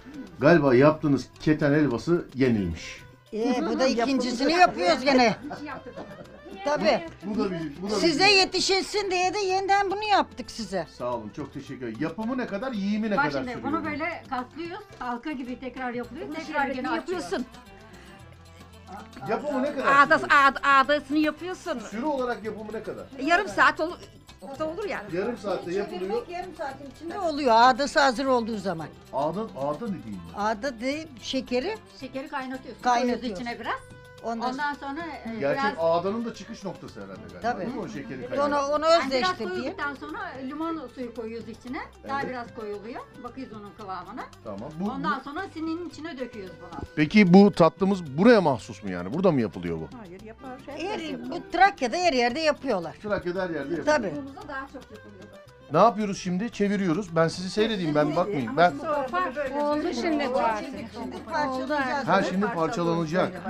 Galiba 0.41 0.75
yaptığınız 0.75 1.27
keten 1.41 1.73
helvası 1.73 2.25
yenilmiş. 2.35 3.03
Ee, 3.33 3.63
bu 3.71 3.79
da 3.79 3.87
ikincisini 3.87 4.53
yapıyoruz 4.53 5.05
gene. 5.05 5.37
Tabii. 6.65 7.01
Bu 7.25 7.39
da 7.39 7.51
büyük. 7.51 7.83
Bu 7.83 7.91
da 7.91 7.95
Size 7.95 8.25
büyük. 8.25 8.37
yetişilsin 8.39 9.11
diye 9.11 9.35
de 9.35 9.39
yeniden 9.39 9.91
bunu 9.91 10.05
yaptık 10.11 10.51
size. 10.51 10.87
Sağ 10.99 11.15
olun 11.17 11.31
çok 11.37 11.55
teşekkür 11.55 11.87
ederim. 11.87 11.99
Yapımı 12.01 12.39
ne 12.39 12.47
kadar, 12.47 12.73
yiyimi 12.73 13.11
ne 13.11 13.17
Bak 13.17 13.25
kadar 13.25 13.39
şimdi 13.39 13.53
sürüyor? 13.53 13.73
bunu 13.73 13.85
böyle 13.85 14.23
katlıyoruz. 14.31 14.85
Halka 14.99 15.33
gibi 15.33 15.61
tekrar 15.61 15.93
yapılıyor. 15.95 16.27
Tekrar 16.35 16.69
gene 16.69 16.95
yapıyorsun. 16.95 17.45
Yapımı 19.29 19.63
ne 19.63 19.75
kadar 19.75 20.07
Ağda, 20.07 20.19
sürüyor? 20.19 20.39
ağda, 20.45 20.61
ağdasını 20.63 21.19
yapıyorsun. 21.19 21.79
Süre 21.79 22.07
olarak 22.07 22.45
yapımı 22.45 22.73
ne 22.73 22.83
kadar? 22.83 23.05
Yarım 23.23 23.49
saat 23.49 23.81
olur. 23.81 23.99
Da 24.59 24.69
olur 24.69 24.89
yani. 24.89 25.17
Yarım 25.17 25.39
saatte 25.39 25.75
yapılıyor. 25.75 26.01
Çevirmek 26.01 26.29
yarım 26.29 26.55
saatin 26.59 26.91
içinde 26.97 27.19
oluyor. 27.19 27.53
Ağdası 27.55 28.01
hazır 28.01 28.27
olduğu 28.27 28.59
zaman. 28.59 28.87
Ağda, 29.13 29.41
ağda 29.41 29.85
ne 29.85 30.03
diyeyim? 30.03 30.21
Ağda 30.37 30.81
de 30.81 31.07
şekeri 31.23 31.77
Şekeri 32.01 32.29
kaynatıyorsun. 32.29 32.83
Kaynatıyorsun. 32.83 33.21
Koyuyoruz 33.21 33.41
içine 33.41 33.61
biraz. 33.61 33.81
Ondan- 34.23 34.51
Ondan, 34.51 34.75
sonra 34.75 35.01
e, 35.01 35.39
Gerçek 35.41 35.65
biraz... 35.65 35.75
ağdanın 35.79 36.25
da 36.25 36.35
çıkış 36.35 36.65
noktası 36.65 37.01
herhalde 37.01 37.21
galiba. 37.23 37.41
Tabii. 37.41 37.61
Değil 37.61 37.75
mi 37.75 37.81
o 37.81 37.89
şekeri 37.89 38.27
Onu, 38.27 38.29
kaynatmak? 38.37 38.71
onu 38.71 38.85
Yani 38.87 39.11
biraz 39.13 39.39
koyduktan 39.39 39.95
sonra 39.95 40.19
limon 40.49 40.89
suyu 40.95 41.15
koyuyoruz 41.15 41.49
içine. 41.49 41.79
Daha 42.09 42.21
Evet. 42.21 42.31
biraz 42.31 42.55
koyuluyor. 42.55 43.01
Bakıyoruz 43.25 43.53
onun 43.53 43.71
kıvamına. 43.79 44.25
Tamam. 44.45 44.71
Bu, 44.81 44.91
Ondan 44.91 45.21
bu- 45.21 45.25
sonra 45.25 45.43
sininin 45.55 45.89
içine 45.89 46.19
döküyoruz 46.19 46.55
bunu. 46.61 46.81
Peki 46.97 47.35
bu 47.35 47.53
tatlımız 47.53 48.19
buraya 48.19 48.41
mahsus 48.41 48.83
mu 48.83 48.91
yani? 48.91 49.15
Burada 49.15 49.33
mı 49.33 49.41
yapılıyor 49.41 49.79
bu? 49.81 49.89
Hayır 49.99 50.21
yapar. 50.21 50.59
Her, 50.67 51.01
bu 51.31 51.51
Trakya'da 51.53 51.97
her 51.97 52.13
yerde 52.13 52.41
yapıyorlar. 52.41 52.97
Trakya'da 53.03 53.43
her 53.43 53.51
yerde 53.51 53.59
yapılıyor. 53.75 53.85
Tabii. 53.87 54.13
Burada 54.27 54.49
daha 54.49 54.67
çok 54.67 54.83
yapılıyor. 54.83 55.25
Ne 55.73 55.79
yapıyoruz 55.79 56.19
şimdi? 56.19 56.51
Çeviriyoruz. 56.51 57.17
Ben 57.17 57.29
sizi 57.29 57.51
seyredeyim. 57.51 57.95
Ben 57.95 58.17
bakmayayım. 58.17 58.57
Ben 58.57 58.73
Oldu 59.61 59.87
şimdi 60.01 60.29
bu 60.35 60.41
Ha 62.07 62.23
şimdi 62.23 62.47
parçalanacak. 62.47 63.43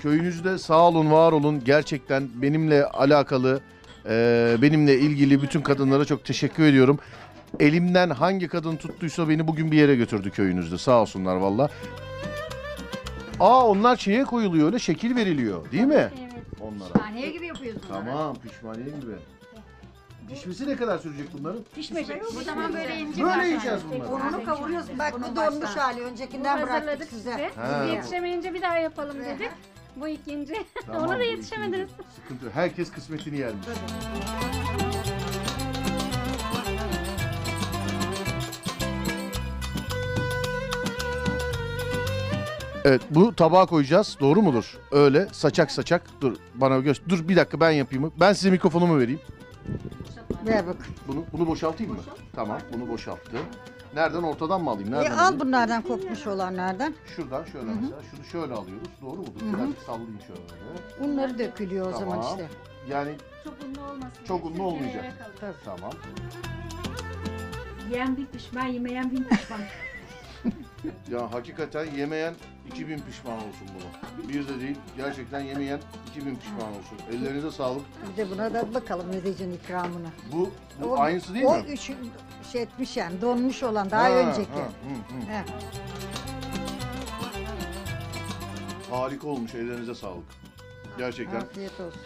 Köyünüzde 0.00 0.58
sağ 0.58 0.88
olun, 0.88 1.10
var 1.10 1.32
olun. 1.32 1.64
Gerçekten 1.64 2.28
benimle 2.34 2.84
alakalı, 2.84 3.60
e, 4.08 4.56
benimle 4.62 4.98
ilgili 4.98 5.42
bütün 5.42 5.60
kadınlara 5.60 6.04
çok 6.04 6.24
teşekkür 6.24 6.64
ediyorum. 6.64 6.98
Elimden 7.60 8.10
hangi 8.10 8.48
kadın 8.48 8.76
tuttuysa 8.76 9.28
beni 9.28 9.48
bugün 9.48 9.72
bir 9.72 9.76
yere 9.76 9.96
götürdü 9.96 10.30
köyünüzde. 10.30 10.78
Sağ 10.78 11.00
olsunlar 11.00 11.36
valla. 11.36 11.68
Aa 13.40 13.66
onlar 13.66 13.96
şeye 13.96 14.24
koyuluyor 14.24 14.66
öyle 14.66 14.78
şekil 14.78 15.16
veriliyor 15.16 15.72
değil 15.72 15.84
mi? 15.84 16.08
Onlara. 16.60 16.98
Saniye 16.98 17.30
gibi 17.30 17.46
yapıyoruz 17.46 17.82
bunları. 17.88 18.04
Tamam 18.04 18.36
pişmaniye 18.36 18.86
gibi. 19.00 19.12
Pişmesi 20.30 20.68
ne 20.68 20.76
kadar 20.76 20.98
sürecek 20.98 21.28
bunların? 21.38 21.60
Pişmeyecek. 21.74 22.22
Bu 22.36 22.40
zaman 22.42 22.72
böyle 22.74 22.96
ince 22.98 23.24
Böyle 23.24 23.46
yiyeceğiz 23.46 23.80
bunları. 23.90 24.08
Ununu 24.08 24.44
kavuruyorsun. 24.44 24.98
Bak 24.98 25.14
bu 25.20 25.36
donmuş 25.36 25.76
hali. 25.76 26.00
Öncekinden 26.02 26.56
Bunu 26.58 26.66
bıraktık 26.66 26.88
hazırladık 26.88 27.08
size. 27.10 27.30
size. 27.32 27.50
Ha, 27.56 27.84
yetişemeyince 27.84 28.54
bir 28.54 28.62
daha 28.62 28.76
yapalım 28.76 29.16
dedik. 29.24 29.50
Bu 29.96 30.08
ikinci. 30.08 30.54
Tamam, 30.86 31.02
Onu 31.02 31.18
da 31.18 31.22
yetişemediniz. 31.22 31.90
Sıkıntı 32.16 32.44
yok. 32.44 32.54
Herkes 32.54 32.90
kısmetini 32.92 33.38
yermiş. 33.38 33.66
Evet 42.84 43.02
bu 43.10 43.34
tabağa 43.34 43.66
koyacağız. 43.66 44.16
Doğru 44.20 44.42
mudur? 44.42 44.78
Öyle 44.92 45.28
saçak 45.32 45.70
saçak. 45.70 46.02
Dur 46.20 46.36
bana 46.54 46.78
göster. 46.78 47.08
Dur 47.08 47.28
bir 47.28 47.36
dakika 47.36 47.60
ben 47.60 47.70
yapayım. 47.70 48.12
Ben 48.20 48.32
size 48.32 48.50
mikrofonumu 48.50 48.98
vereyim. 48.98 49.20
Ver 50.46 50.66
bak. 50.66 50.76
Bunu 51.08 51.24
bunu 51.32 51.46
boşaltayım 51.46 51.92
mı? 51.92 51.98
Tamam 52.34 52.58
bunu 52.72 52.88
boşalttım. 52.88 53.40
Nereden 53.94 54.22
ortadan 54.22 54.62
mı 54.62 54.70
alayım? 54.70 54.94
E, 54.94 54.96
Nereden 54.96 55.10
al 55.12 55.18
alayım? 55.18 55.40
bunlardan 55.40 55.82
kokmuş 55.82 56.26
olanlardan. 56.26 56.94
Şuradan 57.16 57.44
şöyle 57.44 57.66
mesela. 57.66 58.02
Şunu 58.10 58.24
şöyle 58.24 58.54
alıyoruz. 58.54 58.88
Doğru 59.02 59.16
mudur? 59.16 59.40
Hı 59.40 59.44
hı. 59.46 59.56
Birazcık 59.58 59.78
sallayayım 59.82 60.18
şöyle. 60.26 60.40
Bunları 61.12 61.38
dökülüyor 61.38 61.86
o 61.94 61.98
zaman 61.98 62.20
Tamam. 62.20 62.30
işte. 62.30 62.48
Yani 62.88 63.10
Çok 63.44 63.54
unlu 63.64 63.90
olmasın. 63.90 64.24
çok 64.28 64.44
unlu 64.44 64.62
olmayacak. 64.62 65.04
kalır. 65.40 65.54
Tamam. 65.64 65.92
Yiyen 67.90 68.16
bir 68.16 68.26
pişman, 68.26 68.66
yemeyen 68.66 69.10
bin 69.10 69.24
pişman. 69.24 69.60
Ya 71.10 71.32
hakikaten 71.32 71.86
yemeyen 71.96 72.34
2000 72.72 72.98
pişman 72.98 73.36
olsun 73.36 73.68
bunu. 73.74 74.28
Bir 74.28 74.48
de 74.48 74.60
değil, 74.60 74.76
gerçekten 74.96 75.40
yemeyen 75.40 75.78
2000 76.10 76.36
pişman 76.36 76.60
olsun. 76.68 76.98
Ellerinize 77.12 77.50
sağlık. 77.50 77.82
Bir 78.12 78.16
de 78.16 78.30
buna 78.30 78.54
da 78.54 78.74
bakalım 78.74 79.06
Medecin 79.08 79.52
ikramına. 79.52 80.08
Bu, 80.32 80.50
bu 80.82 80.86
O- 80.92 80.98
aynısı 80.98 81.34
değil 81.34 81.44
o 81.44 81.56
mi? 81.56 81.64
üç 81.68 81.90
şey 82.52 82.62
etmiş 82.62 82.96
yani 82.96 83.20
donmuş 83.20 83.62
olan 83.62 83.90
daha 83.90 84.02
Ha, 84.04 84.08
önceki. 84.10 84.50
ha, 84.52 84.58
hı, 84.58 85.16
hı. 85.16 85.32
He. 85.32 85.44
Harika 88.90 89.28
olmuş, 89.28 89.54
ellerinize 89.54 89.94
sağlık. 89.94 90.24
Gerçekten. 90.98 91.40
Afiyet 91.40 91.80
olsun. 91.80 92.00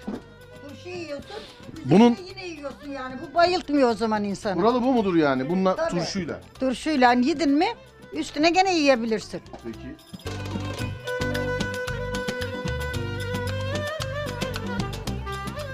Turşu 0.69 0.89
yiyorsun. 0.89 1.37
Bunun- 1.85 2.17
Bunun 2.17 2.27
yine 2.27 2.47
yiyorsun 2.47 2.91
yani. 2.91 3.15
Bu 3.31 3.35
bayıltmıyor 3.35 3.91
o 3.91 3.95
zaman 3.95 4.25
insanı. 4.25 4.57
Buralı 4.63 4.83
bu 4.83 4.93
mudur 4.93 5.15
yani? 5.17 5.49
Bununla 5.51 5.77
Tabii. 5.77 5.91
turşuyla. 5.91 6.41
Turşuyla 6.61 7.13
yedin 7.13 7.51
mi 7.51 7.67
üstüne 8.13 8.51
gene 8.51 8.75
yiyebilirsin. 8.75 9.41
Peki. 9.65 9.97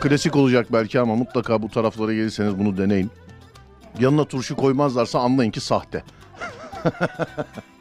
Klasik 0.00 0.36
olacak 0.36 0.66
belki 0.72 1.00
ama 1.00 1.14
mutlaka 1.16 1.62
bu 1.62 1.68
taraflara 1.68 2.14
gelirseniz 2.14 2.58
bunu 2.58 2.78
deneyin. 2.78 3.10
Yanına 4.00 4.24
turşu 4.24 4.56
koymazlarsa 4.56 5.18
anlayın 5.20 5.50
ki 5.50 5.60
sahte. 5.60 6.04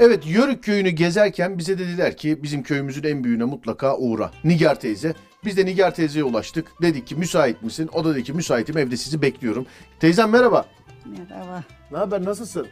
Evet 0.00 0.26
Yörük 0.26 0.64
köyünü 0.64 0.90
gezerken 0.90 1.58
bize 1.58 1.78
dediler 1.78 2.16
ki 2.16 2.42
bizim 2.42 2.62
köyümüzün 2.62 3.02
en 3.02 3.24
büyüğüne 3.24 3.44
mutlaka 3.44 3.96
uğra. 3.96 4.30
Nigar 4.44 4.80
teyze. 4.80 5.14
Biz 5.44 5.56
de 5.56 5.66
Nigar 5.66 5.94
teyzeye 5.94 6.24
ulaştık. 6.24 6.72
Dedik 6.82 7.06
ki 7.06 7.16
müsait 7.16 7.62
misin? 7.62 7.90
O 7.92 8.04
da 8.04 8.14
dedi 8.14 8.24
ki 8.24 8.32
müsaitim 8.32 8.78
evde 8.78 8.96
sizi 8.96 9.22
bekliyorum. 9.22 9.66
Teyzem 10.00 10.30
merhaba. 10.30 10.66
Merhaba. 11.06 11.64
Ne 11.90 11.98
haber 11.98 12.24
nasılsın? 12.24 12.66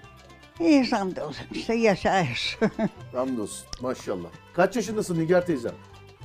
İyi 0.61 0.91
hamdolsun 0.91 1.47
işte 1.53 1.75
yaşayır. 1.75 2.59
Hamdolsun 3.13 3.67
maşallah. 3.81 4.29
Kaç 4.55 4.77
yaşındasın 4.77 5.19
Nigar 5.19 5.47
teyzem? 5.47 5.73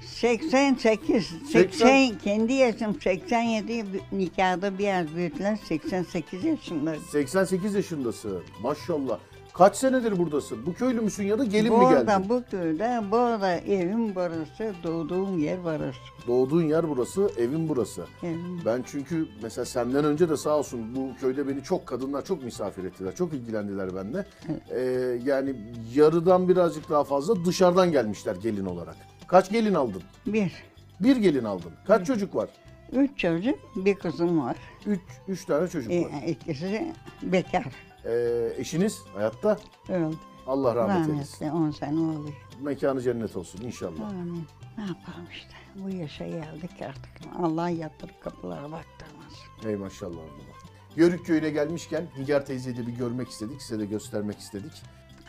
88, 0.05 1.31
80, 1.51 2.17
kendi 2.17 2.53
yaşım 2.53 3.01
87 3.01 3.85
nikahda 4.11 4.77
biraz 4.79 5.15
büyüdüler 5.15 5.55
88 5.67 6.43
yaşındayım. 6.43 7.03
88 7.11 7.75
yaşındasın 7.75 8.43
maşallah. 8.61 9.19
Kaç 9.53 9.75
senedir 9.75 10.17
buradasın? 10.17 10.65
Bu 10.65 10.73
köylü 10.73 11.01
müsün 11.01 11.23
ya 11.23 11.39
da 11.39 11.43
gelin 11.45 11.73
mi 11.73 11.89
geldin? 11.89 12.29
bu 12.29 12.43
köyde, 12.51 13.01
burada 13.11 13.55
evim 13.55 14.15
burası, 14.15 14.73
doğduğum 14.83 15.39
yer 15.39 15.63
burası. 15.63 15.97
Doğduğun 16.27 16.63
yer 16.63 16.89
burası, 16.89 17.29
evin 17.37 17.69
burası. 17.69 18.05
Evim. 18.23 18.61
Ben 18.65 18.83
çünkü 18.87 19.27
mesela 19.43 19.65
senden 19.65 20.05
önce 20.05 20.29
de 20.29 20.37
sağ 20.37 20.57
olsun 20.57 20.95
bu 20.95 21.19
köyde 21.21 21.47
beni 21.47 21.63
çok 21.63 21.87
kadınlar 21.87 22.25
çok 22.25 22.43
misafir 22.43 22.83
ettiler. 22.83 23.15
Çok 23.15 23.33
ilgilendiler 23.33 23.95
benimle. 23.95 24.25
Ee, 24.69 24.79
yani 25.25 25.55
yarıdan 25.93 26.49
birazcık 26.49 26.89
daha 26.89 27.03
fazla 27.03 27.45
dışarıdan 27.45 27.91
gelmişler 27.91 28.35
gelin 28.35 28.65
olarak. 28.65 28.95
Kaç 29.27 29.51
gelin 29.51 29.73
aldın? 29.73 30.03
Bir. 30.25 30.51
Bir 30.99 31.15
gelin 31.15 31.43
aldın. 31.43 31.71
Kaç 31.87 32.07
çocuk 32.07 32.35
var? 32.35 32.49
Üç 32.91 33.17
çocuk, 33.17 33.59
bir 33.75 33.95
kızım 33.95 34.41
var. 34.41 34.55
Üç, 34.85 34.99
üç 35.27 35.45
tane 35.45 35.67
çocuk 35.67 35.91
var. 35.91 36.21
E, 36.25 36.31
ikisi 36.31 36.93
bekar. 37.23 37.65
Ee, 38.05 38.53
eşiniz 38.57 39.01
hayatta? 39.13 39.57
Öldü. 39.89 40.15
Allah 40.47 40.75
rahmet 40.75 41.09
eylesin. 41.09 41.45
Rahmetli 41.45 41.65
10 41.67 41.71
sene 41.71 41.99
oluyor. 41.99 42.33
Mekanı 42.61 43.01
cennet 43.01 43.35
olsun 43.37 43.61
inşallah. 43.61 44.09
Amin. 44.09 44.47
Ne 44.77 44.83
yapalım 44.83 45.27
işte. 45.31 45.53
Bu 45.75 45.89
yaşa 45.89 46.27
geldik 46.27 46.71
artık. 46.81 47.11
Allah 47.39 47.69
yatırıp 47.69 48.21
kapılara 48.23 48.63
baktırmaz. 48.71 49.33
Ey 49.65 49.75
maşallah. 49.75 50.17
Allah. 50.17 50.57
Yörük 50.95 51.25
köyüne 51.25 51.49
gelmişken 51.49 52.07
Nigar 52.17 52.45
teyzeyi 52.45 52.77
de 52.77 52.87
bir 52.87 52.91
görmek 52.91 53.29
istedik. 53.29 53.61
Size 53.61 53.79
de 53.79 53.85
göstermek 53.85 54.39
istedik. 54.39 54.71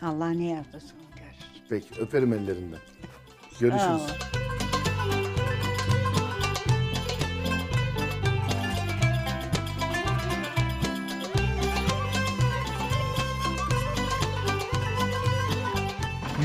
Allah 0.01 0.29
ne 0.29 0.45
yardımcısı 0.49 0.93
görsün. 1.15 1.63
Peki 1.69 2.01
öperim 2.01 2.33
ellerinden. 2.33 2.79
Görüşürüz. 3.59 4.01
ol. 4.01 4.62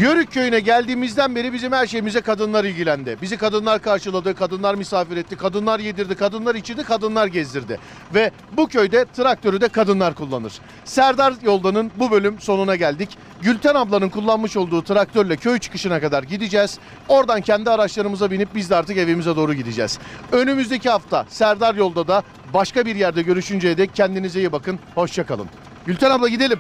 Yörük 0.01 0.33
köyüne 0.33 0.61
geldiğimizden 0.61 1.35
beri 1.35 1.53
bizim 1.53 1.73
her 1.73 1.87
şeyimize 1.87 2.21
kadınlar 2.21 2.65
ilgilendi. 2.65 3.19
Bizi 3.23 3.37
kadınlar 3.37 3.83
karşıladı, 3.83 4.35
kadınlar 4.35 4.75
misafir 4.75 5.17
etti, 5.17 5.37
kadınlar 5.37 5.81
yedirdi, 5.81 6.15
kadınlar 6.15 6.55
içirdi, 6.55 6.85
kadınlar 6.85 7.27
gezdirdi. 7.27 7.79
Ve 8.15 8.31
bu 8.53 8.69
köyde 8.69 9.05
traktörü 9.17 9.61
de 9.61 9.69
kadınlar 9.69 10.15
kullanır. 10.15 10.53
Serdar 10.85 11.35
Yoldan'ın 11.43 11.91
bu 11.97 12.11
bölüm 12.11 12.41
sonuna 12.41 12.77
geldik. 12.77 13.19
Gülten 13.43 13.75
ablanın 13.75 14.09
kullanmış 14.09 14.57
olduğu 14.57 14.83
traktörle 14.83 15.37
köy 15.37 15.59
çıkışına 15.59 16.01
kadar 16.01 16.23
gideceğiz. 16.23 16.79
Oradan 17.09 17.41
kendi 17.41 17.71
araçlarımıza 17.71 18.31
binip 18.31 18.49
biz 18.55 18.71
de 18.71 18.77
artık 18.77 18.97
evimize 18.97 19.37
doğru 19.37 19.55
gideceğiz. 19.55 19.99
Önümüzdeki 20.33 20.91
hafta 20.91 21.27
Serdar 21.29 21.75
Yolda 21.75 22.09
da 22.09 22.23
başka 22.55 22.87
bir 22.87 22.97
yerde 22.97 23.23
görüşünceye 23.23 23.79
dek 23.79 23.95
kendinize 23.95 24.39
iyi 24.39 24.53
bakın. 24.53 24.79
Hoşçakalın. 24.95 25.47
Gülten 25.87 26.11
abla 26.11 26.29
gidelim. 26.29 26.59